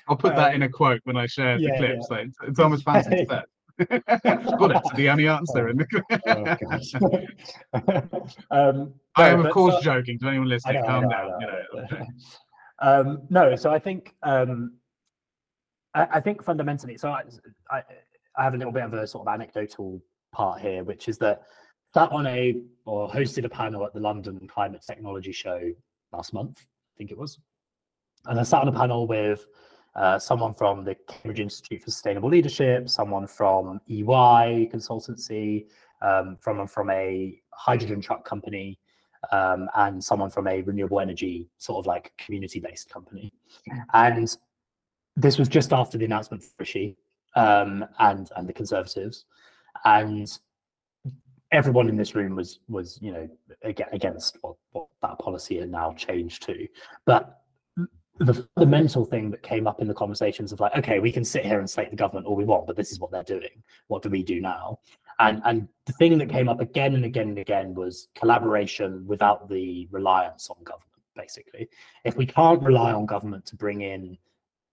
[0.09, 1.97] I'll put that in a quote when I share yeah, the clip.
[1.97, 2.07] Yeah.
[2.09, 3.45] So it's, it's almost fancy to
[3.78, 5.69] Are the only answer.
[5.69, 7.27] In the...
[8.51, 10.19] oh, um, I am, of course, so, joking.
[10.20, 11.32] To anyone listening, know, calm down.
[11.40, 12.07] Know.
[12.81, 14.74] um, no, so I think um,
[15.94, 17.23] I, I, think fundamentally, so I,
[17.70, 17.82] I,
[18.36, 20.01] I have a little bit of a sort of anecdotal
[20.32, 21.43] part here, which is that
[21.94, 22.55] sat on a
[22.85, 25.73] or hosted a panel at the London Climate Technology Show
[26.12, 27.39] last month, I think it was,
[28.27, 29.47] and I sat on a panel with
[29.97, 35.66] uh, someone from the Cambridge Institute for Sustainable Leadership, someone from EY consultancy,
[36.02, 38.78] um, from from a hydrogen truck company,
[39.32, 43.32] um, and someone from a renewable energy sort of like community based company.
[43.94, 44.36] And
[45.16, 46.97] this was just after the announcement for Rishi
[47.35, 49.24] um, and and the Conservatives,
[49.86, 50.31] and
[51.52, 53.28] everyone in this room was was you know
[53.62, 56.68] against what, what that policy had now changed to.
[57.06, 57.40] But
[58.18, 61.44] the fundamental thing that came up in the conversations of like, okay, we can sit
[61.44, 63.62] here and slate the government all we want, but this is what they're doing.
[63.88, 64.78] What do we do now?
[65.18, 69.48] And and the thing that came up again and again and again was collaboration without
[69.48, 70.82] the reliance on government.
[71.14, 71.68] Basically,
[72.05, 74.18] if we can't rely on government to bring in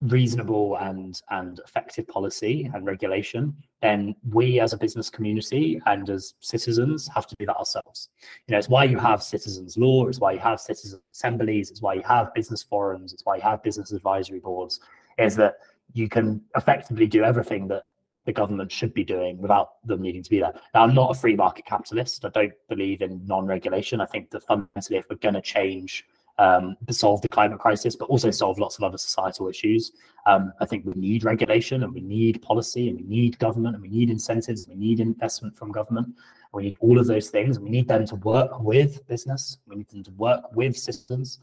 [0.03, 6.35] reasonable and and effective policy and regulation, then we as a business community and as
[6.39, 8.09] citizens have to do that ourselves.
[8.47, 11.81] You know, it's why you have citizens law, it's why you have citizen assemblies, it's
[11.81, 14.80] why you have business forums, it's why you have business advisory boards,
[15.17, 15.55] is that
[15.93, 17.84] you can effectively do everything that
[18.25, 20.53] the government should be doing without them needing to be there.
[20.73, 22.23] Now, I'm not a free market capitalist.
[22.23, 23.99] I don't believe in non-regulation.
[23.99, 26.05] I think that fundamentally, if we're going to change
[26.39, 29.91] um, solve the climate crisis, but also solve lots of other societal issues.
[30.26, 33.81] Um, I think we need regulation and we need policy and we need government and
[33.81, 36.07] we need incentives and we need investment from government.
[36.53, 37.60] We need all of those things.
[37.60, 39.57] We need them to work with business.
[39.68, 41.39] We need them to work with systems.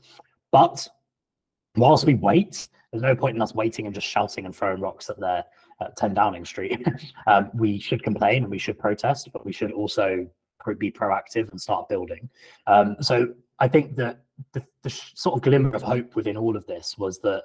[0.53, 0.87] But
[1.77, 5.11] whilst we wait, there's no point in us waiting and just shouting and throwing rocks
[5.11, 5.45] at their
[5.81, 6.87] at 10 Downing Street.
[7.27, 10.27] um, we should complain and we should protest, but we should also
[10.79, 12.29] be proactive and start building.
[12.67, 14.21] Um, so I think that
[14.53, 17.45] the, the sort of glimmer of hope within all of this was that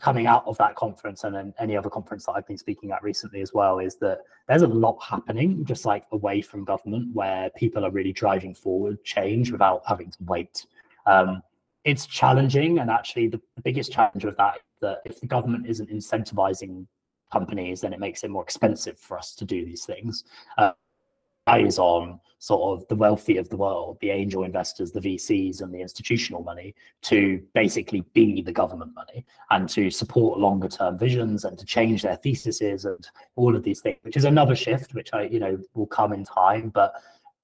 [0.00, 3.02] coming out of that conference and then any other conference that I've been speaking at
[3.02, 7.50] recently as well is that there's a lot happening just like away from government where
[7.50, 10.66] people are really driving forward change without having to wait.
[11.06, 11.42] Um,
[11.84, 15.90] it's challenging and actually the, the biggest challenge of that that if the government isn't
[15.90, 16.86] incentivizing
[17.32, 20.24] companies then it makes it more expensive for us to do these things.
[20.58, 20.72] Uh,
[21.46, 25.72] eyes on sort of the wealthy of the world, the angel investors, the VCs, and
[25.72, 31.44] the institutional money to basically be the government money and to support longer term visions
[31.46, 35.08] and to change their theses and all of these things, which is another shift, which
[35.14, 36.68] I, you know, will come in time.
[36.68, 36.92] But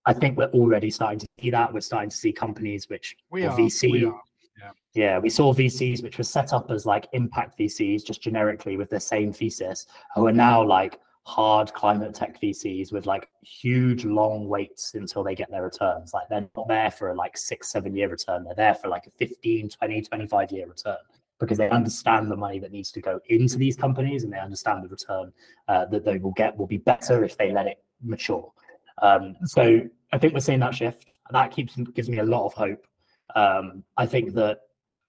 [0.04, 1.72] I think we're already starting to see that.
[1.72, 3.92] We're starting to see companies which we are, VC.
[3.92, 4.20] We are.
[4.60, 4.72] Yeah.
[4.92, 8.90] yeah, we saw VCs which were set up as like impact VCs just generically with
[8.90, 14.48] the same thesis, who are now like hard climate tech VCs with like huge long
[14.48, 16.12] waits until they get their returns.
[16.14, 18.44] Like they're not there for a like six, seven year return.
[18.44, 20.96] They're there for like a 15, 20, 25 year return
[21.38, 24.84] because they understand the money that needs to go into these companies and they understand
[24.84, 25.32] the return
[25.68, 28.52] uh, that they will get will be better if they let it mature.
[29.02, 29.80] Um, so
[30.12, 31.06] I think we're seeing that shift.
[31.30, 32.86] That keeps gives me a lot of hope.
[33.36, 34.60] Um, I think that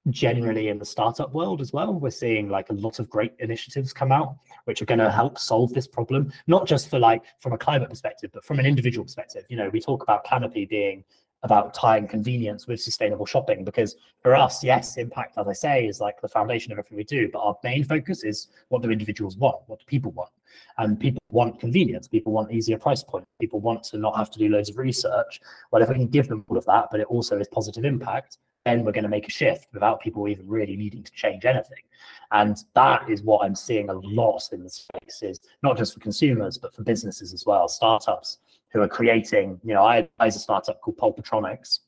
[0.10, 1.94] generally in the startup world as well.
[1.94, 5.38] We're seeing like a lot of great initiatives come out, which are going to help
[5.38, 9.06] solve this problem, not just for like from a climate perspective, but from an individual
[9.06, 9.46] perspective.
[9.50, 11.04] You know, we talk about Canopy being
[11.44, 16.00] about tying convenience with sustainable shopping because for us, yes, impact, as I say, is
[16.00, 17.30] like the foundation of everything we do.
[17.32, 19.58] But our main focus is what do individuals want?
[19.66, 20.30] What do people want?
[20.78, 22.08] And people want convenience.
[22.08, 23.26] People want easier price point.
[23.40, 25.42] People want to not have to do loads of research.
[25.72, 28.38] Well, if we can give them all of that, but it also is positive impact,
[28.66, 31.84] then we're going to make a shift without people even really needing to change anything.
[32.32, 36.00] And that is what I'm seeing a lot in the space is not just for
[36.00, 38.38] consumers, but for businesses as well, startups
[38.72, 41.80] who are creating, you know, I advise a startup called Pulpatronics,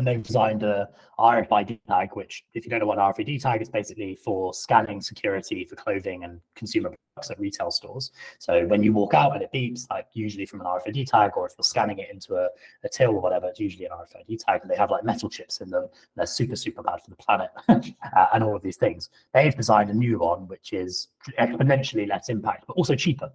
[0.00, 3.68] and they've designed a RFID tag, which, if you don't know what RFID tag is,
[3.68, 8.10] basically for scanning security for clothing and consumer products at retail stores.
[8.38, 11.46] So when you walk out and it beeps, like usually from an RFID tag, or
[11.46, 12.48] if you're scanning it into a,
[12.82, 15.60] a till or whatever, it's usually an RFID tag, and they have like metal chips
[15.60, 15.86] in them.
[16.16, 19.10] they're super, super bad for the planet, uh, and all of these things.
[19.34, 21.08] They've designed a new one, which is
[21.38, 23.30] exponentially less impact, but also cheaper.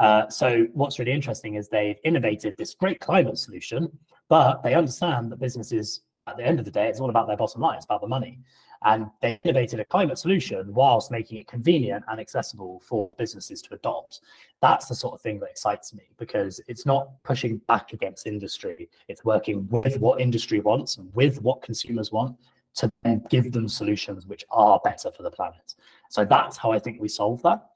[0.00, 3.96] Uh, so what's really interesting is they've innovated this great climate solution,
[4.30, 7.36] but they understand that businesses, at the end of the day, it's all about their
[7.36, 8.38] bottom line, it's about the money.
[8.82, 13.74] And they innovated a climate solution whilst making it convenient and accessible for businesses to
[13.74, 14.20] adopt.
[14.62, 18.88] That's the sort of thing that excites me because it's not pushing back against industry.
[19.08, 22.36] It's working with what industry wants and with what consumers want
[22.76, 25.74] to then give them solutions which are better for the planet.
[26.08, 27.66] So that's how I think we solve that.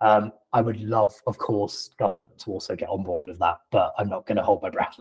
[0.00, 2.16] Um, I would love, of course, to
[2.46, 4.98] also get on board with that, but I'm not going to hold my breath.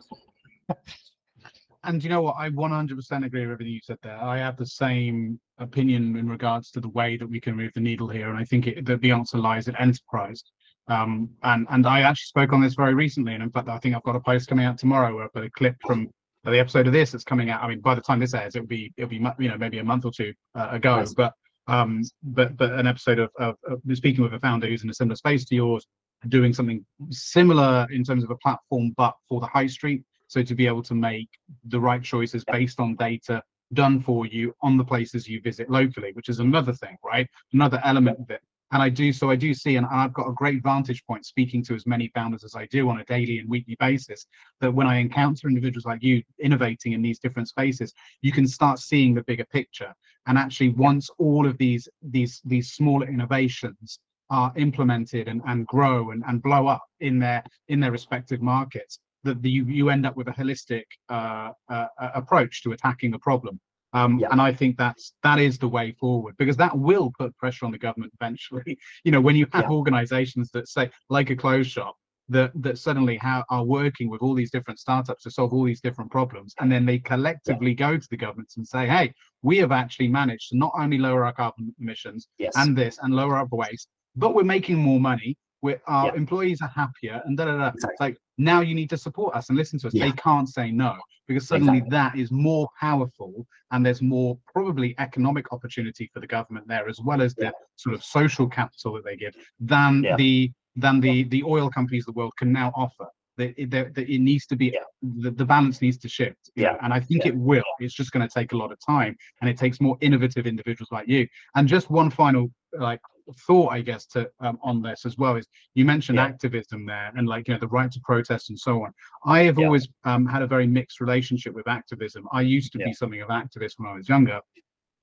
[1.83, 2.35] And you know what?
[2.37, 4.17] I 100% agree with everything you said there.
[4.17, 7.81] I have the same opinion in regards to the way that we can move the
[7.81, 10.43] needle here, and I think it, that the answer lies in enterprise.
[10.87, 13.95] Um, and and I actually spoke on this very recently, and in fact, I think
[13.95, 16.09] I've got a post coming out tomorrow where I put a clip from
[16.43, 17.63] the episode of this that's coming out.
[17.63, 19.83] I mean, by the time this airs, it'll be it'll be you know maybe a
[19.83, 21.13] month or two uh, ago, nice.
[21.13, 21.33] but
[21.67, 24.93] um, but but an episode of, of, of, speaking with a founder who's in a
[24.93, 25.85] similar space to yours,
[26.27, 30.03] doing something similar in terms of a platform, but for the high street.
[30.33, 31.29] So to be able to make
[31.65, 33.43] the right choices based on data
[33.73, 37.27] done for you on the places you visit locally, which is another thing, right?
[37.53, 38.41] Another element of it.
[38.71, 41.63] And I do, so I do see, and I've got a great vantage point speaking
[41.65, 44.25] to as many founders as I do on a daily and weekly basis,
[44.59, 47.93] that when I encounter individuals like you innovating in these different spaces,
[48.23, 49.93] you can start seeing the bigger picture.
[50.25, 53.99] And actually, once all of these these these smaller innovations
[54.31, 58.97] are implemented and, and grow and, and blow up in their in their respective markets,
[59.23, 63.19] that the, you, you end up with a holistic uh, uh, approach to attacking the
[63.19, 63.59] problem.
[63.93, 64.29] Um, yeah.
[64.31, 67.71] And I think that's that is the way forward because that will put pressure on
[67.71, 68.77] the government eventually.
[69.03, 69.69] you know, when you have yeah.
[69.69, 71.95] organisations that say, like a clothes shop,
[72.29, 75.81] that that suddenly ha- are working with all these different startups to solve all these
[75.81, 77.91] different problems, and then they collectively yeah.
[77.91, 79.13] go to the governments and say, "Hey,
[79.43, 82.53] we have actually managed to not only lower our carbon emissions yes.
[82.55, 85.37] and this and lower our waste, but we're making more money.
[85.63, 86.15] We're, our yeah.
[86.15, 87.95] employees are happier, and da da da." Exactly.
[87.99, 89.93] Like now, you need to support us and listen to us.
[89.93, 90.95] They can't say no
[91.27, 91.97] because suddenly exactly.
[91.97, 96.99] that is more powerful and there's more probably economic opportunity for the government there as
[96.99, 97.51] well as the yeah.
[97.75, 100.15] sort of social capital that they give than yeah.
[100.15, 104.19] the than the the oil companies of the world can now offer that it, it,
[104.19, 104.79] needs to be yeah.
[105.21, 106.77] the, the balance needs to shift yeah know?
[106.83, 109.49] and i think it will it's just going to take a lot of time and
[109.49, 112.99] it takes more innovative individuals like you and just one final like
[113.47, 116.25] thought, I guess, to um, on this as well is you mentioned yeah.
[116.25, 118.93] activism there and like you know the right to protest and so on.
[119.25, 119.65] I have yeah.
[119.65, 122.27] always um, had a very mixed relationship with activism.
[122.31, 122.87] I used to yeah.
[122.87, 124.39] be something of an activist when I was younger,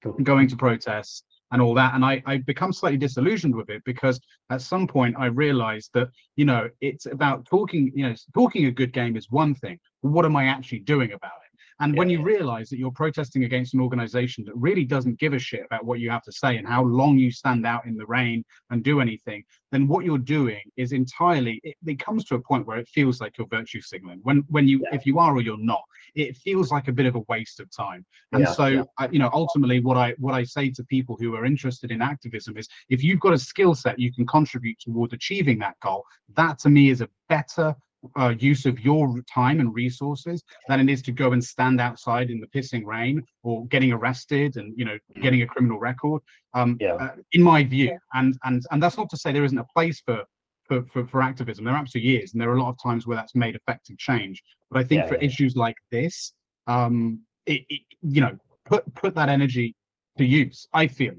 [0.02, 0.12] cool.
[0.22, 4.20] going to protests and all that, and I I become slightly disillusioned with it because
[4.51, 7.90] at some point I realized that you know it's about talking.
[7.94, 11.32] You know, talking a good game is one thing, what am I actually doing about
[11.39, 11.39] it?
[11.81, 15.32] And yeah, when you realize that you're protesting against an organization that really doesn't give
[15.32, 17.97] a shit about what you have to say and how long you stand out in
[17.97, 19.43] the rain and do anything,
[19.73, 23.20] then what you're doing is entirely it, it comes to a point where it feels
[23.20, 24.20] like you're virtue signaling.
[24.23, 24.94] When when you yeah.
[24.94, 25.82] if you are or you're not,
[26.15, 28.05] it feels like a bit of a waste of time.
[28.32, 31.47] And so I, you know, ultimately what I what I say to people who are
[31.47, 35.59] interested in activism is if you've got a skill set you can contribute toward achieving
[35.61, 36.05] that goal,
[36.36, 37.74] that to me is a better
[38.18, 42.31] uh, use of your time and resources than it is to go and stand outside
[42.31, 46.22] in the pissing rain or getting arrested and you know getting a criminal record.
[46.55, 46.94] Um, yeah.
[46.94, 50.02] uh, in my view and and and that's not to say there isn't a place
[50.05, 50.24] for
[50.64, 51.64] for, for, for activism.
[51.64, 53.98] There are absolutely is and there are a lot of times where that's made effective
[53.98, 54.43] change.
[54.70, 55.24] But i think yeah, for yeah.
[55.24, 56.32] issues like this
[56.66, 59.74] um it, it, you know put put that energy
[60.18, 61.14] to use i feel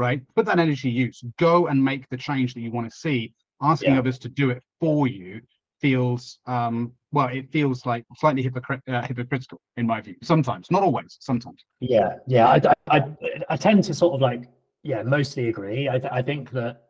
[0.00, 0.22] right?
[0.34, 1.22] Put that energy use.
[1.38, 3.34] Go and make the change that you want to see.
[3.60, 5.42] Asking others to do it for you
[5.80, 8.48] feels um, well it feels like slightly
[8.88, 11.64] uh, hypocritical in my view sometimes not always sometimes.
[11.80, 13.04] Yeah yeah I, I
[13.48, 14.44] i tend to sort of like
[14.82, 15.88] yeah mostly agree.
[15.88, 16.82] I, th- I think that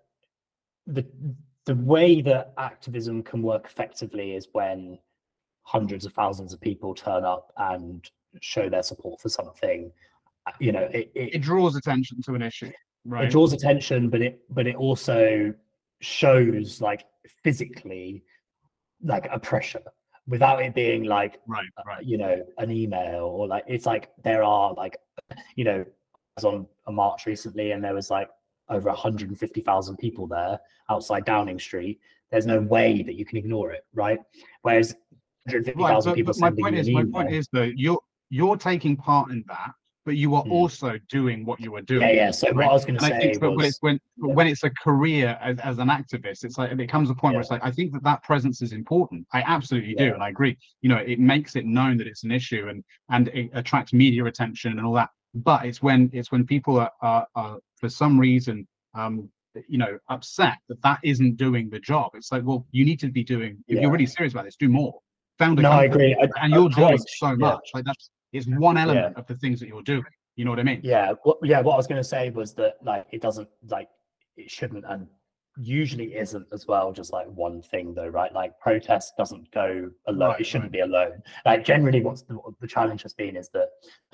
[0.86, 1.06] the
[1.66, 4.98] the way that activism can work effectively is when
[5.62, 8.10] hundreds of thousands of people turn up and
[8.40, 9.92] show their support for something.
[10.58, 12.70] You know it, it, it draws attention to an issue
[13.04, 13.24] right?
[13.24, 15.54] It draws attention but it but it also
[16.00, 17.04] shows like
[17.44, 18.24] physically
[19.02, 19.82] like a pressure
[20.26, 22.04] without it being like right, uh, right.
[22.04, 24.96] you know an email or like it's like there are like
[25.56, 28.28] you know I was on a march recently and there was like
[28.68, 30.58] over 150,000 people there
[30.88, 31.98] outside Downing Street.
[32.30, 34.18] There's no way that you can ignore it right?
[34.62, 34.94] Whereas
[35.46, 39.44] 150,000 right, people my point is my point is that you're you're taking part in
[39.48, 39.72] that
[40.04, 40.50] but you are mm.
[40.50, 42.02] also doing what you are doing.
[42.02, 42.30] Yeah, yeah.
[42.30, 42.56] So right?
[42.56, 44.34] what I was going to say think, was, when it's when yeah.
[44.34, 47.36] when it's a career as, as an activist, it's like it comes a point yeah.
[47.36, 49.26] where it's like I think that that presence is important.
[49.32, 50.08] I absolutely yeah.
[50.08, 50.56] do, and I agree.
[50.80, 54.24] You know, it makes it known that it's an issue and and it attracts media
[54.24, 55.10] attention and all that.
[55.34, 59.28] But it's when it's when people are, are, are for some reason um,
[59.68, 62.12] you know upset that that isn't doing the job.
[62.14, 63.62] It's like, well, you need to be doing.
[63.68, 64.98] If you're really serious about this, do more.
[65.38, 66.14] Found a no, I agree.
[66.14, 67.70] I, and you're doing so much.
[67.74, 69.20] Like that's it's one element yeah.
[69.20, 70.04] of the things that you're doing.
[70.36, 70.80] You know what I mean?
[70.82, 71.12] Yeah.
[71.22, 71.60] What, yeah.
[71.60, 73.88] What I was going to say was that like it doesn't like
[74.36, 75.06] it shouldn't and
[75.56, 80.30] usually isn't as well just like one thing though right like protest doesn't go alone
[80.30, 80.72] right, it shouldn't right.
[80.72, 83.68] be alone like generally what's the, what the challenge has been is that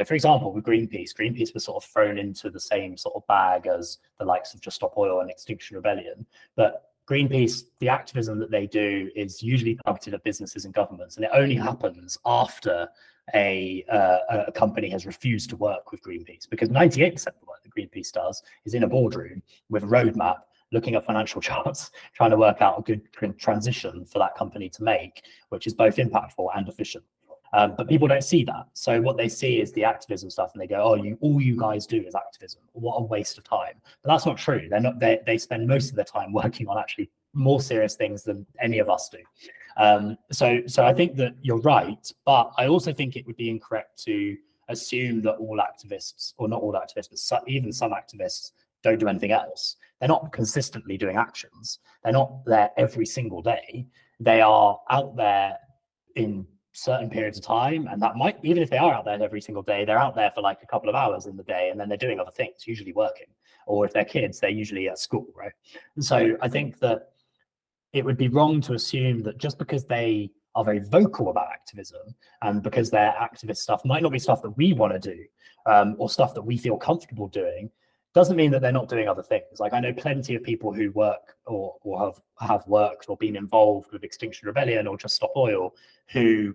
[0.06, 3.66] for example with greenpeace greenpeace was sort of thrown into the same sort of bag
[3.66, 6.26] as the likes of just stop oil and extinction rebellion
[6.56, 11.24] but greenpeace the activism that they do is usually targeted at businesses and governments and
[11.24, 12.88] it only happens after
[13.34, 17.62] a, uh, a company has refused to work with Greenpeace because 98% of the work
[17.62, 20.38] that Greenpeace does is in a boardroom with a roadmap,
[20.72, 23.02] looking at financial charts, trying to work out a good
[23.38, 27.04] transition for that company to make, which is both impactful and efficient.
[27.52, 28.66] Um, but people don't see that.
[28.74, 31.56] So what they see is the activism stuff, and they go, "Oh, you all you
[31.56, 32.60] guys do is activism.
[32.72, 34.66] What a waste of time." But that's not true.
[34.68, 34.98] They're not.
[34.98, 38.78] They they spend most of their time working on actually more serious things than any
[38.78, 39.18] of us do.
[39.76, 43.50] Um, so, so I think that you're right, but I also think it would be
[43.50, 44.36] incorrect to
[44.68, 49.32] assume that all activists, or not all activists, but even some activists, don't do anything
[49.32, 49.76] else.
[50.00, 51.80] They're not consistently doing actions.
[52.04, 53.86] They're not there every single day.
[54.20, 55.58] They are out there
[56.14, 56.46] in
[56.76, 59.62] certain periods of time and that might even if they are out there every single
[59.62, 61.88] day they're out there for like a couple of hours in the day and then
[61.88, 63.28] they're doing other things usually working
[63.66, 65.52] or if they're kids they're usually at school right
[65.94, 67.12] and so i think that
[67.92, 72.14] it would be wrong to assume that just because they are very vocal about activism
[72.42, 75.24] and because their activist stuff might not be stuff that we want to do
[75.66, 77.70] um, or stuff that we feel comfortable doing
[78.14, 79.60] doesn't mean that they're not doing other things.
[79.60, 83.36] Like I know plenty of people who work or or have have worked or been
[83.36, 85.74] involved with Extinction Rebellion or Just Stop Oil,
[86.08, 86.54] who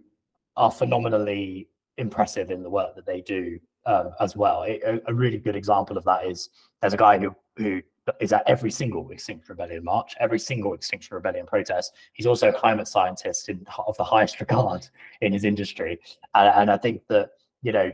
[0.57, 1.67] are phenomenally
[1.97, 4.63] impressive in the work that they do um, as well.
[4.63, 6.49] A, a, really good example of that is
[6.81, 7.81] there's a guy who who
[8.19, 11.93] is at every single Extinction Rebellion march, every single Extinction Rebellion protest.
[12.13, 14.87] He's also a climate scientist in, of the highest regard
[15.21, 15.99] in his industry,
[16.35, 17.91] and, and I think that you know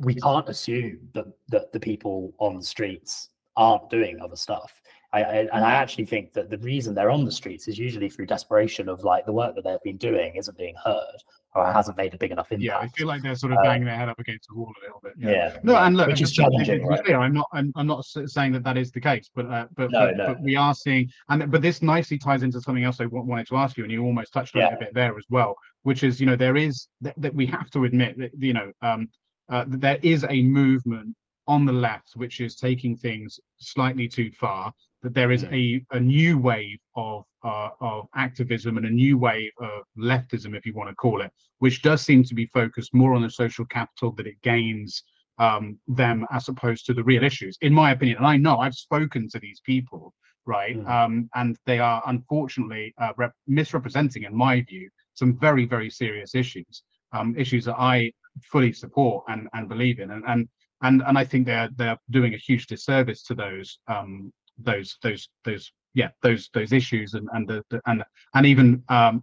[0.00, 4.80] we can't assume that, that the people on the streets aren't doing other stuff.
[5.12, 8.08] I, I, and I actually think that the reason they're on the streets is usually
[8.08, 11.22] through desperation of like the work that they've been doing isn't being heard
[11.54, 12.64] or hasn't made a big enough impact.
[12.64, 14.72] Yeah, I feel like they're sort of um, banging their head up against the wall
[14.80, 15.14] a little bit.
[15.18, 15.30] Yeah.
[15.30, 16.86] yeah no, and look, which is challenging.
[16.86, 17.04] Right?
[17.04, 17.48] Clear, I'm not.
[17.52, 20.26] I'm, I'm, not saying that that is the case, but uh, but, no, but, no.
[20.28, 23.56] but, we are seeing, and but this nicely ties into something else I wanted to
[23.56, 24.68] ask you, and you almost touched on yeah.
[24.68, 27.46] it a bit there as well, which is you know there is that, that we
[27.46, 29.08] have to admit that you know um,
[29.48, 31.16] uh, there is a movement
[31.48, 34.72] on the left which is taking things slightly too far.
[35.02, 39.52] That there is a, a new wave of uh, of activism and a new wave
[39.58, 43.14] of leftism, if you want to call it, which does seem to be focused more
[43.14, 45.02] on the social capital that it gains
[45.38, 48.18] um, them as opposed to the real issues, in my opinion.
[48.18, 50.12] And I know I've spoken to these people,
[50.44, 50.76] right?
[50.76, 50.88] Mm.
[50.88, 56.34] Um, and they are unfortunately uh, rep- misrepresenting, in my view, some very, very serious
[56.34, 56.82] issues,
[57.12, 58.12] um, issues that I
[58.42, 60.10] fully support and, and believe in.
[60.10, 60.48] And, and
[60.82, 64.32] and and I think they're they're doing a huge disservice to those um
[64.64, 68.02] those those those yeah those those issues and and the, the and
[68.34, 69.22] and even um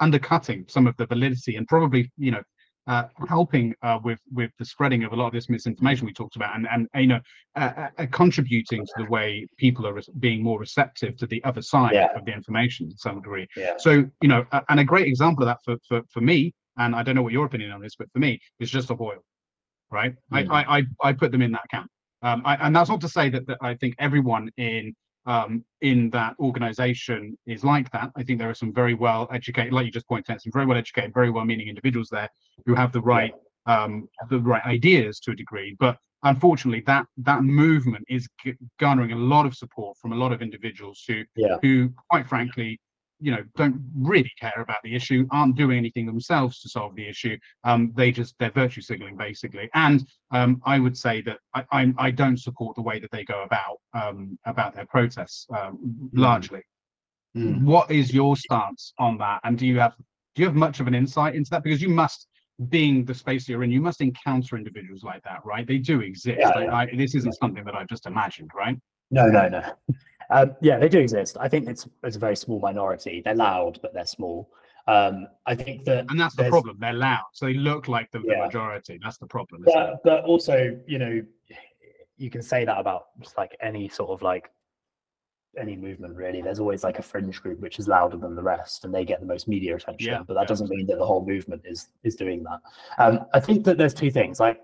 [0.00, 2.42] undercutting some of the validity and probably you know
[2.86, 6.34] uh, helping uh, with with the spreading of a lot of this misinformation we talked
[6.34, 7.20] about and and you know
[7.56, 11.92] uh, uh contributing to the way people are being more receptive to the other side
[11.92, 12.08] yeah.
[12.16, 13.74] of the information to some degree yeah.
[13.76, 17.02] so you know and a great example of that for for, for me and I
[17.02, 19.22] don't know what your opinion on this, but for me, it's just Stop Oil,
[19.90, 20.14] right?
[20.32, 20.50] Mm.
[20.50, 21.90] I, I I put them in that camp,
[22.22, 24.94] um, I, and that's not to say that, that I think everyone in
[25.26, 28.10] um, in that organization is like that.
[28.16, 30.66] I think there are some very well educated, like you just pointed out, some very
[30.66, 32.28] well educated, very well meaning individuals there
[32.66, 33.32] who have the right
[33.66, 35.76] um, the right ideas to a degree.
[35.78, 40.32] But unfortunately, that that movement is g- garnering a lot of support from a lot
[40.32, 41.56] of individuals who yeah.
[41.62, 42.80] who, quite frankly,
[43.20, 47.06] you know don't really care about the issue aren't doing anything themselves to solve the
[47.06, 47.36] issue.
[47.64, 49.68] Um, they just they're virtue signaling basically.
[49.74, 53.24] And um, i would say that I, I, I don't support the way that they
[53.24, 56.62] go about um, about their protests um, largely.
[57.36, 57.62] Mm.
[57.62, 59.40] what is your stance on that?
[59.44, 59.94] And do you have
[60.34, 61.62] do you have much of an insight into that?
[61.62, 62.26] Because you must
[62.68, 65.66] being the space you're in you must encounter individuals like that right?
[65.66, 66.38] They do exist.
[66.40, 68.76] Yeah, I, I, this isn't something that i've just imagined right?
[69.10, 69.62] No no no
[70.30, 71.36] um, yeah, they do exist.
[71.40, 73.22] I think it's it's a very small minority.
[73.24, 74.50] They're loud, but they're small.
[74.86, 76.78] Um, I think that, and that's the problem.
[76.80, 78.40] They're loud, so they look like the, yeah.
[78.40, 78.98] the majority.
[79.02, 79.62] That's the problem.
[79.64, 81.22] But, but also, you know,
[82.16, 84.50] you can say that about just like any sort of like
[85.58, 86.42] any movement really.
[86.42, 89.20] There's always like a fringe group which is louder than the rest, and they get
[89.20, 90.12] the most media attention.
[90.12, 90.46] Yeah, but that yeah.
[90.46, 92.60] doesn't mean that the whole movement is is doing that.
[92.98, 94.40] Um, I think that there's two things.
[94.40, 94.60] Like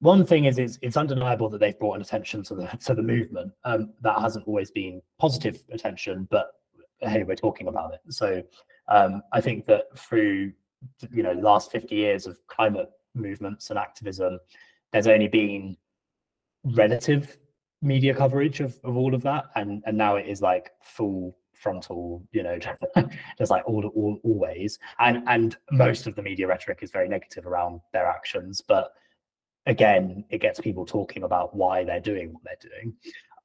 [0.00, 3.02] one thing is, is it's undeniable that they've brought an attention to the to the
[3.02, 3.52] movement.
[3.64, 6.50] Um, that hasn't always been positive attention, but
[7.00, 8.00] hey, we're talking about it.
[8.12, 8.42] So
[8.88, 10.52] um, I think that through
[11.10, 14.38] you know last 50 years of climate movements and activism,
[14.92, 15.76] there's only been
[16.64, 17.38] relative
[17.80, 22.22] media coverage of, of all of that, and and now it is like full frontal,
[22.30, 22.56] you know,
[23.38, 24.78] just like all, all always.
[25.00, 28.92] And and most of the media rhetoric is very negative around their actions, but
[29.68, 32.94] again, it gets people talking about why they're doing what they're doing.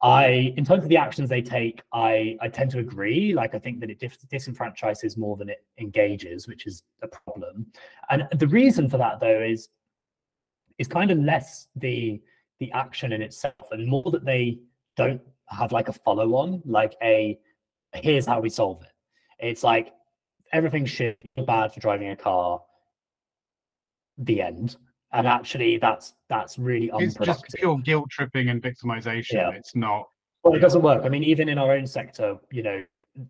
[0.01, 3.33] I, in terms of the actions they take, I, I tend to agree.
[3.33, 7.67] Like, I think that it dis- disenfranchises more than it engages, which is a problem.
[8.09, 9.69] And the reason for that, though, is
[10.79, 12.19] is kind of less the
[12.59, 14.59] the action in itself, and more that they
[14.97, 17.39] don't have like a follow on, like a
[17.93, 19.47] here's how we solve it.
[19.47, 19.93] It's like
[20.51, 22.61] everything's shit, bad for driving a car.
[24.17, 24.75] The end
[25.13, 27.27] and actually that's that's really unproductive.
[27.27, 29.33] It's just pure guilt tripping and victimization.
[29.33, 29.51] Yeah.
[29.51, 30.07] It's not
[30.43, 31.05] Well, it doesn't work.
[31.05, 32.83] I mean, even in our own sector, you know,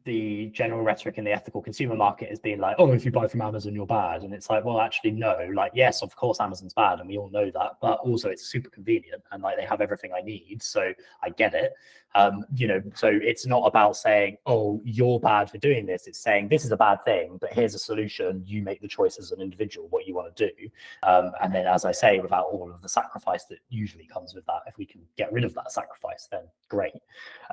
[0.05, 3.27] the general rhetoric in the ethical consumer market has been like, oh, if you buy
[3.27, 4.23] from Amazon, you're bad.
[4.23, 5.49] And it's like, well, actually, no.
[5.53, 8.69] Like, yes, of course, Amazon's bad, and we all know that, but also it's super
[8.69, 10.63] convenient and like they have everything I need.
[10.63, 11.73] So I get it.
[12.15, 16.07] Um, you know, so it's not about saying, oh, you're bad for doing this.
[16.07, 18.43] It's saying this is a bad thing, but here's a solution.
[18.45, 20.69] You make the choice as an individual what you want to do.
[21.01, 24.45] Um, and then, as I say, without all of the sacrifice that usually comes with
[24.45, 26.93] that, if we can get rid of that sacrifice, then great.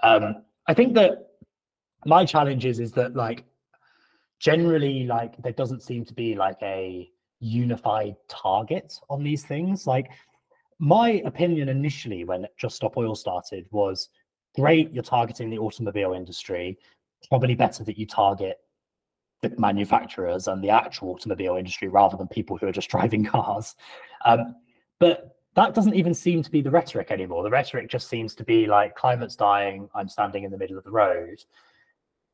[0.02, 1.31] Um, I think that
[2.05, 3.44] my challenge is is that like
[4.39, 7.10] generally like there doesn't seem to be like a
[7.40, 9.86] unified target on these things.
[9.86, 10.10] Like
[10.78, 14.09] my opinion initially when just stop oil started was
[14.56, 16.78] great you're targeting the automobile industry.
[17.28, 18.59] Probably better that you target
[19.43, 23.74] the manufacturers and the actual automobile industry rather than people who are just driving cars.
[24.24, 24.56] Um,
[24.98, 27.43] but that doesn't even seem to be the rhetoric anymore.
[27.43, 29.89] The rhetoric just seems to be like climate's dying.
[29.94, 31.43] I'm standing in the middle of the road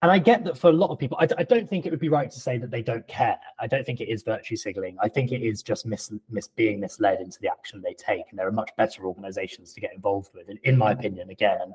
[0.02, 2.00] and I get that for a lot of people, I, I, don't think it would
[2.00, 3.38] be right to say that they don't care.
[3.58, 4.96] I don't think it is virtue signaling.
[5.00, 8.24] I think it is just mis, mis being misled into the action they take.
[8.28, 10.48] And there are much better organizations to get involved with.
[10.50, 11.72] And in my opinion, again,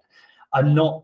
[0.53, 1.03] I'm not,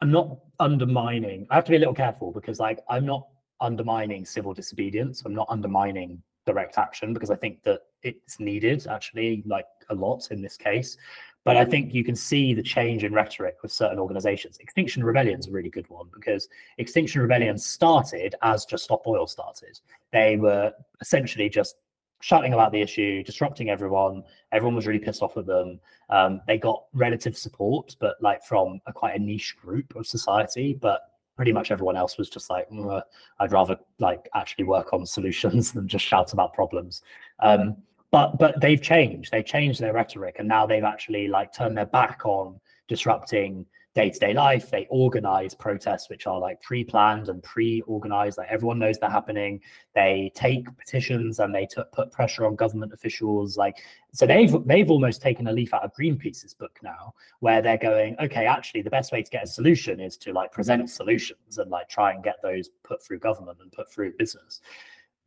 [0.00, 1.46] I'm not undermining.
[1.50, 3.26] I have to be a little careful because, like, I'm not
[3.60, 5.22] undermining civil disobedience.
[5.26, 10.30] I'm not undermining direct action because I think that it's needed actually, like a lot
[10.30, 10.96] in this case.
[11.44, 14.56] But I think you can see the change in rhetoric with certain organizations.
[14.58, 16.48] Extinction Rebellion is a really good one because
[16.78, 19.78] Extinction Rebellion started as Just Stop Oil started.
[20.10, 20.72] They were
[21.02, 21.76] essentially just
[22.20, 24.24] shouting about the issue, disrupting everyone.
[24.52, 25.78] Everyone was really pissed off with them.
[26.08, 30.72] Um, they got relative support, but like from a quite a niche group of society.
[30.72, 31.02] But
[31.36, 33.02] pretty much everyone else was just like, mm,
[33.40, 37.02] I'd rather like actually work on solutions than just shout about problems.
[37.40, 37.76] Um,
[38.14, 39.32] but but they've changed.
[39.32, 43.66] They've changed their rhetoric and now they've actually like turned their back on disrupting
[43.96, 44.70] day-to-day life.
[44.70, 48.38] They organize protests which are like pre-planned and pre-organized.
[48.38, 49.60] Like everyone knows they're happening.
[49.96, 53.56] They take petitions and they put pressure on government officials.
[53.56, 53.78] Like
[54.12, 58.14] so they've they've almost taken a leaf out of greenpeace's book now where they're going
[58.20, 61.68] okay actually the best way to get a solution is to like present solutions and
[61.68, 64.60] like try and get those put through government and put through business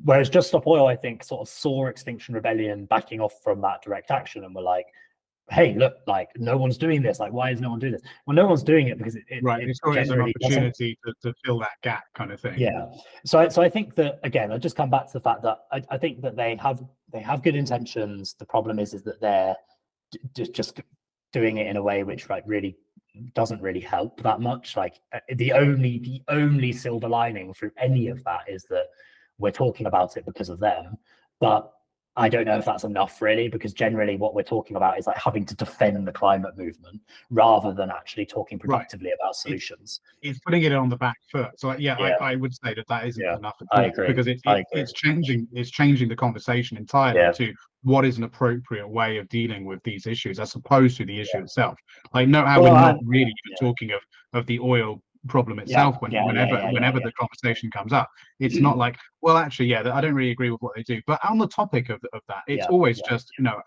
[0.03, 3.82] Whereas Just Stop Oil, I think, sort of saw Extinction Rebellion backing off from that
[3.82, 4.86] direct action and were like,
[5.49, 7.19] hey, look, like no one's doing this.
[7.19, 8.02] Like, why is no one doing this?
[8.26, 9.64] Well, no one's doing it because it, it right.
[9.64, 12.60] It it's always an opportunity to, to fill that gap, kind of thing.
[12.60, 12.86] Yeah.
[13.26, 15.60] So, I, so I think that again, I just come back to the fact that
[15.72, 18.36] I, I think that they have they have good intentions.
[18.38, 19.56] The problem is, is that they're
[20.36, 20.82] just just
[21.34, 22.78] doing it in a way which like really
[23.34, 24.76] doesn't really help that much.
[24.76, 28.88] Like uh, the only the only silver lining through any of that is that
[29.39, 30.97] we're talking about it because of them.
[31.39, 31.72] But
[32.18, 35.18] I don't know if that's enough really, because generally what we're talking about is like
[35.18, 36.99] having to defend the climate movement
[37.30, 39.18] rather than actually talking productively right.
[39.22, 40.01] about solutions.
[40.23, 41.51] It's, putting it on the back foot.
[41.59, 42.15] So yeah, yeah.
[42.19, 43.38] I, I, would say that that isn't yeah.
[43.38, 45.47] enough at all because it, it it's changing.
[45.53, 47.31] It's changing the conversation entirely yeah.
[47.34, 47.53] to
[47.84, 51.38] what is an appropriate way of dealing with these issues as opposed to the issue
[51.38, 51.77] itself.
[52.15, 53.99] Like no, how well, we're not really talking of
[54.34, 58.10] of the oil problem itself yeah, when, yeah, whenever yeah, whenever the conversation comes up.
[58.39, 58.64] It's mm-hmm.
[58.64, 61.02] not like well actually yeah i don't really agree with what they do.
[61.07, 63.61] But on the topic of, of that it's always just you know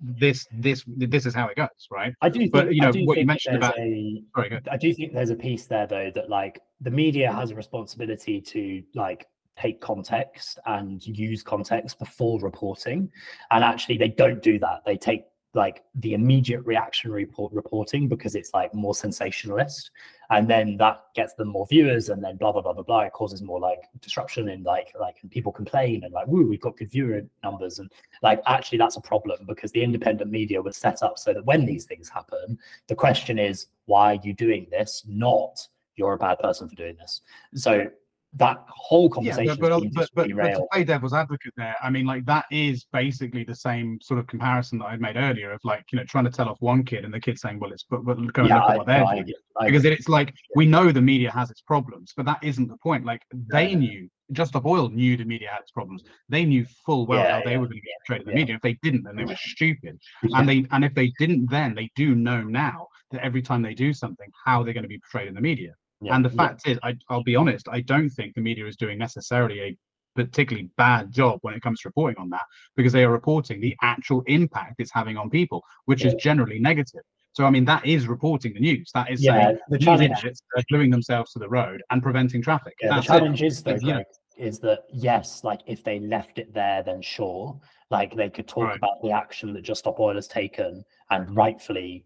[0.00, 2.14] this this this is how it goes right?
[2.20, 5.12] I do think, but you know what you mentioned about a, sorry, i do think
[5.12, 9.26] there's a piece there though that like the media has a responsibility to like
[9.58, 13.10] take context and use context before reporting.
[13.50, 14.82] And actually they don't do that.
[14.86, 19.90] They take like the immediate reactionary report reporting because it's like more sensationalist.
[20.30, 23.00] And then that gets them more viewers and then blah blah blah blah blah.
[23.00, 26.60] It causes more like disruption and like like and people complain and like woo we've
[26.60, 27.78] got good viewer numbers.
[27.78, 27.90] And
[28.22, 31.64] like actually that's a problem because the independent media was set up so that when
[31.64, 32.58] these things happen
[32.88, 35.04] the question is why are you doing this?
[35.08, 35.66] Not
[35.96, 37.22] you're a bad person for doing this.
[37.54, 37.88] So
[38.34, 39.46] that whole conversation.
[39.46, 42.86] Yeah, but, but, but, but, to play devil's advocate there, I mean, like that is
[42.92, 46.24] basically the same sort of comparison that I'd made earlier of like, you know, trying
[46.24, 48.50] to tell off one kid and the kid saying, well, it's but, but go and
[48.50, 49.32] yeah, look at what they're doing.
[49.64, 53.04] because it's like we know the media has its problems, but that isn't the point.
[53.06, 56.02] Like they knew Just Stop Oil knew the media had its problems.
[56.28, 58.56] They knew full well yeah, how they were going to get portrayed in the media.
[58.56, 59.98] If they didn't, then they were stupid.
[60.34, 63.74] And they and if they didn't then, they do know now that every time they
[63.74, 65.72] do something, how they're going to be portrayed in the media.
[66.00, 66.72] Yeah, and the fact yeah.
[66.72, 69.76] is, I, I'll be honest, I don't think the media is doing necessarily a
[70.14, 72.44] particularly bad job when it comes to reporting on that
[72.76, 76.08] because they are reporting the actual impact it's having on people, which yeah.
[76.08, 77.02] is generally negative.
[77.32, 78.90] So I mean that is reporting the news.
[78.94, 82.74] That is yeah, saying the challenge is gluing themselves to the road and preventing traffic.
[82.82, 83.46] Yeah, the challenge it.
[83.46, 84.06] is though, Greg,
[84.36, 87.60] is that yes, like if they left it there, then sure,
[87.90, 88.76] like they could talk right.
[88.76, 91.34] about the action that Just Stop Oil has taken and mm-hmm.
[91.34, 92.04] rightfully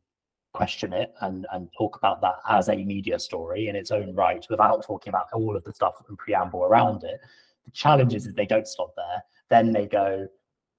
[0.52, 4.46] question it and and talk about that as a media story in its own right
[4.50, 7.20] without talking about all of the stuff and preamble around it.
[7.64, 9.22] The challenge is they don't stop there.
[9.48, 10.28] Then they go,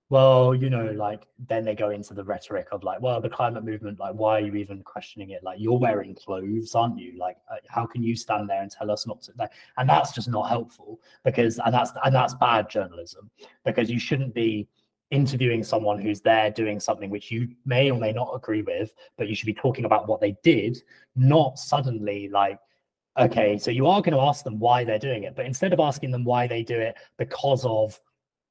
[0.09, 3.63] well, you know, like then they go into the rhetoric of like, well, the climate
[3.63, 5.43] movement, like, why are you even questioning it?
[5.43, 7.17] Like, you're wearing clothes, aren't you?
[7.17, 9.31] Like, uh, how can you stand there and tell us not to?
[9.39, 13.31] Like, and that's just not helpful because, and that's and that's bad journalism
[13.65, 14.67] because you shouldn't be
[15.13, 19.27] interviewing someone who's there doing something which you may or may not agree with, but
[19.29, 20.81] you should be talking about what they did,
[21.15, 22.59] not suddenly like,
[23.17, 25.79] okay, so you are going to ask them why they're doing it, but instead of
[25.79, 27.99] asking them why they do it because of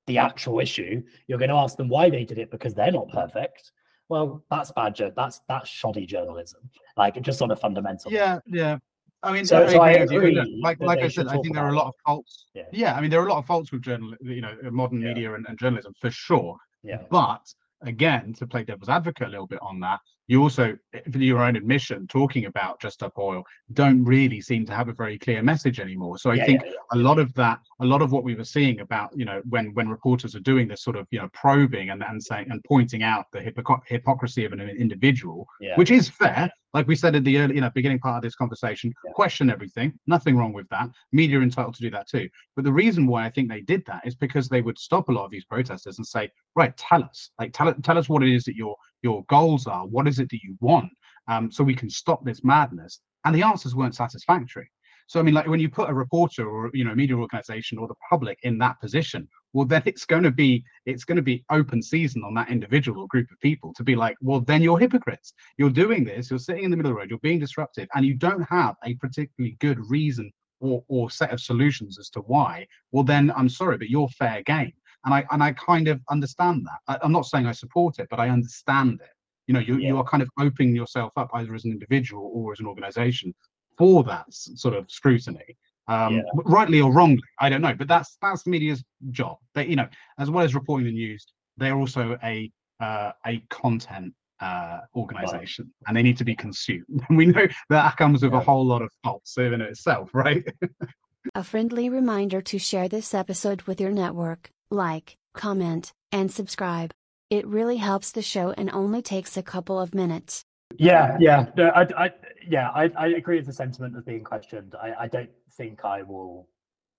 [0.07, 3.09] the actual issue, you're going to ask them why they did it because they're not
[3.09, 3.73] perfect.
[4.09, 4.97] Well, that's bad.
[5.17, 6.71] That's that's shoddy journalism.
[6.97, 8.13] Like just on a fundamental.
[8.13, 8.79] Yeah, yeah.
[9.23, 10.35] I mean, so, I, so I agree.
[10.61, 12.47] Like, like I said, I think there are a lot of faults.
[12.55, 12.65] Yeah.
[12.73, 15.09] yeah, I mean, there are a lot of faults with journal, you know, modern yeah.
[15.09, 16.57] media and, and journalism for sure.
[16.83, 17.03] Yeah.
[17.11, 17.43] But
[17.83, 20.77] again, to play devil's advocate a little bit on that, you also,
[21.11, 23.43] for your own admission, talking about Just Stop Oil,
[23.73, 26.19] don't really seem to have a very clear message anymore.
[26.19, 26.77] So I yeah, think yeah, yeah.
[26.93, 29.75] a lot of that, a lot of what we were seeing about, you know, when
[29.75, 33.03] when reporters are doing this sort of, you know, probing and, and saying and pointing
[33.03, 35.47] out the hypocr- hypocrisy of an individual,
[35.77, 38.35] which is fair, like we said in the early, you know, beginning part of this
[38.35, 39.93] conversation, question everything.
[40.07, 40.89] Nothing wrong with that.
[41.13, 42.29] Media are entitled to do that too.
[42.57, 45.13] But the reason why I think they did that is because they would stop a
[45.13, 48.35] lot of these protesters and say, right, tell us, like, tell tell us what it
[48.35, 49.87] is that your your goals are.
[49.87, 50.91] What is it that you want?
[51.29, 53.01] Um, so we can stop this madness.
[53.25, 54.71] And the answers weren't satisfactory.
[55.07, 57.79] So I mean, like when you put a reporter or you know a media organization
[57.79, 61.23] or the public in that position, well then it's going to be it's going to
[61.23, 64.63] be open season on that individual or group of people to be like, well then
[64.63, 65.35] you're hypocrites.
[65.59, 66.31] You're doing this.
[66.31, 67.11] You're sitting in the middle of the road.
[67.11, 71.41] You're being disruptive, and you don't have a particularly good reason or or set of
[71.41, 72.67] solutions as to why.
[72.93, 74.73] Well then I'm sorry, but you're fair game.
[75.05, 76.81] And I and I kind of understand that.
[76.89, 79.11] I, I'm not saying I support it, but I understand it
[79.47, 79.89] you know you, yeah.
[79.89, 83.35] you are kind of opening yourself up either as an individual or as an organization
[83.77, 85.57] for that sort of scrutiny
[85.89, 86.23] um, yeah.
[86.45, 89.89] rightly or wrongly i don't know but that's that's the media's job they you know
[90.19, 91.27] as well as reporting the news
[91.57, 92.51] they're also a
[92.81, 95.89] uh, a content uh, organization right.
[95.89, 98.39] and they need to be consumed and we know that comes with yeah.
[98.39, 100.45] a whole lot of faults in itself right
[101.35, 106.93] a friendly reminder to share this episode with your network like comment and subscribe
[107.31, 110.45] it really helps the show and only takes a couple of minutes
[110.79, 112.11] yeah, yeah, no, I, I,
[112.47, 114.75] yeah, I, I agree with the sentiment of being questioned.
[114.81, 116.49] I, I don't think I will.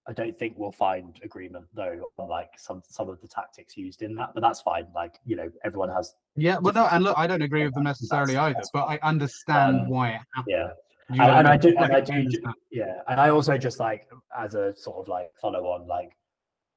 [0.06, 4.02] I don't think we'll find agreement though on like some some of the tactics used
[4.02, 4.88] in that, but that's fine.
[4.94, 6.16] Like you know, everyone has.
[6.36, 8.86] Yeah, well, no, and look, I don't agree with them necessarily that's, either, that's but
[8.86, 10.46] I understand um, why it happened.
[10.48, 10.70] Yeah,
[11.10, 12.30] and, and, I do, and I do,
[12.72, 16.12] yeah, and I also just like as a sort of like follow on, like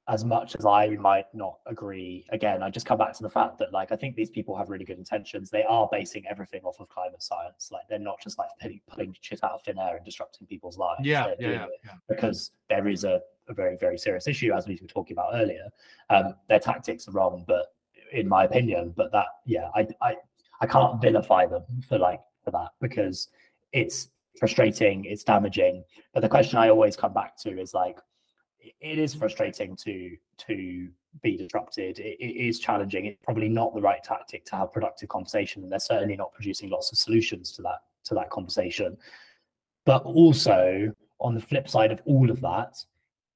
[0.09, 3.59] as much as I might not agree, again, I just come back to the fact
[3.59, 5.51] that like I think these people have really good intentions.
[5.51, 7.70] They are basing everything off of climate science.
[7.73, 10.78] Like they're not just like pulling, pulling shit out of thin air and disrupting people's
[10.78, 11.01] lives.
[11.03, 14.78] Yeah, yeah, yeah, yeah, Because there is a, a, very, very serious issue, as we
[14.81, 15.66] were talking about earlier.
[16.09, 17.74] Um, their tactics are wrong, but
[18.12, 20.15] in my opinion, but that yeah, I I
[20.61, 23.28] I can't vilify them for like for that because
[23.73, 24.09] it's
[24.39, 25.83] frustrating, it's damaging.
[26.15, 27.99] But the question I always come back to is like
[28.80, 30.88] it is frustrating to to
[31.22, 31.98] be disrupted.
[31.98, 33.06] It, it is challenging.
[33.06, 36.70] It's probably not the right tactic to have productive conversation, and they're certainly not producing
[36.70, 38.97] lots of solutions to that to that conversation.
[39.84, 42.76] But also on the flip side of all of that,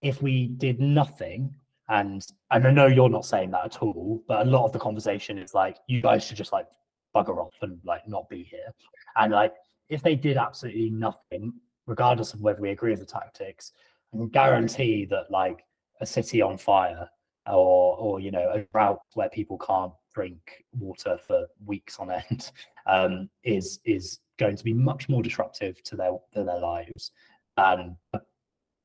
[0.02, 1.54] if we did nothing,
[1.88, 4.78] and and I know you're not saying that at all, but a lot of the
[4.78, 6.66] conversation is like you guys should just like
[7.14, 8.72] bugger off and like not be here.
[9.16, 9.54] And like
[9.88, 11.52] if they did absolutely nothing,
[11.86, 13.72] regardless of whether we agree with the tactics,
[14.12, 15.64] I can guarantee that like
[16.00, 17.08] a city on fire
[17.46, 22.50] or or you know a drought where people can't drink water for weeks on end
[22.86, 27.12] um, is is going to be much more disruptive to their to their lives
[27.56, 28.20] and a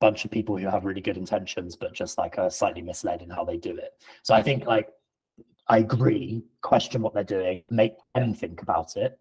[0.02, 3.30] bunch of people who have really good intentions but just like are slightly misled in
[3.30, 3.92] how they do it.
[4.24, 4.90] So I think like
[5.68, 9.18] I agree, question what they're doing, make them think about it,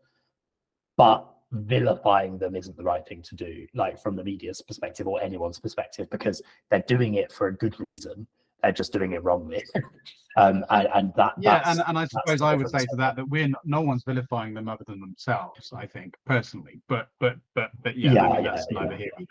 [0.96, 5.22] but vilifying them isn't the right thing to do, like from the media's perspective or
[5.22, 8.26] anyone's perspective, because they're doing it for a good reason.
[8.62, 9.62] They're just doing it wrongly.
[10.36, 13.28] um, and, and that yeah, and, and I suppose I would say to that that
[13.28, 15.72] we're not, no one's vilifying them other than themselves.
[15.76, 19.26] I think personally, but but but but yeah, yeah, yeah that's yeah, neither here nor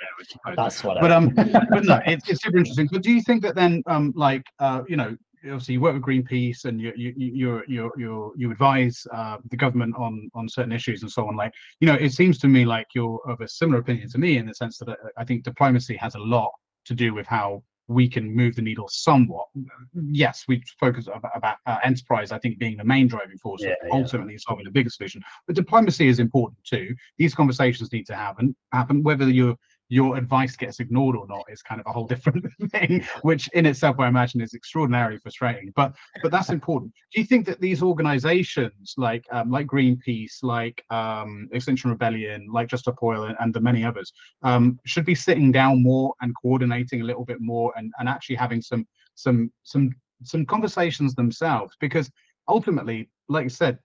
[0.46, 0.56] there.
[0.56, 1.02] That's what.
[1.02, 2.88] But um, but no, it's, it's super interesting.
[2.92, 6.04] But do you think that then um, like uh, you know, obviously you work with
[6.04, 10.72] Greenpeace and you you you you you you advise uh, the government on on certain
[10.72, 11.36] issues and so on.
[11.36, 14.38] Like you know, it seems to me like you're of a similar opinion to me
[14.38, 16.52] in the sense that uh, I think diplomacy has a lot
[16.86, 19.48] to do with how we can move the needle somewhat.
[19.94, 23.74] Yes, we focus about, about uh, enterprise, I think, being the main driving force, Yeah,
[23.84, 23.90] yeah.
[23.92, 25.22] ultimately solving the bigger solution.
[25.48, 26.96] But diplomacy is important too.
[27.18, 28.56] These conversations need to happen.
[28.72, 29.56] Happen whether your
[29.90, 33.66] your advice gets ignored or not is kind of a whole different thing, which in
[33.66, 35.72] itself, I imagine, is extraordinarily frustrating.
[35.76, 36.94] But but that's important.
[37.14, 42.68] Do you think that these organisations like um, like Greenpeace, like um, Extinction Rebellion, like
[42.68, 44.12] Just Stop Oil, and, and the many others
[44.42, 48.36] um, should be sitting down more and coordinating a little bit more and, and actually
[48.36, 49.92] having some some some
[50.24, 52.10] some conversations themselves because
[52.48, 53.78] ultimately like i said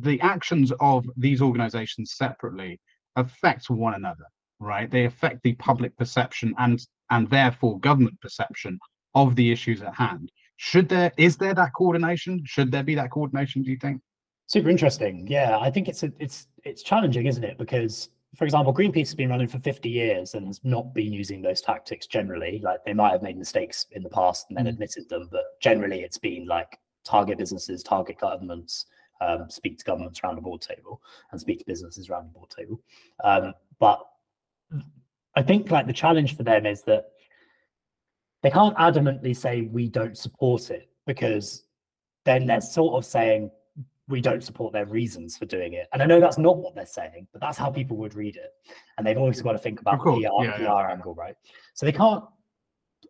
[0.00, 2.80] the actions of these organizations separately
[3.16, 4.24] affect one another
[4.64, 8.78] right they affect the public perception and and therefore government perception
[9.14, 13.10] of the issues at hand should there is there that coordination should there be that
[13.10, 14.00] coordination do you think
[14.46, 15.26] Super interesting.
[15.26, 17.56] Yeah, I think it's a, it's it's challenging, isn't it?
[17.56, 21.40] Because, for example, Greenpeace has been running for 50 years and has not been using
[21.40, 22.60] those tactics generally.
[22.62, 24.74] Like they might have made mistakes in the past and then Mhm.
[24.74, 28.84] admitted them, but generally it's been like target businesses, target governments,
[29.22, 31.00] um, speak to governments around the board table,
[31.32, 32.82] and speak to businesses around the board table.
[33.24, 34.06] Um, but
[35.36, 37.06] I think like the challenge for them is that
[38.42, 41.66] they can't adamantly say we don't support it because
[42.24, 43.50] then they're sort of saying
[44.06, 45.88] we don't support their reasons for doing it.
[45.92, 48.52] And I know that's not what they're saying, but that's how people would read it.
[48.96, 50.90] And they've always got to think about course, PR, yeah, PR yeah.
[50.90, 51.36] angle, right?
[51.72, 52.22] So they can't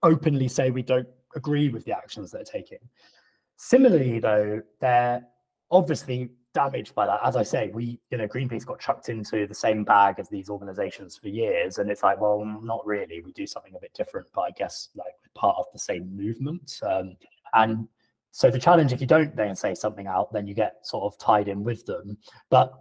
[0.02, 2.78] openly say we don't agree with the actions they're taking.
[3.56, 5.24] Similarly, though, they're
[5.70, 7.20] obviously damaged by that.
[7.24, 10.48] As I say, we, you know, Greenpeace got chucked into the same bag as these
[10.48, 11.78] organizations for years.
[11.78, 13.20] And it's like, well, not really.
[13.20, 16.80] We do something a bit different, but I guess like part of the same movement.
[16.82, 17.16] Um,
[17.52, 17.88] and
[18.30, 21.18] so the challenge, if you don't then say something out, then you get sort of
[21.18, 22.16] tied in with them.
[22.50, 22.72] But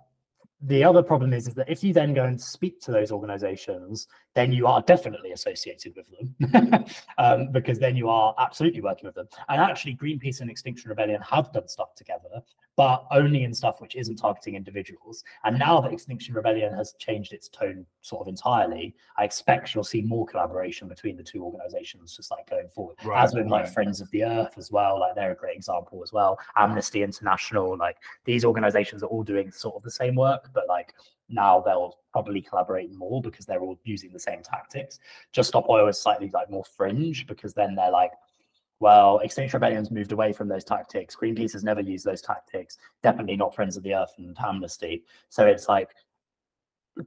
[0.65, 4.07] the other problem is, is that if you then go and speak to those organizations,
[4.33, 6.85] then you are definitely associated with them
[7.17, 9.27] um, because then you are absolutely working with them.
[9.49, 12.41] And actually, Greenpeace and Extinction Rebellion have done stuff together,
[12.75, 15.23] but only in stuff which isn't targeting individuals.
[15.43, 19.83] And now that Extinction Rebellion has changed its tone sort of entirely, I expect you'll
[19.83, 22.97] see more collaboration between the two organizations just like going forward.
[23.03, 23.73] Right, As with like right.
[23.73, 26.39] Friends of the Earth as well, like they're a great example as well.
[26.55, 30.93] Amnesty International, like these organizations are all doing sort of the same work, but like
[31.29, 34.99] now they'll probably collaborate more because they're all using the same tactics.
[35.31, 38.11] Just Stop Oil is slightly like more fringe because then they're like,
[38.79, 41.15] well, Extinction Rebellion's moved away from those tactics.
[41.15, 42.77] Greenpeace has never used those tactics.
[43.01, 45.03] Definitely not Friends of the Earth and Amnesty.
[45.29, 45.89] So it's like,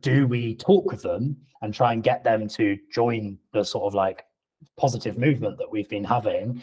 [0.01, 3.94] do we talk with them and try and get them to join the sort of
[3.94, 4.24] like
[4.76, 6.62] positive movement that we've been having?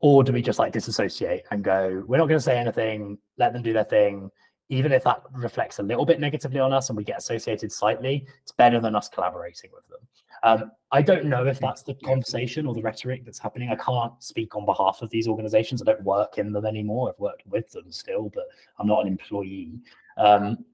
[0.00, 3.52] Or do we just like disassociate and go, we're not going to say anything, let
[3.52, 4.30] them do their thing?
[4.70, 8.26] Even if that reflects a little bit negatively on us and we get associated slightly,
[8.42, 9.98] it's better than us collaborating with them.
[10.42, 13.70] Um, I don't know if that's the conversation or the rhetoric that's happening.
[13.70, 15.80] I can't speak on behalf of these organizations.
[15.80, 17.08] I don't work in them anymore.
[17.08, 18.44] I've worked with them still, but
[18.78, 19.80] I'm not an employee.
[20.18, 20.64] Um,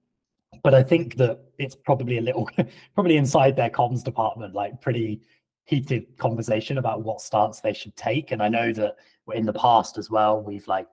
[0.64, 2.48] but I think that it's probably a little,
[2.94, 5.20] probably inside their comms department, like pretty
[5.64, 8.32] heated conversation about what stance they should take.
[8.32, 8.96] And I know that
[9.34, 10.88] in the past as well, we've like,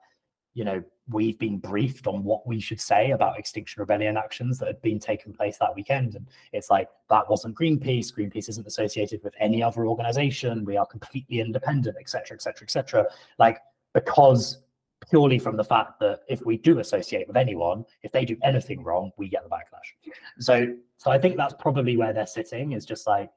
[0.54, 4.66] you know, we've been briefed on what we should say about Extinction Rebellion actions that
[4.66, 6.14] had been taken place that weekend.
[6.14, 8.12] And it's like, that wasn't Greenpeace.
[8.14, 10.64] Greenpeace isn't associated with any other organization.
[10.64, 13.06] We are completely independent, et cetera, et cetera, et cetera.
[13.38, 13.58] Like,
[13.94, 14.62] because
[15.08, 18.82] purely from the fact that if we do associate with anyone, if they do anything
[18.82, 20.12] wrong, we get the backlash.
[20.40, 23.30] So, so I think that's probably where they're sitting is just like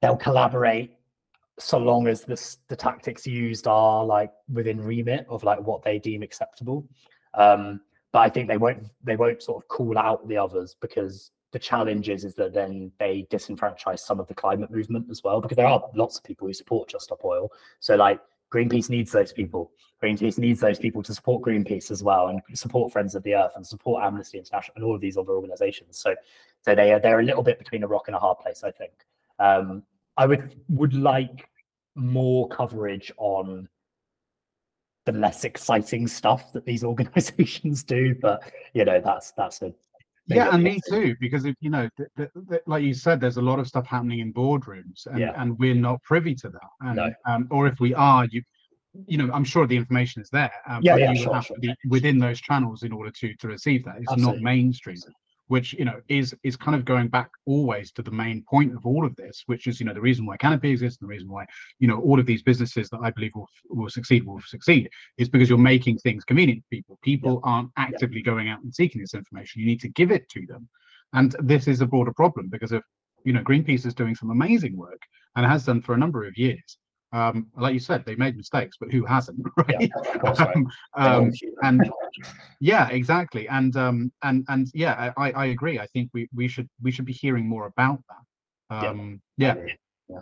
[0.00, 0.94] they'll collaborate
[1.62, 5.98] so long as this the tactics used are like within remit of like what they
[5.98, 6.86] deem acceptable.
[7.34, 7.80] Um,
[8.12, 11.58] but I think they won't they won't sort of call out the others because the
[11.58, 15.56] challenge is, is that then they disenfranchise some of the climate movement as well because
[15.56, 17.50] there are lots of people who support Just Stop Oil.
[17.78, 18.20] So like
[18.52, 19.70] Greenpeace needs those people.
[20.02, 23.52] Greenpeace needs those people to support Greenpeace as well and support Friends of the Earth
[23.56, 25.98] and support Amnesty International and all of these other organizations.
[25.98, 26.14] So
[26.62, 28.70] so they are they're a little bit between a rock and a hard place, I
[28.70, 28.92] think.
[29.38, 29.82] Um,
[30.16, 31.48] I would would like
[31.94, 33.68] more coverage on
[35.04, 38.42] the less exciting stuff that these organizations do, but
[38.74, 39.72] you know that's that's a
[40.28, 43.38] yeah and me too because if, you know th- th- th- like you said there's
[43.38, 45.32] a lot of stuff happening in boardrooms and, Yeah.
[45.36, 47.10] and we're not privy to that and, No.
[47.26, 48.40] um, or if we are you
[49.06, 51.46] you know i'm sure the information is there um, Yeah, but yeah, you sure, have
[51.46, 51.56] sure.
[51.56, 54.40] to be within those channels in order to to receive that it's Absolutely.
[54.40, 54.96] not mainstream
[55.48, 58.86] which you know is is kind of going back always to the main point of
[58.86, 61.30] all of this which is you know the reason why canopy exists and the reason
[61.30, 61.44] why
[61.78, 64.88] you know all of these businesses that i believe will will succeed will succeed
[65.18, 66.98] is because you're making things convenient for people.
[67.02, 69.60] People aren't actively going out and seeking this information.
[69.60, 70.68] You need to give it to them.
[71.12, 72.82] And this is a broader problem because of
[73.24, 75.00] you know greenpeace is doing some amazing work
[75.36, 76.78] and has done for a number of years
[77.12, 79.90] Um, like you said, they made mistakes, but who hasn't, right?
[79.90, 81.32] Yeah, um, um,
[81.62, 81.90] and
[82.60, 83.48] yeah, exactly.
[83.48, 85.78] And um, and and yeah, I, I agree.
[85.78, 88.88] I think we we should we should be hearing more about that.
[88.88, 89.56] Um, yeah.
[90.08, 90.18] yeah.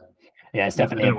[0.52, 1.12] yeah, it's definitely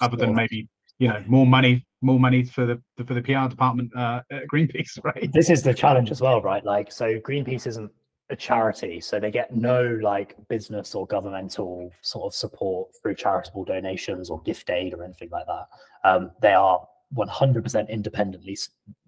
[0.00, 3.90] other than maybe you know more money more money for the for the PR department
[3.96, 5.30] uh, at Greenpeace, right?
[5.32, 6.64] This is the challenge as well, right?
[6.64, 7.90] Like, so Greenpeace isn't
[8.30, 13.64] a charity, so they get no like business or governmental sort of support through charitable
[13.64, 15.66] donations or gift aid or anything like that.
[16.08, 16.86] Um, they are
[17.16, 18.58] 100% independently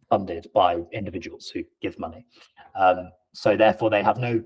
[0.08, 2.26] funded by individuals who give money.
[2.74, 4.42] Um, so therefore, they have no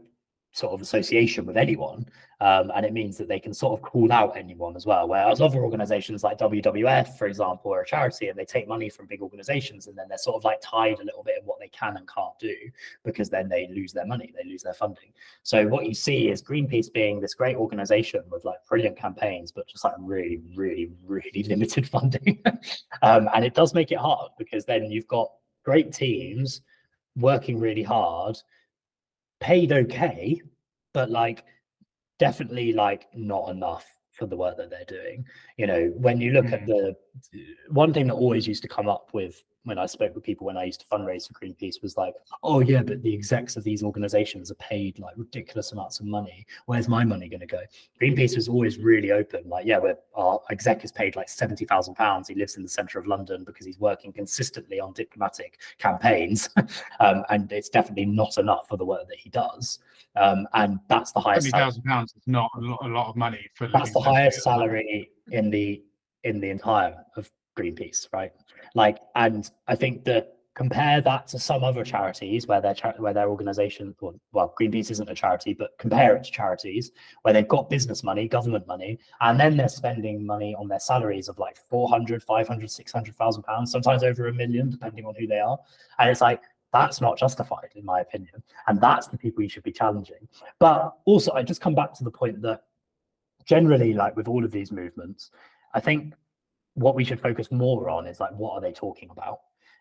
[0.53, 2.07] sort of association with anyone.
[2.41, 5.09] Um, and it means that they can sort of call out anyone as well.
[5.09, 9.07] Whereas other organizations like WWF, for example, are a charity and they take money from
[9.07, 11.69] big organizations and then they're sort of like tied a little bit in what they
[11.69, 12.55] can and can't do
[13.05, 15.13] because then they lose their money, they lose their funding.
[15.45, 19.69] So what you see is Greenpeace being this great organization with like brilliant campaigns, but
[19.69, 22.43] just like really, really, really limited funding.
[23.03, 25.31] um, and it does make it hard because then you've got
[25.65, 26.63] great teams
[27.17, 28.37] working really hard
[29.43, 30.41] paid okay,
[30.95, 31.45] but like
[32.19, 35.25] definitely like not enough for the work that they're doing.
[35.57, 36.53] You know, when you look mm.
[36.53, 36.95] at the
[37.69, 40.57] one thing that always used to come up with when I spoke with people when
[40.57, 43.83] I used to fundraise for Greenpeace was like, oh yeah, but the execs of these
[43.83, 46.47] organizations are paid like ridiculous amounts of money.
[46.67, 47.61] Where's my money going to go?
[48.01, 51.95] Greenpeace was always really open, like, yeah, we're, our exec is paid like seventy thousand
[51.95, 52.29] pounds.
[52.29, 56.49] He lives in the center of London because he's working consistently on diplomatic campaigns,
[57.01, 59.79] um, and it's definitely not enough for the work that he does.
[60.17, 61.49] Um, and that's the highest.
[61.49, 63.69] Seventy thousand pounds is not a lot, a lot of money for.
[63.69, 65.83] That's the highest salary in the
[66.25, 68.33] in the entire of Greenpeace, right?
[68.75, 73.15] Like, and I think that compare that to some other charities where their char- where
[73.15, 76.93] their organization well, well greenpeace isn't a charity but compare it to charities
[77.23, 81.29] where they've got business money government money and then they're spending money on their salaries
[81.29, 85.59] of like 400 500 600000 pounds sometimes over a million depending on who they are.
[85.99, 86.43] And it's like
[86.73, 88.43] that's not justified in my opinion.
[88.67, 90.29] And that's the people you should be challenging.
[90.59, 92.65] But also i just come back to the point that
[93.47, 95.31] generally like with all of these movements
[95.75, 96.15] i think
[96.75, 99.41] what we should focus more on is like what are they talking about?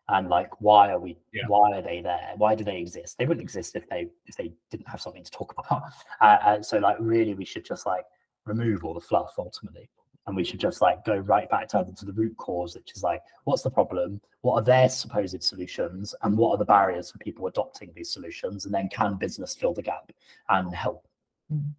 [0.10, 1.44] And like why are we yeah.
[1.48, 2.34] why are they there?
[2.36, 3.18] Why do they exist?
[3.18, 5.84] They wouldn't exist if they if they didn't have something to talk about.
[6.20, 8.06] Uh, and so like really we should just like
[8.46, 9.90] remove all the fluff ultimately.
[10.28, 13.04] And we should just like go right back to, to the root cause which is
[13.04, 14.22] like what's the problem?
[14.42, 16.14] What are their supposed solutions?
[16.24, 18.66] And what are the barriers for people adopting these solutions?
[18.66, 20.12] And then can business fill the gap
[20.50, 21.08] and help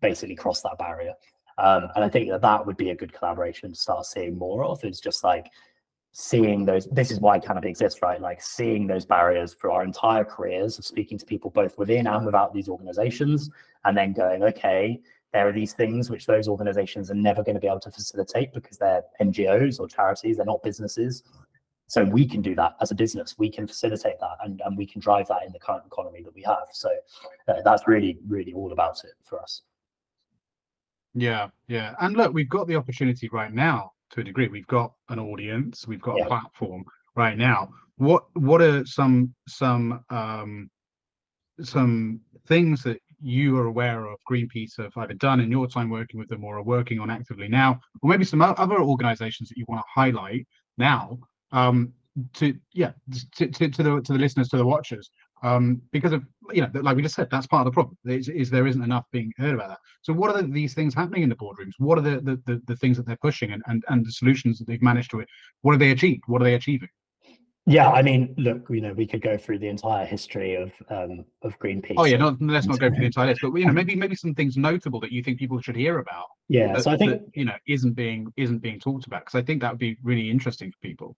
[0.00, 1.14] basically cross that barrier
[1.58, 4.64] um, and I think that that would be a good collaboration to start seeing more
[4.64, 5.50] of is just like
[6.12, 6.86] seeing those.
[6.86, 8.20] This is why Canopy exists, right?
[8.20, 12.24] Like seeing those barriers for our entire careers of speaking to people both within and
[12.24, 13.50] without these organizations,
[13.84, 15.00] and then going, okay,
[15.32, 18.52] there are these things which those organizations are never going to be able to facilitate
[18.52, 21.22] because they're NGOs or charities, they're not businesses.
[21.86, 23.38] So we can do that as a business.
[23.38, 26.34] We can facilitate that and, and we can drive that in the current economy that
[26.34, 26.68] we have.
[26.72, 26.90] So
[27.48, 29.62] uh, that's really, really all about it for us.
[31.14, 31.94] Yeah, yeah.
[32.00, 34.48] And look, we've got the opportunity right now to a degree.
[34.48, 36.24] We've got an audience, we've got yeah.
[36.24, 36.84] a platform
[37.16, 37.70] right now.
[37.96, 40.70] What what are some some um
[41.60, 46.18] some things that you are aware of Greenpeace have either done in your time working
[46.18, 49.64] with them or are working on actively now, or maybe some other organizations that you
[49.68, 50.46] want to highlight
[50.78, 51.18] now
[51.52, 51.92] um,
[52.34, 52.92] to yeah
[53.36, 55.10] to, to, to the to the listeners to the watchers
[55.42, 57.96] um, because of you know, like we just said, that's part of the problem.
[58.04, 59.78] Is, is there isn't enough being heard about that.
[60.02, 61.72] So, what are the, these things happening in the boardrooms?
[61.78, 64.58] What are the, the the, the things that they're pushing and, and and the solutions
[64.58, 65.28] that they've managed to it?
[65.62, 66.24] What have they achieved?
[66.26, 66.88] What are they achieving?
[67.64, 71.24] Yeah, I mean, look, you know, we could go through the entire history of um,
[71.42, 71.94] of Greenpeace.
[71.96, 74.16] Oh yeah, not, let's not go through the entire list, but you know, maybe maybe
[74.16, 76.26] some things notable that you think people should hear about.
[76.48, 79.36] Yeah, that, so I think that, you know isn't being isn't being talked about because
[79.36, 81.16] I think that would be really interesting for people.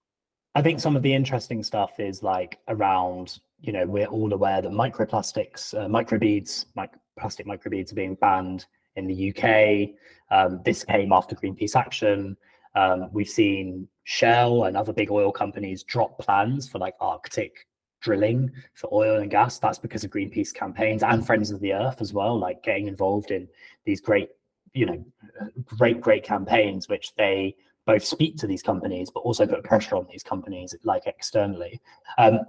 [0.54, 4.60] I think some of the interesting stuff is like around, you know, we're all aware
[4.60, 8.66] that microplastics, uh, microbeads, mic- plastic microbeads are being banned
[8.96, 9.94] in the UK.
[10.30, 12.36] Um, this came after Greenpeace action.
[12.74, 17.66] Um, we've seen Shell and other big oil companies drop plans for like Arctic
[18.02, 19.58] drilling for oil and gas.
[19.58, 23.30] That's because of Greenpeace campaigns and Friends of the Earth as well, like getting involved
[23.30, 23.48] in
[23.86, 24.28] these great,
[24.74, 25.04] you know,
[25.64, 30.06] great, great campaigns, which they both speak to these companies, but also put pressure on
[30.10, 31.80] these companies, like externally.
[32.18, 32.40] Um,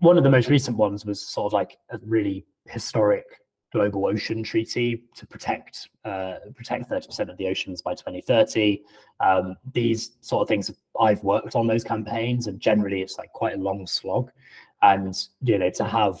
[0.00, 3.24] one of the most recent ones was sort of like a really historic
[3.72, 8.82] global ocean treaty to protect uh, protect 30% of the oceans by 2030.
[9.20, 13.54] Um, these sort of things, I've worked on those campaigns, and generally it's like quite
[13.54, 14.30] a long slog.
[14.82, 16.20] And you know, to have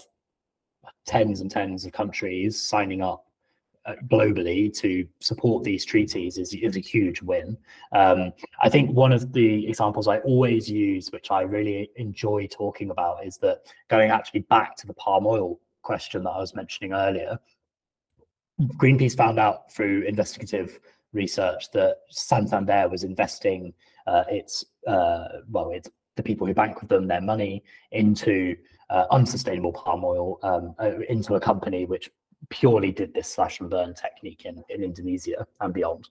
[1.06, 3.24] tens and tens of countries signing up
[4.10, 7.56] globally to support these treaties is, is a huge win.
[7.92, 12.90] Um, I think one of the examples I always use, which I really enjoy talking
[12.90, 16.92] about, is that going actually back to the palm oil question that I was mentioning
[16.92, 17.38] earlier.
[18.76, 20.80] Greenpeace found out through investigative
[21.12, 23.72] research that Santander was investing
[24.06, 27.62] uh, its uh, well, it's the people who bank with them their money
[27.92, 28.56] into
[28.90, 32.10] uh, unsustainable palm oil um, uh, into a company which
[32.50, 36.08] purely did this slash and burn technique in, in Indonesia and beyond.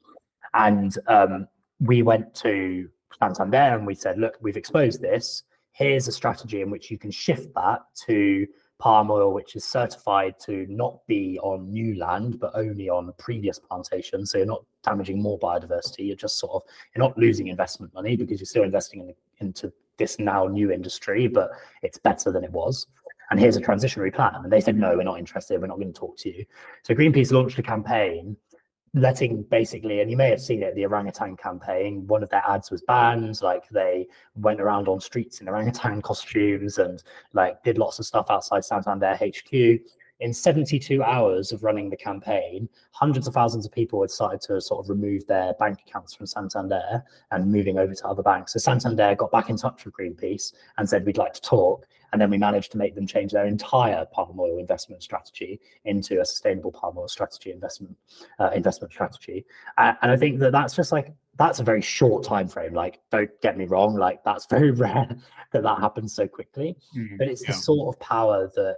[0.54, 1.48] And um,
[1.80, 2.90] we went to
[3.20, 5.44] Santander and we said, look, we've exposed this.
[5.72, 8.48] Here's a strategy in which you can shift that to
[8.80, 13.60] palm oil, which is certified to not be on new land, but only on previous
[13.60, 14.32] plantations.
[14.32, 16.08] So you're not damaging more biodiversity.
[16.08, 16.62] You're just sort of
[16.96, 21.28] you're not losing investment money because you're still investing in, into this now new industry,
[21.28, 21.50] but
[21.82, 22.88] it's better than it was.
[23.30, 24.36] And here's a transitionary plan.
[24.36, 25.60] And they said, no, we're not interested.
[25.60, 26.46] We're not going to talk to you.
[26.84, 28.38] So Greenpeace launched a campaign
[28.94, 32.06] letting basically, and you may have seen it, the orangutan campaign.
[32.08, 33.42] One of their ads was banned.
[33.42, 38.28] Like they went around on streets in orangutan costumes and like did lots of stuff
[38.30, 39.80] outside Santander HQ
[40.20, 44.60] in 72 hours of running the campaign, hundreds of thousands of people had started to
[44.60, 48.54] sort of remove their bank accounts from Santander and moving over to other banks.
[48.54, 51.86] So Santander got back in touch with Greenpeace and said, We'd like to talk.
[52.14, 56.22] And then we managed to make them change their entire palm oil investment strategy into
[56.22, 57.98] a sustainable palm oil strategy investment
[58.40, 59.46] uh, investment strategy.
[59.78, 62.74] Uh, and I think that that's just like that's a very short time frame.
[62.74, 65.10] Like, don't get me wrong, like that's very rare
[65.52, 66.78] that that happens so quickly.
[66.96, 67.52] Mm, but it's yeah.
[67.52, 68.78] the sort of power that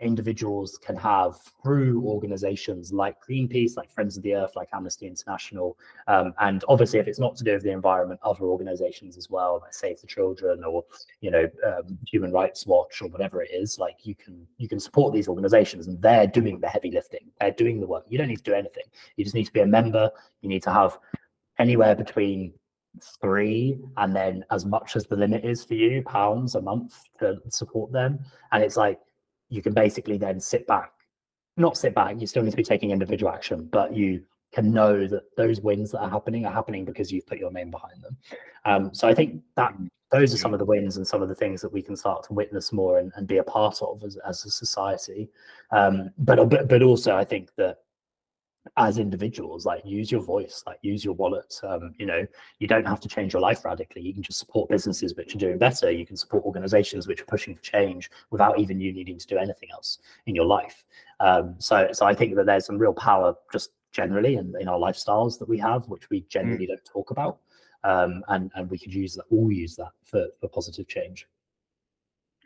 [0.00, 5.76] individuals can have through organizations like Greenpeace, like Friends of the Earth, like Amnesty International.
[6.06, 9.60] Um, and obviously, if it's not to do with the environment, other organizations as well,
[9.62, 10.84] like Save the Children or,
[11.20, 14.80] you know, um, Human Rights Watch or whatever it is, like you can you can
[14.80, 17.30] support these organizations and they're doing the heavy lifting.
[17.40, 18.04] They're doing the work.
[18.08, 18.84] You don't need to do anything.
[19.16, 20.10] You just need to be a member.
[20.42, 20.98] You need to have
[21.58, 22.54] anywhere between
[23.20, 27.38] three and then as much as the limit is for you pounds a month to
[27.48, 28.18] support them
[28.52, 28.98] and it's like
[29.50, 30.92] you can basically then sit back,
[31.56, 34.22] not sit back, you still need to be taking individual action, but you
[34.52, 37.70] can know that those wins that are happening are happening because you've put your name
[37.70, 38.16] behind them.
[38.64, 39.74] Um, so I think that
[40.10, 42.24] those are some of the wins and some of the things that we can start
[42.24, 45.28] to witness more and, and be a part of as, as a society.
[45.70, 47.78] Um, but, but but also I think that
[48.76, 52.26] as individuals like use your voice like use your wallet um, you know
[52.58, 54.02] you don't have to change your life radically.
[54.02, 55.90] You can just support businesses which are doing better.
[55.90, 59.38] You can support organizations which are pushing for change without even you needing to do
[59.38, 60.84] anything else in your life.
[61.20, 64.78] Um, so so i think that there's some real power just generally in, in our
[64.78, 66.68] lifestyles that we have which we generally mm.
[66.68, 67.38] don't talk about.
[67.82, 71.26] Um, and and we could use that all use that for, for positive change.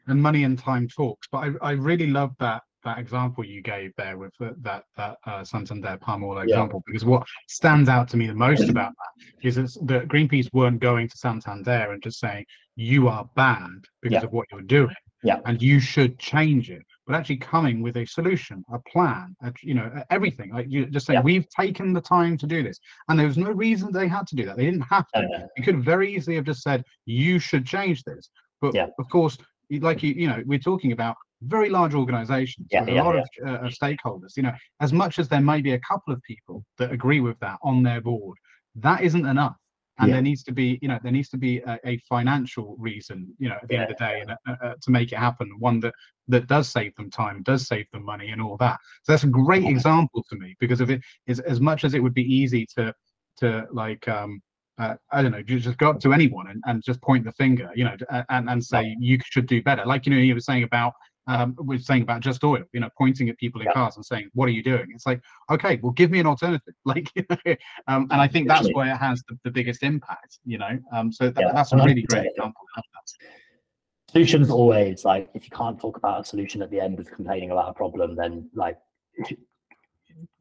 [0.06, 3.92] And money and time talks but i, I really love that that example you gave
[3.96, 6.92] there with the, that that uh, Santander palm oil example, yeah.
[6.92, 11.08] because what stands out to me the most about that is that Greenpeace weren't going
[11.08, 12.44] to Santander and just saying
[12.76, 13.68] you are bad
[14.02, 14.24] because yeah.
[14.24, 15.40] of what you're doing, yeah.
[15.46, 19.74] and you should change it, but actually coming with a solution, a plan, a, you
[19.74, 20.52] know, everything.
[20.52, 21.22] Like you just say, yeah.
[21.22, 22.78] we've taken the time to do this,
[23.08, 24.56] and there was no reason they had to do that.
[24.56, 25.48] They didn't have to.
[25.56, 28.28] You could very easily have just said you should change this,
[28.60, 29.38] but of course
[29.80, 31.16] like you you know we're talking about
[31.46, 33.20] very large organizations yeah, with yeah, a lot yeah.
[33.20, 36.22] Of, uh, of stakeholders you know as much as there may be a couple of
[36.22, 38.36] people that agree with that on their board
[38.76, 39.56] that isn't enough.
[40.00, 43.32] And there needs to be you know there needs to be a, a financial reason
[43.38, 45.48] you know at the end of the day and, uh, uh, to make it happen.
[45.60, 45.94] One that
[46.26, 48.78] that does save them time does save them money and all that.
[49.04, 52.02] So that's a great example to me because of it is as much as it
[52.02, 52.92] would be easy to
[53.38, 54.42] to like um
[54.78, 57.70] uh, I don't know, just go up to anyone and, and just point the finger,
[57.76, 57.94] you know,
[58.28, 59.86] and, and say you should do better.
[59.86, 60.94] Like, you know, you were saying about
[61.26, 63.72] um, we're saying about just oil, you know, pointing at people in yeah.
[63.72, 66.74] cars and saying, "What are you doing?" It's like, okay, well, give me an alternative.
[66.86, 67.56] Like, you know,
[67.88, 70.38] um, and I think that's where it has the, the biggest impact.
[70.44, 71.52] You know, um, so th- yeah.
[71.52, 74.12] that's a really great example of that.
[74.12, 77.50] Solutions always like if you can't talk about a solution at the end of complaining
[77.50, 78.78] about a problem, then like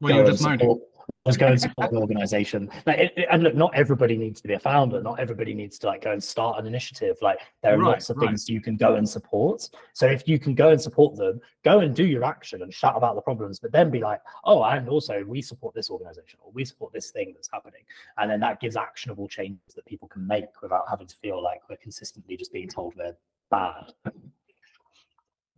[0.00, 0.80] well, you're just moaning
[1.26, 2.70] was going to support the organization.
[2.86, 5.02] Like, it, it, and look, not everybody needs to be a founder.
[5.02, 7.16] Not everybody needs to like go and start an initiative.
[7.22, 8.28] Like there are right, lots of right.
[8.28, 9.68] things you can go and support.
[9.94, 12.94] So if you can go and support them, go and do your action and shout
[12.96, 16.52] about the problems, but then be like, oh, and also we support this organization or
[16.52, 17.82] we support this thing that's happening.
[18.18, 21.60] And then that gives actionable changes that people can make without having to feel like
[21.70, 23.16] we're consistently just being told we're
[23.50, 23.92] bad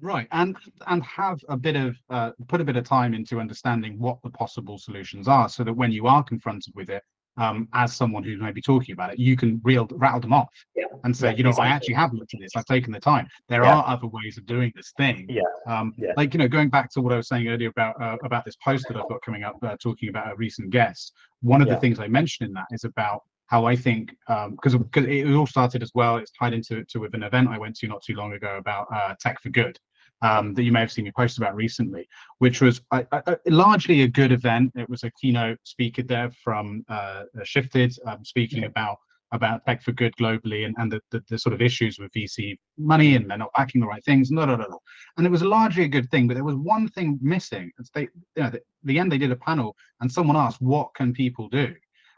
[0.00, 0.56] right and
[0.86, 4.30] and have a bit of uh, put a bit of time into understanding what the
[4.30, 7.02] possible solutions are so that when you are confronted with it
[7.38, 10.48] um, as someone who may be talking about it, you can reel, rattle them off
[10.74, 10.84] yeah.
[11.04, 11.70] and say, yeah, you know, exactly.
[11.70, 12.52] I actually have looked at this.
[12.56, 13.28] I've taken the time.
[13.48, 13.76] There Yeah.
[13.76, 15.26] are other ways of doing this thing.
[15.28, 15.42] Yeah.
[15.66, 16.12] Um, Yeah.
[16.16, 18.56] Like you know, going back to what I was saying earlier about uh, about this
[18.56, 21.12] post that I've got coming up, uh, talking about a recent guest.
[21.42, 24.14] One of the things I mentioned in that is about how I think
[24.50, 26.16] because because it all started as well.
[26.16, 28.86] It's tied into to with an event I went to not too long ago about
[28.92, 29.78] uh, tech for good.
[30.22, 34.00] Um, that you may have seen me post about recently, which was uh, uh, largely
[34.00, 34.72] a good event.
[34.74, 38.68] It was a keynote speaker there from uh, Shifted, um, speaking Yeah.
[38.68, 38.96] about
[39.32, 42.56] about tech for good globally and, and the, the, the sort of issues with VC
[42.78, 44.30] money and they're not backing the right things.
[44.30, 44.78] No, no, no, no.
[45.16, 47.70] And it was largely a good thing, but there was one thing missing.
[47.78, 50.94] It's they, you know, the, the end they did a panel and someone asked, what
[50.94, 51.74] can people do?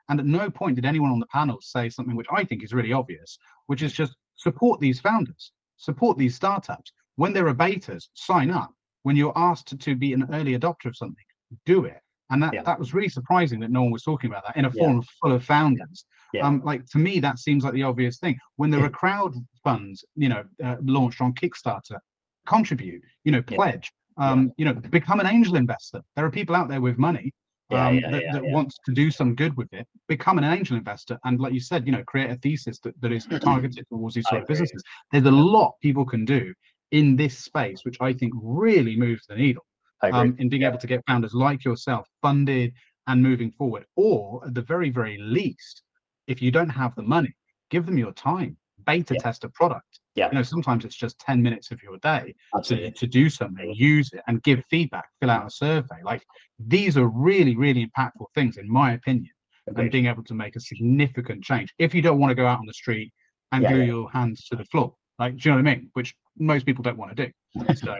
[0.08, 2.72] And at no point did anyone on the panel say something which I think is
[2.72, 6.92] really obvious, which is just support these founders, support these startups.
[7.18, 8.70] When there are betas, sign up.
[9.02, 11.24] When you're asked to, to be an early adopter of something,
[11.66, 12.00] do it.
[12.30, 12.62] And that, Yeah.
[12.62, 14.82] that was really surprising that no one was talking about that in a Yeah.
[14.84, 16.04] forum full of founders.
[16.32, 16.46] Yeah.
[16.46, 18.36] Um, like to me, that seems like the obvious thing.
[18.56, 19.34] When there are crowd
[19.64, 21.98] funds, you know, uh, launched on Kickstarter,
[22.46, 23.56] contribute, you know, Yeah.
[23.56, 26.00] pledge, um, you know, become an angel investor.
[26.14, 27.32] There are people out there with money
[27.70, 28.52] um, yeah, that, yeah, that yeah.
[28.54, 31.84] wants to do some good with it, become an angel investor, and like you said,
[31.84, 34.52] you know, create a thesis that, that is targeted towards these I sort of agree.
[34.54, 34.82] businesses.
[35.12, 36.54] There's a lot people can do
[36.90, 39.64] in this space, which I think really moves the needle
[40.02, 42.72] um, in being able to get founders like yourself funded
[43.06, 43.84] and moving forward.
[43.96, 45.82] Or at the very, very least,
[46.26, 47.34] if you don't have the money,
[47.70, 48.56] give them your time,
[48.86, 49.20] beta Yeah.
[49.20, 50.00] test a product.
[50.14, 50.28] Yeah.
[50.28, 52.90] You know, sometimes it's just 10 minutes of your day to, Absolutely.
[52.92, 55.96] to do something, use it and give feedback, fill out a survey.
[56.02, 56.24] Like
[56.58, 59.30] these are really, really impactful things, in my opinion,
[59.66, 61.72] and being able to make a significant change.
[61.78, 63.12] If you don't want to go out on the street
[63.52, 63.84] and Yeah, glue yeah.
[63.86, 65.90] your hands to the floor, like, do you know what I mean?
[65.94, 67.32] Which most people don't want to do.
[67.74, 67.96] So,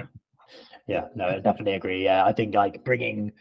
[0.86, 2.04] Yeah, no, I definitely agree.
[2.04, 3.32] Yeah, I think like bringing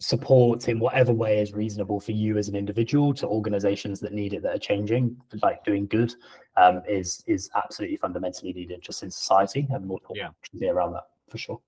[0.00, 4.32] support in whatever way is reasonable for you as an individual to organizations that need
[4.32, 6.14] it that are changing, like doing good,
[6.56, 10.30] um, is is absolutely fundamentally needed just in society and more Yeah.
[10.58, 11.60] be around that for sure.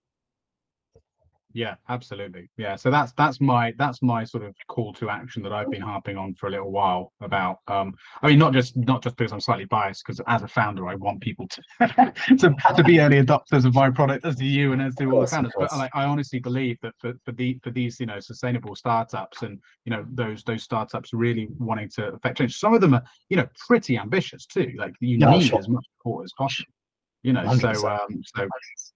[1.53, 2.49] Yeah, absolutely.
[2.57, 5.83] Yeah, so that's that's my that's my sort of call to action that I've been
[5.83, 7.59] harping on for a little while about.
[7.67, 10.89] Um, I mean, not just not just because I'm slightly biased, because as a founder,
[10.89, 11.63] I want people to
[12.39, 15.21] to, to be early adopters of my product, as do you and as do all
[15.21, 15.53] the founders.
[15.59, 19.43] But like, I honestly believe that for for the for these you know sustainable startups
[19.43, 22.57] and you know those those startups really wanting to affect change.
[22.59, 24.73] Some of them are you know pretty ambitious too.
[24.77, 25.59] Like you Yeah, need sure.
[25.59, 26.73] as much support as possible.
[27.23, 28.01] You know, so 100%.
[28.01, 28.49] um, so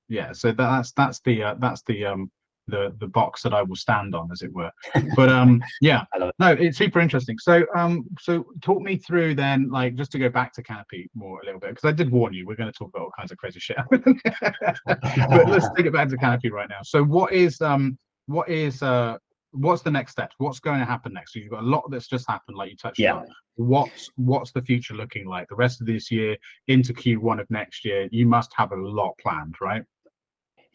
[0.09, 2.31] yeah, so that's that's the uh, that's the um
[2.67, 4.71] the the box that I will stand on, as it were.
[5.17, 6.35] But um, yeah, it.
[6.39, 7.39] no, it's super interesting.
[7.39, 11.41] So um, so talk me through then, like just to go back to Canopy more
[11.43, 13.33] a little bit, because I did warn you, we're going to talk about all kinds
[13.33, 13.77] of crazy shit.
[13.91, 16.81] but let's take it back to Canopy right now.
[16.83, 19.19] So what is um what is uh
[19.53, 20.33] what's the next step?
[20.39, 21.33] What's going to happen next?
[21.33, 23.15] So you've got a lot that's just happened, like you touched Yeah.
[23.15, 23.27] on.
[23.57, 25.49] What's what's the future looking like?
[25.49, 26.37] The rest of this year
[26.67, 29.85] into Q1 of next year, you must have a lot planned, right?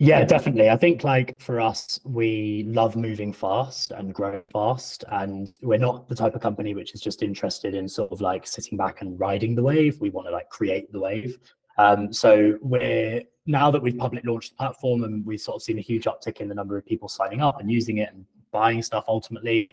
[0.02, 0.70] Yeah, definitely.
[0.70, 5.04] I think like for us, we love moving fast and growing fast.
[5.12, 8.48] And we're not the type of company which is just interested in sort of like
[8.48, 10.00] sitting back and riding the wave.
[10.00, 11.38] We want to like create the wave.
[11.78, 15.78] Um, so we're now that we've public launched the platform and we've sort of seen
[15.78, 18.82] a huge uptick in the number of people signing up and using it and buying
[18.82, 19.70] stuff ultimately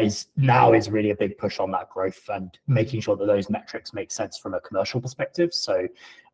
[0.00, 3.50] is now is really a big push on that growth and making sure that those
[3.50, 5.52] metrics make sense from a commercial perspective.
[5.52, 5.86] So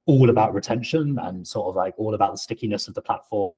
[0.07, 3.53] all about retention and sort of like all about the stickiness of the platform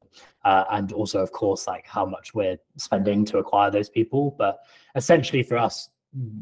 [0.44, 4.60] uh, and also of course like how much we're spending to acquire those people but
[4.94, 5.90] essentially for us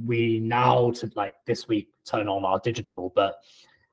[0.04, 3.36] we now to like this week turn on our digital but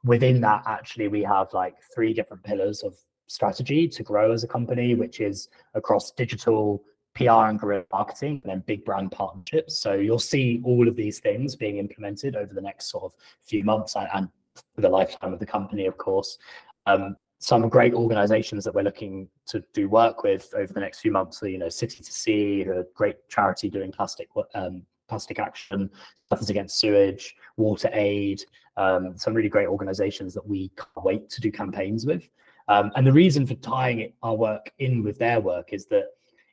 [0.03, 2.95] within that actually we have like three different pillars of
[3.27, 6.83] strategy to grow as a company which is across digital
[7.13, 9.77] PR and guerrilla marketing and then big brand partnerships.
[9.77, 13.13] So you'll see all of these things being implemented over the next sort of
[13.43, 14.29] few months and
[14.75, 16.37] for the lifetime of the company, of course.
[16.85, 21.11] Um, some great organizations that we're looking to do work with over the next few
[21.11, 25.89] months are, you know, City to Sea, a great charity doing plastic um, plastic action,
[26.31, 28.45] Surfers Against Sewage, Water Aid,
[28.77, 32.29] um, some really great organizations that we can't wait to do campaigns with.
[32.67, 36.05] Um, and the reason for tying our work in with their work is that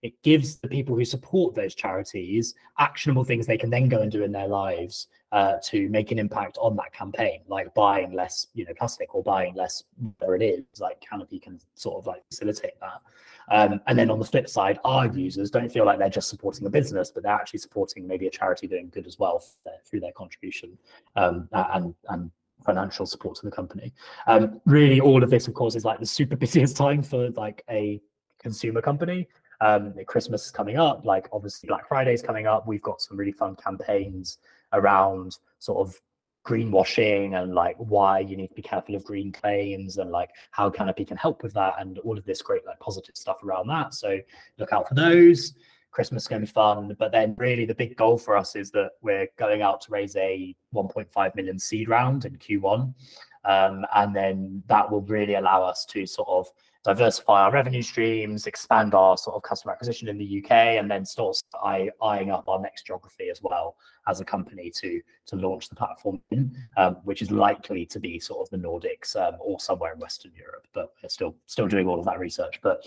[0.02, 4.12] it gives the people who support those charities actionable things they can then go and
[4.12, 8.46] do in their lives uh, to make an impact on that campaign, like buying less,
[8.54, 9.84] you know, plastic or buying less
[10.18, 10.64] where it is.
[10.80, 13.00] Like Canopy can sort of like facilitate that.
[13.50, 16.66] Um, and then on the flip side, our users don't feel like they're just supporting
[16.66, 20.00] a business, but they're actually supporting maybe a charity doing good as well their- through
[20.00, 20.78] their contribution
[21.16, 22.30] um, and and
[22.64, 23.92] financial support to the company.
[24.26, 27.64] Um, really, all of this, of course, is like the super busiest time for like
[27.70, 28.00] a
[28.38, 29.26] consumer company
[29.60, 33.16] um christmas is coming up like obviously black friday is coming up we've got some
[33.16, 34.38] really fun campaigns
[34.72, 36.00] around sort of
[36.48, 40.70] greenwashing and like why you need to be careful of green claims and like how
[40.70, 43.92] Canopy can help with that and all of this great like positive stuff around that.
[43.92, 44.18] So
[44.58, 45.54] look out for those.
[45.90, 48.70] Christmas is going to be fun, but then really the big goal for us is
[48.70, 52.94] that we're going out to raise a 1.5 million seed round in Q1,
[53.44, 56.46] um, and then that will really allow us to sort of
[56.88, 61.04] diversify our revenue streams, expand our sort of customer acquisition in the UK, and then
[61.04, 65.68] start eye, eyeing up our next geography as well as a company to to launch
[65.68, 69.60] the platform in, um, which is likely to be sort of the Nordics um, or
[69.60, 70.66] somewhere in Western Europe.
[70.72, 72.58] But we're still still doing all of that research.
[72.62, 72.82] But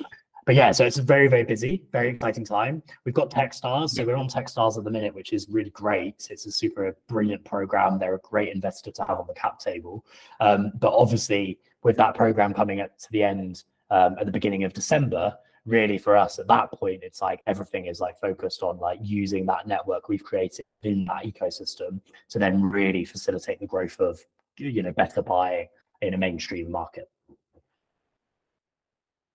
[0.47, 2.81] but yeah, so it's very, very busy, very exciting time.
[3.05, 6.27] We've got Techstars, so we're on Techstars at the minute, which is really great.
[6.31, 7.99] It's a super brilliant program.
[7.99, 10.03] They're a great investor to have on the cap table.
[10.39, 14.63] Um, but obviously, with that program coming at, to the end um, at the beginning
[14.63, 15.35] of December,
[15.65, 19.45] really for us at that point, it's like everything is like focused on like using
[19.45, 21.99] that network we've created in that ecosystem
[22.29, 24.19] to then really facilitate the growth of
[24.57, 25.67] you know better buying
[26.01, 27.09] in a mainstream market.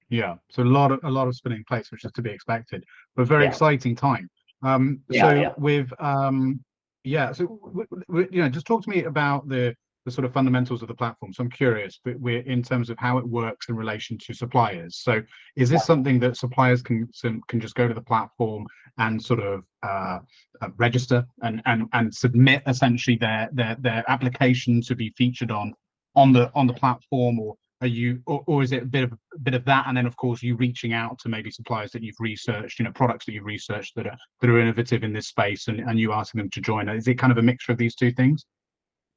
[0.09, 2.85] Yeah, so a lot of a lot of spinning plates, which is to be expected,
[3.15, 3.51] but very yeah.
[3.51, 4.29] exciting time.
[4.63, 5.53] Um, yeah, so yeah.
[5.59, 6.61] with um,
[7.05, 9.75] yeah, so w- w- you know, just talk to me about the
[10.07, 11.33] the sort of fundamentals of the platform.
[11.33, 15.01] So I'm curious, but we're in terms of how it works in relation to suppliers.
[15.03, 15.21] So
[15.57, 17.09] is this something that suppliers can
[17.49, 18.67] can just go to the platform
[18.99, 20.21] and sort of uh,
[20.63, 25.75] uh, register and and and submit essentially their their their application to be featured on
[26.15, 29.13] on the on the platform, or are you or, or is it a bit of
[29.13, 32.05] a bit of that, and then of course you reaching out to maybe suppliers that
[32.05, 35.27] you've researched, you know, products that you've researched that are that are innovative in this
[35.27, 36.89] space, and and you asking them to join?
[36.89, 38.47] Is it kind of a mixture of these two things?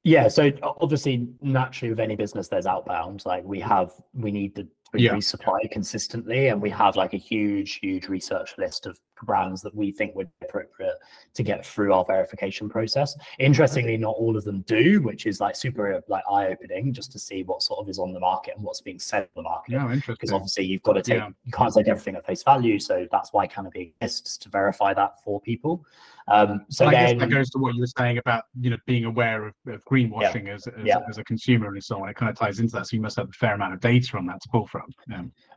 [0.03, 3.23] Yeah, so obviously, naturally, with any business, there's outbound.
[3.25, 5.19] Like we have, we need to yeah.
[5.19, 9.91] supply consistently, and we have like a huge, huge research list of brands that we
[9.91, 10.95] think would be appropriate
[11.33, 13.17] to get through our verification process.
[13.39, 17.19] Interestingly, not all of them do, which is like super like eye opening just to
[17.19, 19.71] see what sort of is on the market and what's being said on the market.
[19.73, 20.15] Yeah, interesting.
[20.19, 21.29] Because obviously, you've got to take, yeah.
[21.43, 25.23] you can't take everything at face value, so that's why Canopy exists to verify that
[25.23, 25.85] for people.
[26.29, 28.77] Um, so I then, guess that goes to what you were saying about you know
[28.85, 30.99] being aware of, of greenwashing yeah, as as, yeah.
[31.09, 32.09] as, a consumer and so on.
[32.09, 32.87] It kind of ties into that.
[32.87, 34.93] So you must have a fair amount of data on that to pull from.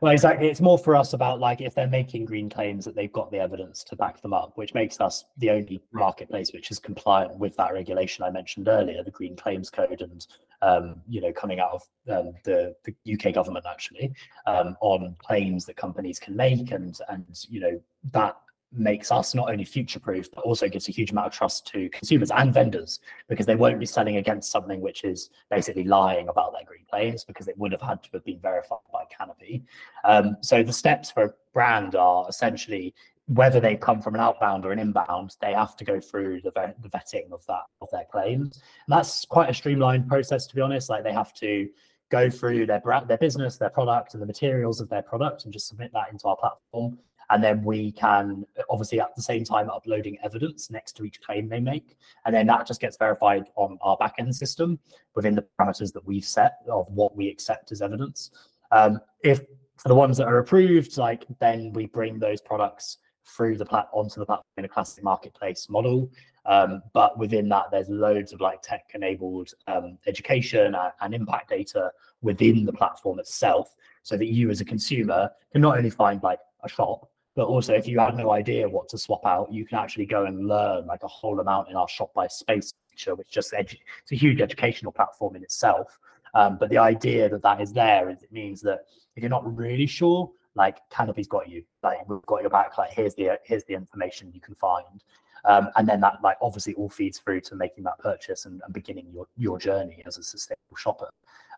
[0.01, 0.47] Well, exactly.
[0.47, 3.37] It's more for us about like if they're making green claims that they've got the
[3.37, 7.55] evidence to back them up, which makes us the only marketplace which is compliant with
[7.57, 10.25] that regulation I mentioned earlier, the Green Claims Code, and
[10.61, 14.13] um, you know coming out of um, the, the UK government actually
[14.45, 17.81] um, on claims that companies can make, and and you know
[18.11, 18.37] that
[18.75, 21.89] makes us not only future proof, but also gives a huge amount of trust to
[21.89, 22.99] consumers and vendors
[23.29, 27.23] because they won't be selling against something which is basically lying about their green claims
[27.23, 29.63] because it would have had to have been verified by Canopy.
[30.03, 32.93] Um, so the steps for a brand are essentially
[33.27, 36.51] whether they come from an outbound or an inbound, they have to go through the,
[36.51, 38.61] vet, the vetting of that of their claims.
[38.87, 40.89] And that's quite a streamlined process, to be honest.
[40.89, 41.69] Like they have to
[42.11, 45.67] go through their their business, their product, and the materials of their product, and just
[45.67, 46.97] submit that into our platform
[47.29, 51.49] and then we can obviously at the same time uploading evidence next to each claim
[51.49, 54.79] they make and then that just gets verified on our backend system
[55.15, 58.31] within the parameters that we've set of what we accept as evidence
[58.71, 59.41] um, if
[59.77, 63.87] for the ones that are approved like then we bring those products through the plat
[63.93, 66.09] onto the platform in a classic marketplace model
[66.45, 71.49] um, but within that there's loads of like tech enabled um, education and, and impact
[71.49, 71.91] data
[72.21, 76.39] within the platform itself so that you as a consumer can not only find like
[76.63, 79.79] a shop but also, if you had no idea what to swap out, you can
[79.79, 83.29] actually go and learn like a whole amount in our shop by space feature, which
[83.29, 85.99] just edu- it's a huge educational platform in itself.
[86.35, 88.85] Um, but the idea that that is there is it means that
[89.15, 92.77] if you're not really sure, like Canopy's got you, like we've got your back.
[92.77, 95.03] Like here's the here's the information you can find,
[95.45, 98.73] um, and then that like obviously all feeds through to making that purchase and, and
[98.73, 101.09] beginning your your journey as a sustainable shopper.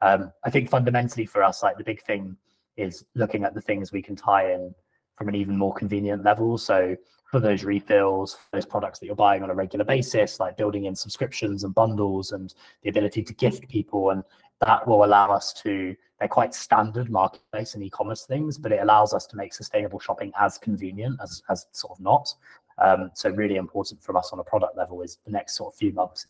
[0.01, 2.37] Um, I think fundamentally for us, like the big thing
[2.77, 4.73] is looking at the things we can tie in
[5.15, 6.57] from an even more convenient level.
[6.57, 6.95] So
[7.31, 10.95] for those refills, those products that you're buying on a regular basis, like building in
[10.95, 12.53] subscriptions and bundles and
[12.83, 14.11] the ability to gift people.
[14.11, 14.23] And
[14.61, 19.13] that will allow us to, they're quite standard marketplace and e-commerce things, but it allows
[19.13, 22.33] us to make sustainable shopping as convenient as, as sort of not.
[22.77, 25.77] Um, so really important from us on a product level is the next sort of
[25.77, 26.27] few months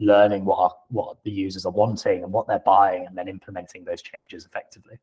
[0.00, 3.84] learning what our, what the users are wanting and what they're buying and then implementing
[3.84, 4.98] those changes effectively.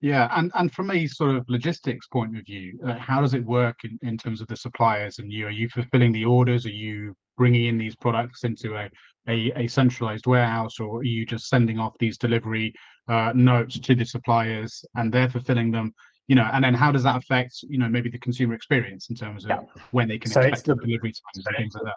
[0.00, 3.44] Yeah, and and from a sort of logistics point of view, uh, how does it
[3.44, 5.48] work in, in terms of the suppliers and you?
[5.48, 6.66] Are you fulfilling the orders?
[6.66, 8.88] Are you bringing in these products into a
[9.28, 12.74] a, a centralized warehouse, or are you just sending off these delivery
[13.08, 15.94] uh, notes to the suppliers and they're fulfilling them?
[16.26, 19.16] You know, and then how does that affect you know maybe the consumer experience in
[19.16, 19.60] terms of yeah.
[19.92, 21.96] when they can so expect the delivery times and things like that?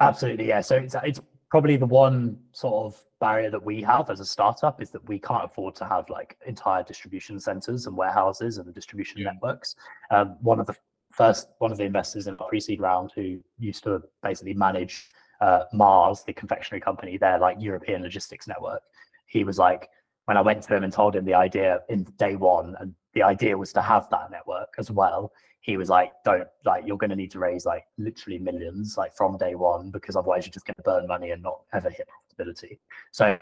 [0.00, 0.60] Absolutely, yeah.
[0.60, 1.20] So it's it's
[1.50, 5.18] probably the one sort of barrier that we have as a startup is that we
[5.18, 9.32] can't afford to have like entire distribution centers and warehouses and the distribution yeah.
[9.32, 9.74] networks.
[10.10, 10.76] Um, one of the
[11.10, 15.10] first one of the investors in the pre-seed round who used to basically manage
[15.40, 18.82] uh, Mars, the confectionery company, their like European logistics network.
[19.26, 19.88] He was like,
[20.24, 23.22] when I went to him and told him the idea in day one, and the
[23.22, 25.32] idea was to have that network as well
[25.68, 29.14] he was like, don't like you're going to need to raise like literally millions like
[29.14, 32.08] from day one because otherwise you're just going to burn money and not ever hit
[32.08, 32.78] profitability.
[33.10, 33.38] So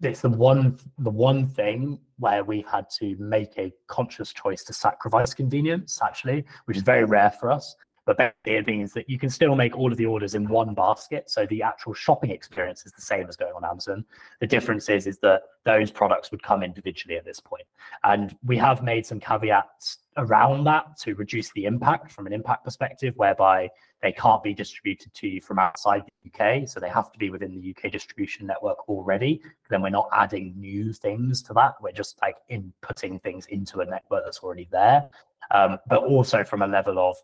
[0.00, 4.72] it's the one the one thing where we've had to make a conscious choice to
[4.72, 9.28] sacrifice convenience actually, which is very rare for us but it means that you can
[9.28, 11.28] still make all of the orders in one basket.
[11.28, 14.04] So the actual shopping experience is the same as going on Amazon.
[14.40, 17.66] The difference is, is that those products would come individually at this point.
[18.04, 22.64] And we have made some caveats around that to reduce the impact from an impact
[22.64, 23.68] perspective, whereby
[24.02, 26.68] they can't be distributed to you from outside the UK.
[26.68, 29.42] So they have to be within the UK distribution network already.
[29.68, 31.74] Then we're not adding new things to that.
[31.82, 35.08] We're just like inputting things into a network that's already there.
[35.50, 37.16] Um, but also from a level of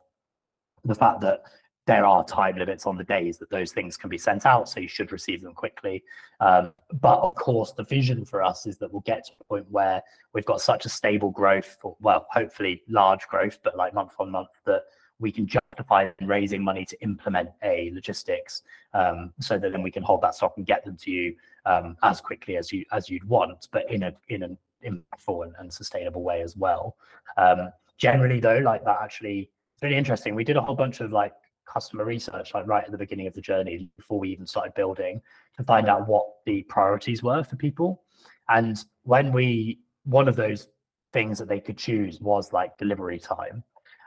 [0.84, 1.42] the fact that
[1.86, 4.78] there are time limits on the days that those things can be sent out, so
[4.78, 6.04] you should receive them quickly.
[6.38, 9.66] Um, but of course, the vision for us is that we'll get to a point
[9.68, 10.00] where
[10.32, 14.30] we've got such a stable growth, or, well, hopefully large growth, but like month on
[14.30, 14.82] month, that
[15.18, 18.62] we can justify raising money to implement a logistics,
[18.94, 21.34] um, so that then we can hold that stock and get them to you
[21.66, 25.54] um, as quickly as you as you'd want, but in a in an impactful and,
[25.58, 26.96] and sustainable way as well.
[27.36, 29.50] Um, generally, though, like that actually
[29.82, 30.34] really interesting.
[30.34, 31.32] We did a whole bunch of like
[31.66, 35.20] customer research, like right at the beginning of the journey, before we even started building,
[35.56, 38.02] to find out what the priorities were for people.
[38.48, 40.68] And when we, one of those
[41.12, 43.62] things that they could choose was like delivery time.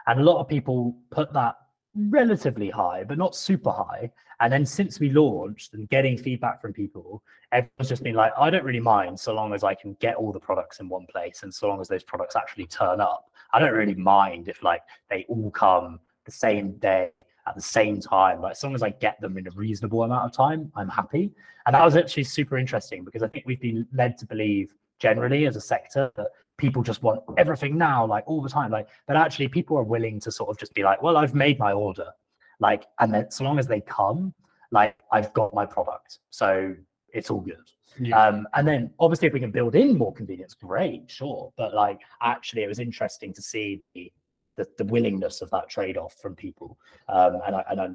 [0.08, 1.56] And a lot of people put that
[1.96, 4.12] relatively high, but not super high.
[4.42, 8.50] And then since we launched and getting feedback from people, everyone's just been like, I
[8.50, 11.44] don't really mind so long as I can get all the products in one place
[11.44, 13.32] and so long as those products actually turn up.
[13.54, 17.12] I don't really mind if like they all come the same day
[17.48, 18.42] at the same time.
[18.42, 21.32] Like as long as I get them in a reasonable amount of time, I'm happy.
[21.66, 25.46] And that was actually super interesting because I think we've been led to believe generally
[25.46, 26.28] as a sector that
[26.58, 28.72] people just want everything now, like all the time.
[28.72, 31.60] Like, but actually people are willing to sort of just be like, well, I've made
[31.60, 32.08] my order.
[32.60, 34.34] Like, and then so long as they come,
[34.72, 36.20] like I've got my product.
[36.30, 36.76] So
[37.14, 37.70] it's all good.
[38.00, 38.20] Yeah.
[38.20, 41.52] Um, and then obviously if we can build in more convenience, great, sure.
[41.58, 44.12] But like actually it was interesting to see the
[44.58, 46.78] the, the willingness of that trade-off from people
[47.10, 47.88] um, and, I, and I,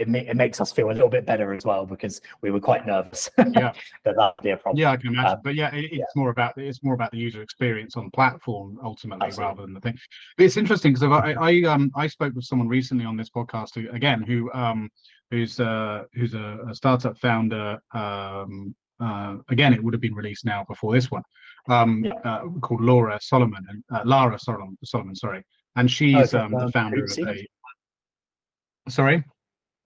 [0.00, 2.60] it, ma- it, makes us feel a little bit better as well because we were
[2.60, 3.72] quite nervous yeah.
[4.04, 6.04] that that'd be a problem yeah i can imagine um, but yeah it, it's yeah.
[6.14, 9.50] more about it's more about the user experience on the platform ultimately Absolutely.
[9.50, 9.98] rather than the thing
[10.36, 13.74] but it's interesting because I, I um i spoke with someone recently on this podcast
[13.74, 14.90] who again who um
[15.30, 20.44] who's uh who's a, a startup founder um uh, again, it would have been released
[20.44, 21.22] now before this one,
[21.68, 22.12] um, yeah.
[22.24, 25.42] uh, called Laura Solomon and uh, Lara Solomon, Solomon, sorry,
[25.76, 27.22] and she's oh, um, the founder Hoopsy?
[27.22, 28.90] of a.
[28.90, 29.24] Sorry,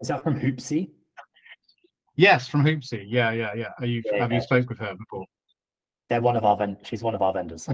[0.01, 0.91] is that from Hoopsy?
[2.17, 3.05] Yes, from Hoopsy.
[3.07, 3.69] Yeah, yeah, yeah.
[3.79, 4.39] Are you yeah, have yeah.
[4.39, 5.25] you spoke with her before?
[6.11, 6.87] They're one of our vendors.
[6.87, 7.69] She's one of our vendors.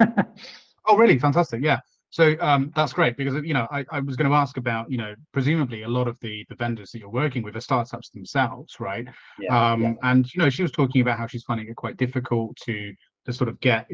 [0.86, 1.18] oh, really?
[1.18, 1.62] Fantastic.
[1.62, 1.80] Yeah.
[2.10, 4.96] So um, that's great because you know I, I was going to ask about you
[4.96, 8.76] know presumably a lot of the the vendors that you're working with are startups themselves,
[8.80, 9.06] right?
[9.38, 9.92] Yeah, um, yeah.
[10.02, 12.94] And you know she was talking about how she's finding it quite difficult to
[13.26, 13.86] to sort of get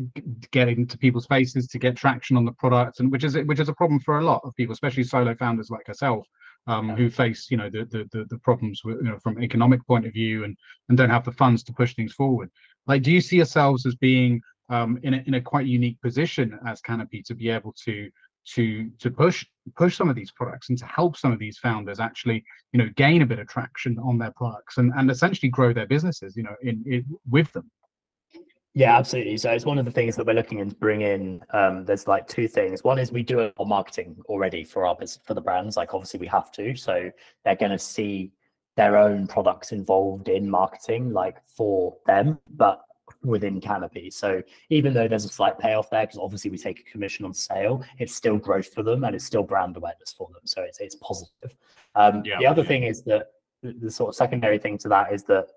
[0.52, 3.68] get into people's faces to get traction on the product, and which is which is
[3.68, 6.24] a problem for a lot of people, especially solo founders like herself,
[6.68, 6.94] um, yeah.
[6.94, 10.06] who face you know the, the the the problems with, you know from economic point
[10.06, 10.56] of view and
[10.88, 12.48] and don't have the funds to push things forward.
[12.86, 16.58] Like, do you see yourselves as being um, in, a, in a quite unique position
[16.66, 18.10] as Canopy to be able to
[18.46, 21.98] to to push push some of these products and to help some of these founders
[21.98, 25.72] actually you know gain a bit of traction on their products and and essentially grow
[25.72, 27.70] their businesses you know in, in with them.
[28.74, 29.36] Yeah absolutely.
[29.36, 32.26] So it's one of the things that we're looking to bring in um, there's like
[32.26, 32.82] two things.
[32.84, 36.20] One is we do our marketing already for our business for the brands like obviously
[36.20, 36.74] we have to.
[36.76, 37.10] So
[37.44, 38.32] they're going to see
[38.76, 42.38] their own products involved in marketing like for them.
[42.50, 42.82] But
[43.24, 44.10] within Canopy.
[44.10, 47.34] So even though there's a slight payoff there, because obviously we take a commission on
[47.34, 50.42] sale, it's still growth for them and it's still brand awareness for them.
[50.44, 51.56] So it's it's positive.
[51.94, 52.38] Um, yeah.
[52.38, 53.28] The other thing is that
[53.62, 55.48] the, the sort of secondary thing to that is that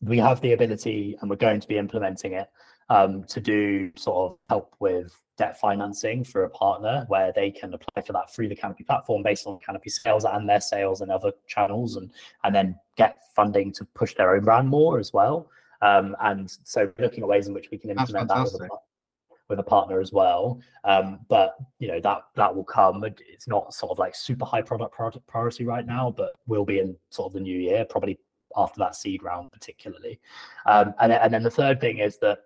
[0.00, 2.48] we have the ability and we're going to be implementing it
[2.90, 7.72] um, to do sort of help with debt financing for a partner where they can
[7.74, 11.10] apply for that through the Canopy platform based on Canopy sales and their sales and
[11.10, 12.10] other channels and
[12.44, 15.48] and then get funding to push their own brand more as well.
[15.84, 18.68] Um, and so looking at ways in which we can implement that with a,
[19.48, 20.60] with a partner as well.
[20.84, 23.04] Um, but you know that that will come.
[23.04, 24.94] It's not sort of like super high product
[25.26, 28.18] priority right now, but will be in sort of the new year, probably
[28.56, 30.20] after that seed round, particularly.
[30.66, 32.38] Um, and and then the third thing is that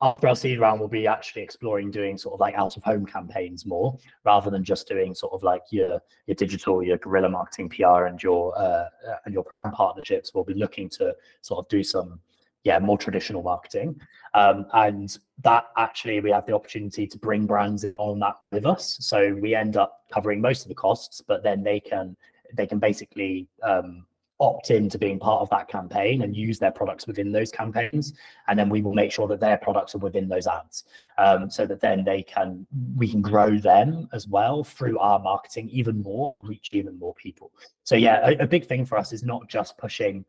[0.00, 3.04] after our seed round, we'll be actually exploring doing sort of like out of home
[3.04, 7.68] campaigns more rather than just doing sort of like your your digital, your guerrilla marketing,
[7.68, 8.86] PR, and your uh,
[9.24, 10.32] and your partnerships.
[10.32, 12.20] We'll be looking to sort of do some
[12.64, 14.00] yeah more traditional marketing.
[14.34, 18.98] Um, and that actually we have the opportunity to bring brands on that with us.
[19.00, 22.16] So we end up covering most of the costs but then they can
[22.54, 24.06] they can basically um,
[24.40, 28.12] opt into being part of that campaign and use their products within those campaigns.
[28.46, 30.84] And then we will make sure that their products are within those ads
[31.18, 32.66] um, so that then they can
[32.96, 37.52] we can grow them as well through our marketing even more reach even more people.
[37.84, 40.24] So yeah a, a big thing for us is not just pushing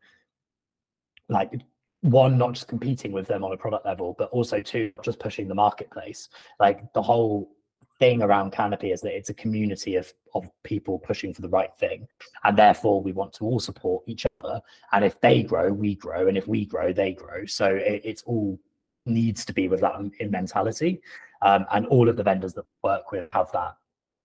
[1.28, 1.52] like
[2.02, 5.48] one not just competing with them on a product level but also two just pushing
[5.48, 6.28] the marketplace.
[6.58, 7.50] Like the whole
[7.98, 11.74] thing around canopy is that it's a community of of people pushing for the right
[11.78, 12.08] thing.
[12.44, 14.60] And therefore we want to all support each other.
[14.92, 16.28] And if they grow we grow.
[16.28, 17.44] And if we grow they grow.
[17.46, 18.58] So it, it's all
[19.06, 21.02] needs to be with that in mentality.
[21.42, 23.76] Um, and all of the vendors that work with have that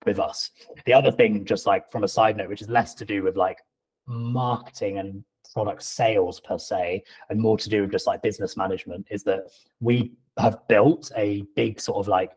[0.05, 0.51] with us.
[0.85, 3.35] The other thing just like from a side note which is less to do with
[3.35, 3.59] like
[4.07, 5.23] marketing and
[5.55, 9.45] product sales per se and more to do with just like business management is that
[9.79, 12.33] we have built a big sort of like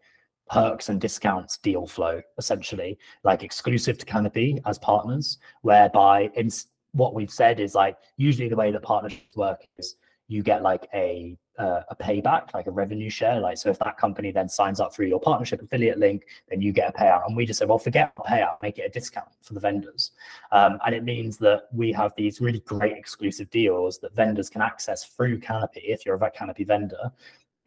[0.48, 6.48] perks and discounts deal flow essentially like exclusive to canopy as partners whereby in
[6.92, 9.96] what we've said is like usually the way that partnerships work is
[10.28, 13.40] you get like a uh, a payback, like a revenue share.
[13.40, 16.72] Like, so if that company then signs up through your partnership affiliate link, then you
[16.72, 17.26] get a payout.
[17.26, 20.12] And we just said, well, forget payout, make it a discount for the vendors.
[20.52, 24.62] Um, and it means that we have these really great exclusive deals that vendors can
[24.62, 27.12] access through Canopy if you're a Canopy vendor.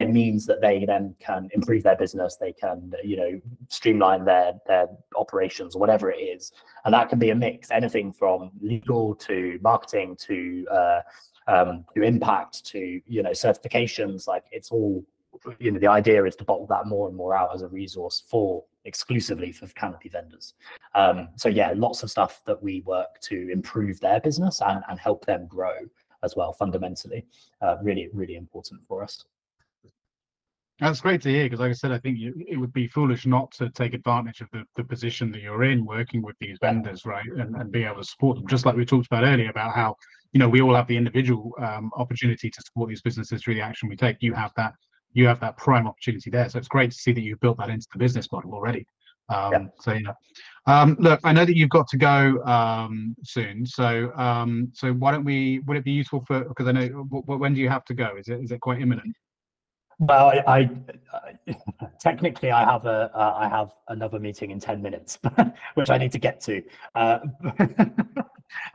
[0.00, 4.54] It means that they then can improve their business, they can, you know, streamline their
[4.66, 6.50] their operations, whatever it is,
[6.84, 11.00] and that can be a mix, anything from legal to marketing to uh,
[11.46, 15.04] um, to impact to you know certifications like it's all
[15.58, 18.22] you know the idea is to bottle that more and more out as a resource
[18.28, 20.54] for exclusively for canopy vendors
[20.94, 24.98] um, so yeah lots of stuff that we work to improve their business and, and
[24.98, 25.74] help them grow
[26.22, 27.26] as well fundamentally
[27.62, 29.24] uh, really really important for us
[30.82, 33.24] that's great to hear because, like I said, I think you, it would be foolish
[33.24, 37.06] not to take advantage of the, the position that you're in working with these vendors,
[37.06, 37.24] right?
[37.24, 39.96] And, and be able to support them, just like we talked about earlier about how
[40.32, 43.60] you know we all have the individual um, opportunity to support these businesses through the
[43.60, 44.16] action we take.
[44.20, 44.74] You have that
[45.12, 46.48] you have that prime opportunity there.
[46.48, 48.86] So it's great to see that you've built that into the business model already.
[49.28, 49.58] Um, yeah.
[49.80, 50.12] so yeah.
[50.66, 53.66] Um, look i know that you've got to go um, soon.
[53.66, 56.86] So um, so why don't we would it be useful for because i know
[57.26, 58.16] when do you have to go?
[58.18, 59.14] Is it is it quite imminent
[59.98, 60.70] well, I,
[61.46, 61.56] I
[62.00, 65.18] technically I have a uh, I have another meeting in ten minutes,
[65.74, 66.62] which I need to get to.
[66.94, 67.18] Uh,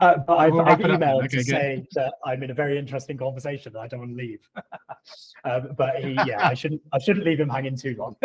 [0.00, 1.46] uh, but I've, I've emailed okay, to good.
[1.46, 4.48] say that I'm in a very interesting conversation that I don't want to leave.
[5.44, 8.16] um, but he, yeah, I shouldn't I shouldn't leave him hanging too long.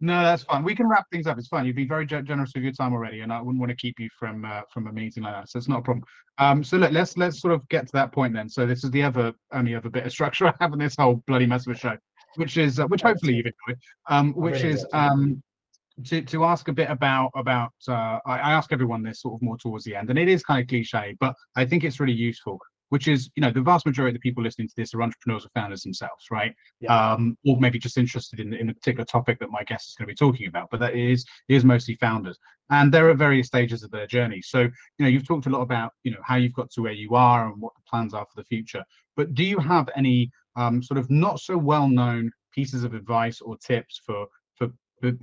[0.00, 0.62] No, that's fine.
[0.62, 1.38] We can wrap things up.
[1.38, 1.66] It's fine.
[1.66, 4.08] You've been very generous with your time already, and I wouldn't want to keep you
[4.18, 5.48] from uh, from a meeting like that.
[5.48, 6.04] So it's not a problem.
[6.38, 8.48] Um, so look, let's let's sort of get to that point then.
[8.48, 11.22] So this is the other only other bit of structure I have in this whole
[11.26, 11.96] bloody mess of a show,
[12.36, 13.80] which is uh, which hopefully you've enjoyed.
[14.08, 15.42] Um, which really is um
[16.06, 19.42] to to ask a bit about about uh, I, I ask everyone this sort of
[19.42, 22.12] more towards the end, and it is kind of cliche, but I think it's really
[22.12, 22.58] useful.
[22.94, 25.44] Which is, you know, the vast majority of the people listening to this are entrepreneurs
[25.44, 26.54] or founders themselves, right?
[26.78, 26.94] Yeah.
[26.94, 30.06] Um, or maybe just interested in in the particular topic that my guest is going
[30.06, 30.68] to be talking about.
[30.70, 32.38] But that is is mostly founders,
[32.70, 34.40] and they're at various stages of their journey.
[34.42, 36.92] So, you know, you've talked a lot about you know how you've got to where
[36.92, 38.84] you are and what the plans are for the future.
[39.16, 43.40] But do you have any um, sort of not so well known pieces of advice
[43.40, 44.68] or tips for for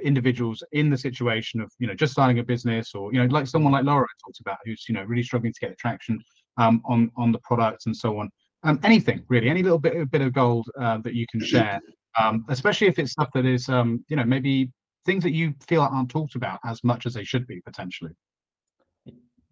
[0.04, 3.48] individuals in the situation of you know just starting a business or you know like
[3.48, 6.20] someone like Laura I talked about who's you know really struggling to get traction
[6.58, 8.30] um, on on the product and so on.
[8.64, 11.80] Um, anything really, any little bit bit of gold uh, that you can share,
[12.20, 14.70] um, especially if it's stuff that is um, you know maybe
[15.06, 18.12] things that you feel aren't talked about as much as they should be potentially.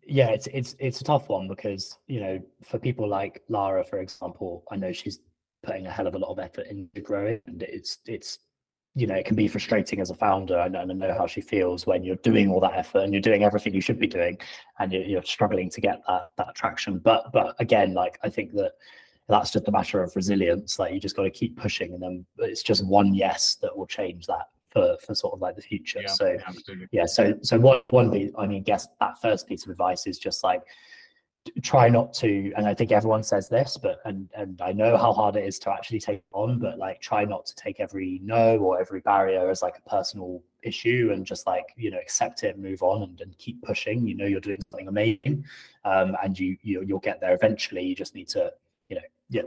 [0.06, 4.00] Yeah, it's it's it's a tough one because you know for people like Lara, for
[4.00, 5.20] example, I know she's
[5.64, 8.40] putting a hell of a lot of effort into growing, and it's it's
[8.96, 10.60] you know, it can be frustrating as a founder.
[10.60, 13.22] I know, I know how she feels when you're doing all that effort and you're
[13.22, 14.38] doing everything you should be doing,
[14.80, 17.00] and you're, you're struggling to get that that traction.
[17.00, 18.74] But but again, like I think that
[19.28, 20.80] that's just a matter of resilience.
[20.80, 23.88] Like you just got to keep pushing, and then it's just one yes that will
[23.88, 26.02] change that for for sort of like the future.
[26.02, 26.88] Yeah, so absolutely.
[26.92, 30.18] yeah, so so one one piece, I mean, guess that first piece of advice is
[30.18, 30.62] just like
[31.64, 35.12] try not to and i think everyone says this but and and i know how
[35.12, 38.58] hard it is to actually take on but like try not to take every no
[38.58, 42.58] or every barrier as like a personal issue and just like you know accept it
[42.58, 44.08] move on and, and keep pushing.
[44.08, 45.46] You know you're doing something amazing
[45.86, 47.84] um, and you, you you'll get there eventually.
[47.84, 48.52] You just need to
[48.90, 49.44] you know yeah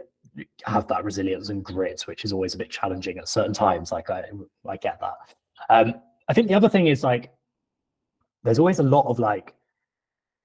[0.65, 3.93] have that resilience and grit which is always a bit challenging at certain times.
[3.93, 4.25] Like i
[4.69, 5.15] i get that.
[5.71, 5.95] Um
[6.29, 7.33] i think the other thing is like
[8.45, 9.55] there's always a lot of like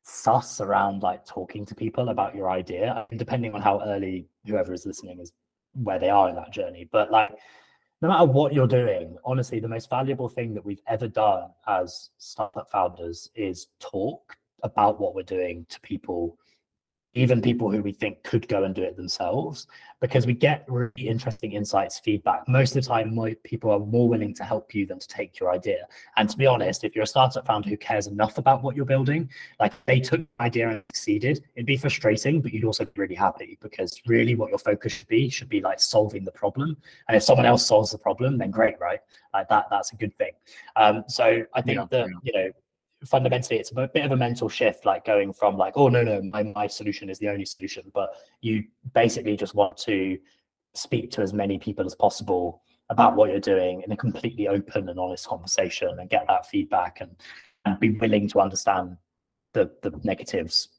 [0.10, 4.86] sus around like talking to people about your idea depending on how early whoever is
[4.86, 5.34] listening is
[5.74, 7.30] where they are in that journey but like
[8.02, 12.12] no matter what you're doing honestly the most valuable thing that we've ever done as
[12.18, 16.38] startup founders is talk about what we're doing to people
[17.18, 19.68] even people who we think could go and do it themselves,
[20.00, 22.48] because we get really interesting insights, feedback.
[22.48, 25.40] Most of the time, more, people are more willing to help you than to take
[25.40, 25.88] your idea.
[26.18, 28.86] And to be honest, if you're a startup founder who cares enough about what you're
[28.86, 29.30] building,
[29.60, 33.16] like they took the idea and succeeded, it'd be frustrating, but you'd also be really
[33.16, 36.78] happy because really what your focus should be should be like solving the problem.
[37.08, 39.00] And if someone else solves the problem, then great, right?
[39.34, 40.34] Like that, that's a good thing.
[40.76, 42.52] Um, so I think yeah, that, you know,
[43.06, 46.22] fundamentally it's a bit of a mental shift like going from like oh no no
[46.24, 48.10] my, my solution is the only solution but
[48.42, 48.64] you
[48.94, 50.18] basically just want to
[50.74, 54.90] speak to as many people as possible about what you're doing in a completely open
[54.90, 57.12] and honest conversation and get that feedback and,
[57.66, 58.98] and be willing to understand
[59.54, 60.70] the the negatives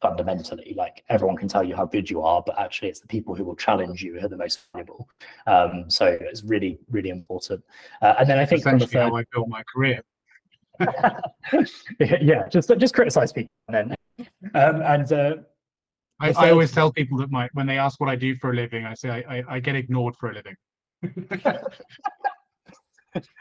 [0.00, 0.72] fundamentally.
[0.74, 3.44] Like everyone can tell you how good you are but actually it's the people who
[3.44, 5.08] will challenge you who are the most valuable.
[5.46, 7.62] Um, so it's really really important.
[8.00, 10.02] Uh, and then i think essentially third, how i built my career
[12.00, 13.94] yeah, just just criticize people then.
[14.54, 15.34] Um, and uh,
[16.20, 18.54] I, I, always tell people that my when they ask what I do for a
[18.54, 20.56] living, I say I, I, I get ignored for a living.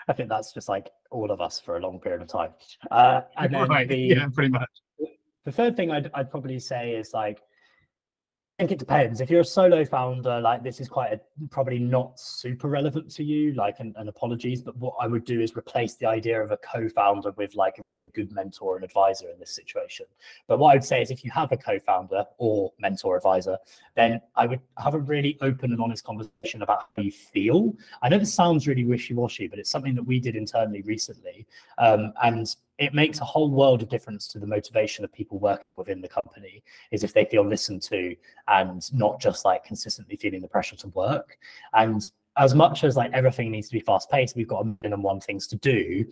[0.07, 2.51] I think that's just like all of us for a long period of time.
[2.89, 3.87] Uh, and then right.
[3.87, 4.69] the, yeah, pretty much.
[5.45, 7.39] The third thing I'd, I'd probably say is like
[8.59, 9.21] think it depends.
[9.21, 13.23] If you're a solo founder, like this is quite a, probably not super relevant to
[13.23, 13.53] you.
[13.53, 17.31] Like, and apologies, but what I would do is replace the idea of a co-founder
[17.37, 17.81] with like a
[18.11, 20.05] good mentor and advisor in this situation.
[20.47, 23.57] But what I would say is if you have a co-founder or mentor advisor,
[23.95, 27.73] then I would have a really open and honest conversation about how you feel.
[28.01, 31.47] I know this sounds really wishy-washy, but it's something that we did internally recently.
[31.77, 35.65] Um, and it makes a whole world of difference to the motivation of people working
[35.75, 38.15] within the company is if they feel listened to
[38.47, 41.37] and not just like consistently feeling the pressure to work
[41.73, 45.03] and as much as like everything needs to be fast paced we've got a minimum
[45.03, 46.05] one things to do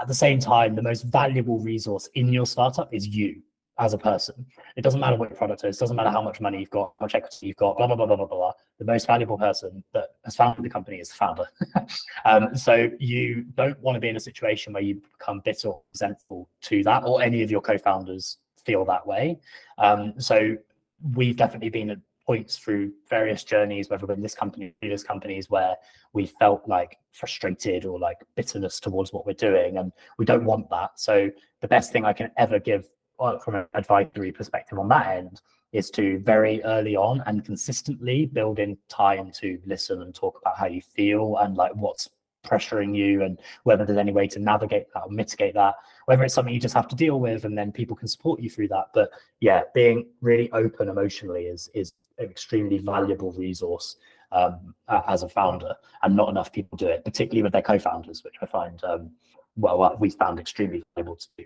[0.00, 3.42] at the same time the most valuable resource in your startup is you
[3.78, 4.46] as a person.
[4.76, 7.04] It doesn't matter what your product is, doesn't matter how much money you've got, how
[7.04, 8.52] much equity you've got, blah, blah, blah, blah, blah, blah.
[8.78, 11.44] The most valuable person that has founded the company is the founder.
[12.24, 15.82] um, so you don't want to be in a situation where you become bitter or
[15.92, 19.38] resentful to that, or any of your co-founders feel that way.
[19.78, 20.56] Um, so
[21.14, 25.76] we've definitely been at points through various journeys, whether in this company, previous companies, where
[26.12, 30.68] we felt like frustrated or like bitterness towards what we're doing, and we don't want
[30.70, 30.98] that.
[30.98, 31.30] So
[31.60, 32.88] the best thing I can ever give
[33.44, 35.40] from an advisory perspective on that end
[35.72, 40.56] is to very early on and consistently build in time to listen and talk about
[40.58, 42.08] how you feel and like what's
[42.44, 45.74] pressuring you and whether there's any way to navigate that or mitigate that
[46.06, 48.50] whether it's something you just have to deal with and then people can support you
[48.50, 48.86] through that.
[48.94, 49.10] But
[49.40, 53.96] yeah being really open emotionally is is an extremely valuable resource
[54.32, 54.74] um,
[55.08, 58.46] as a founder and not enough people do it particularly with their co-founders which i
[58.46, 59.10] find um,
[59.56, 61.44] well we found extremely valuable to do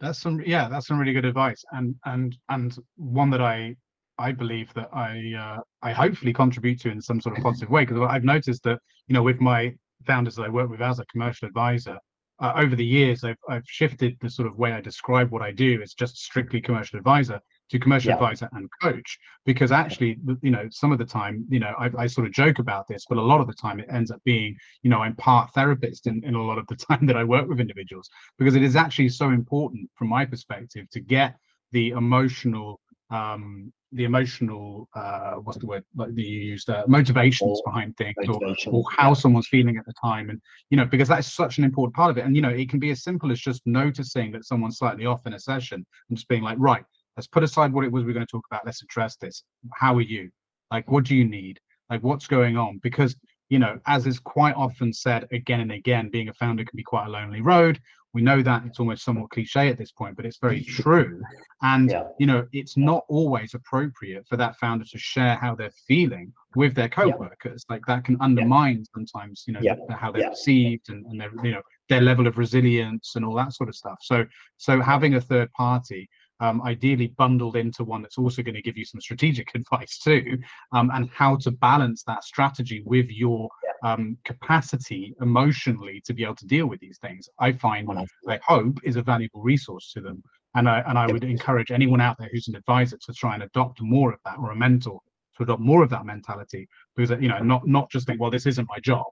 [0.00, 3.74] that's some yeah that's some really good advice and and and one that i
[4.18, 7.84] i believe that i uh, i hopefully contribute to in some sort of positive way
[7.84, 9.72] because i've noticed that you know with my
[10.06, 11.96] founders that i work with as a commercial advisor
[12.40, 15.52] uh, over the years I've, I've shifted the sort of way i describe what i
[15.52, 17.40] do it's just strictly commercial advisor
[17.70, 18.14] to commercial yeah.
[18.14, 22.06] advisor and coach because actually you know some of the time you know I, I,
[22.06, 24.56] sort of joke about this but a lot of the time it ends up being
[24.82, 27.48] you know i'm part therapist in, in a lot of the time that i work
[27.48, 28.08] with individuals
[28.38, 31.36] because it is actually so important from my perspective to get
[31.72, 37.58] the emotional um the emotional uh what's the word like the you used uh, motivations
[37.58, 38.72] or behind things motivation.
[38.72, 40.40] or, or how someone's feeling at the time and
[40.70, 42.78] you know because that's such an important part of it and you know it can
[42.78, 46.28] be as simple as just noticing that someone's slightly off in a session and just
[46.28, 46.84] being like right
[47.16, 49.42] let's put aside what it was we are going to talk about let's address this.
[49.74, 50.30] How are you?
[50.70, 51.58] Like what do you need?
[51.88, 52.78] Like what's going on?
[52.82, 53.16] Because
[53.48, 56.82] you know as is quite often said again and again being a founder can be
[56.82, 57.80] quite a lonely road.
[58.12, 61.20] We know that it's almost somewhat cliche at this point but it's very true.
[61.62, 62.04] And yeah.
[62.18, 66.74] you know it's not always appropriate for that founder to share how they're feeling with
[66.74, 67.64] their co-workers.
[67.68, 67.74] Yeah.
[67.74, 68.84] like that can undermine yeah.
[68.94, 73.16] sometimes you know how they're perceived and, and their you know their level of resilience
[73.16, 73.98] and all that sort of stuff.
[74.00, 74.24] So
[74.56, 76.08] so having a third party
[76.40, 80.38] um, ideally bundled into one that's also going to give you some strategic advice too,
[80.72, 83.48] um, and how to balance that strategy with your
[83.82, 87.28] um, capacity emotionally to be able to deal with these things.
[87.38, 87.88] I find,
[88.28, 90.22] I hope, is a valuable resource to them.
[90.56, 93.44] And I and I would encourage anyone out there who's an advisor to try and
[93.44, 94.98] adopt more of that, or a mentor
[95.36, 98.46] to adopt more of that mentality, because you know, not not just think, well, this
[98.46, 99.04] isn't my job,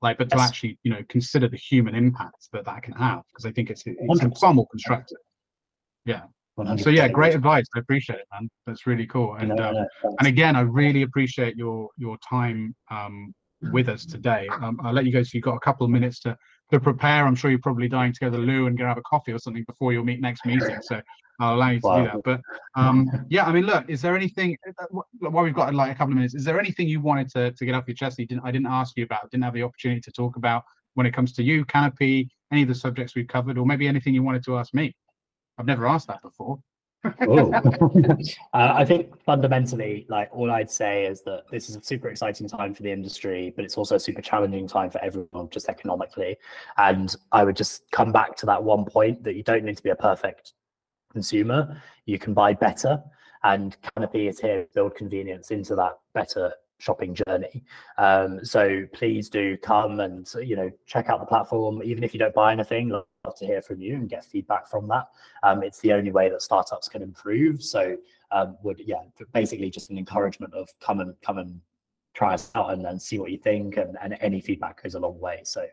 [0.00, 3.44] like, but to actually, you know, consider the human impact that that can have, because
[3.44, 5.18] I think it's, it's far more constructive.
[6.06, 6.22] Yeah.
[6.58, 6.82] 100%.
[6.82, 7.66] So yeah, great advice.
[7.74, 8.48] I appreciate it, man.
[8.66, 9.34] That's really cool.
[9.34, 13.34] And no, um, and again, I really appreciate your your time um,
[13.72, 14.48] with us today.
[14.62, 15.22] Um, I'll let you go.
[15.22, 16.36] So you've got a couple of minutes to
[16.72, 17.26] to prepare.
[17.26, 19.32] I'm sure you're probably dying to go to the loo and go have a coffee
[19.32, 20.78] or something before your meet next meeting.
[20.82, 21.00] So
[21.40, 21.96] I'll allow you to wow.
[21.98, 22.22] do that.
[22.24, 22.40] But
[22.80, 24.86] um, yeah, I mean, look, is there anything uh,
[25.18, 26.34] while we've got like a couple of minutes?
[26.34, 28.18] Is there anything you wanted to to get off your chest?
[28.18, 28.44] You didn't.
[28.44, 29.30] I didn't ask you about.
[29.30, 32.68] Didn't have the opportunity to talk about when it comes to you, Canopy, any of
[32.68, 34.94] the subjects we've covered, or maybe anything you wanted to ask me.
[35.58, 36.58] I've never asked that before.
[37.22, 37.52] oh.
[38.54, 42.48] uh, I think fundamentally, like all I'd say is that this is a super exciting
[42.48, 46.36] time for the industry, but it's also a super challenging time for everyone, just economically.
[46.76, 49.82] And I would just come back to that one point that you don't need to
[49.82, 50.52] be a perfect
[51.12, 51.80] consumer.
[52.04, 53.02] You can buy better,
[53.44, 57.64] and Canopy is here to build convenience into that better shopping journey.
[57.98, 61.82] Um, so please do come and you know check out the platform.
[61.82, 63.04] Even if you don't buy anything, love
[63.38, 65.08] to hear from you and get feedback from that.
[65.42, 67.62] Um, it's the only way that startups can improve.
[67.62, 67.96] So
[68.30, 71.60] um, would yeah, basically just an encouragement of come and come and
[72.14, 73.76] try us out and, and see what you think.
[73.76, 75.40] And, and any feedback goes a long way.
[75.44, 75.66] So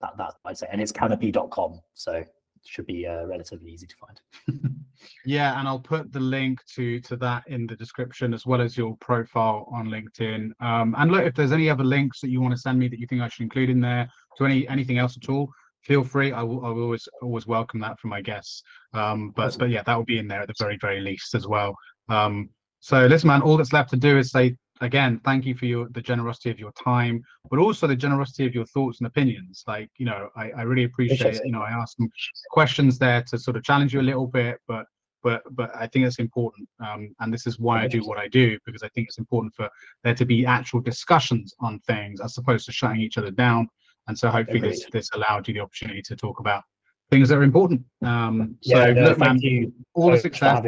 [0.00, 1.80] that that I'd say, and it's canopy.com.
[1.94, 2.24] So
[2.64, 4.20] should be uh, relatively easy to find.
[5.24, 8.76] yeah, and I'll put the link to to that in the description as well as
[8.76, 10.50] your profile on LinkedIn.
[10.60, 12.98] Um, and look, if there's any other links that you want to send me that
[12.98, 15.48] you think I should include in there to any anything else at all,
[15.82, 16.32] feel free.
[16.32, 18.62] I will, I will always always welcome that from my guests.
[18.92, 19.58] Um, but awesome.
[19.60, 21.74] but yeah, that will be in there at the very very least as well.
[22.08, 25.66] Um, so listen, man, all that's left to do is say again, thank you for
[25.66, 29.64] your the generosity of your time, but also the generosity of your thoughts and opinions.
[29.66, 31.42] Like, you know, I, I really appreciate, it.
[31.44, 32.08] you know, I asked some
[32.50, 34.86] questions there to sort of challenge you a little bit, but
[35.22, 36.68] but but I think it's important.
[36.84, 39.54] Um, and this is why I do what I do, because I think it's important
[39.54, 39.68] for
[40.04, 43.68] there to be actual discussions on things as opposed to shutting each other down.
[44.08, 46.62] And so hopefully this this allowed you the opportunity to talk about
[47.10, 47.82] things that are important.
[48.02, 50.64] Um, so yeah, no, look, man, you all the success.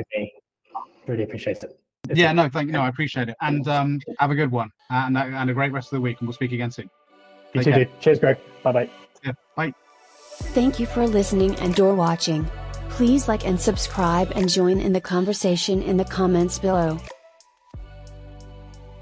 [1.06, 1.80] Really appreciate it
[2.14, 2.72] yeah, no, thank you.
[2.72, 3.36] No, I appreciate it.
[3.40, 6.00] And um, have a good one uh, and, uh, and a great rest of the
[6.00, 6.20] week.
[6.20, 6.90] And we'll speak again soon.
[7.54, 8.00] You too, dude.
[8.00, 8.38] Cheers, Greg.
[8.62, 8.90] Bye bye.
[9.24, 9.72] Yeah, bye.
[10.38, 12.48] Thank you for listening and or watching.
[12.98, 16.98] Please like and subscribe and join in the conversation in the comments below.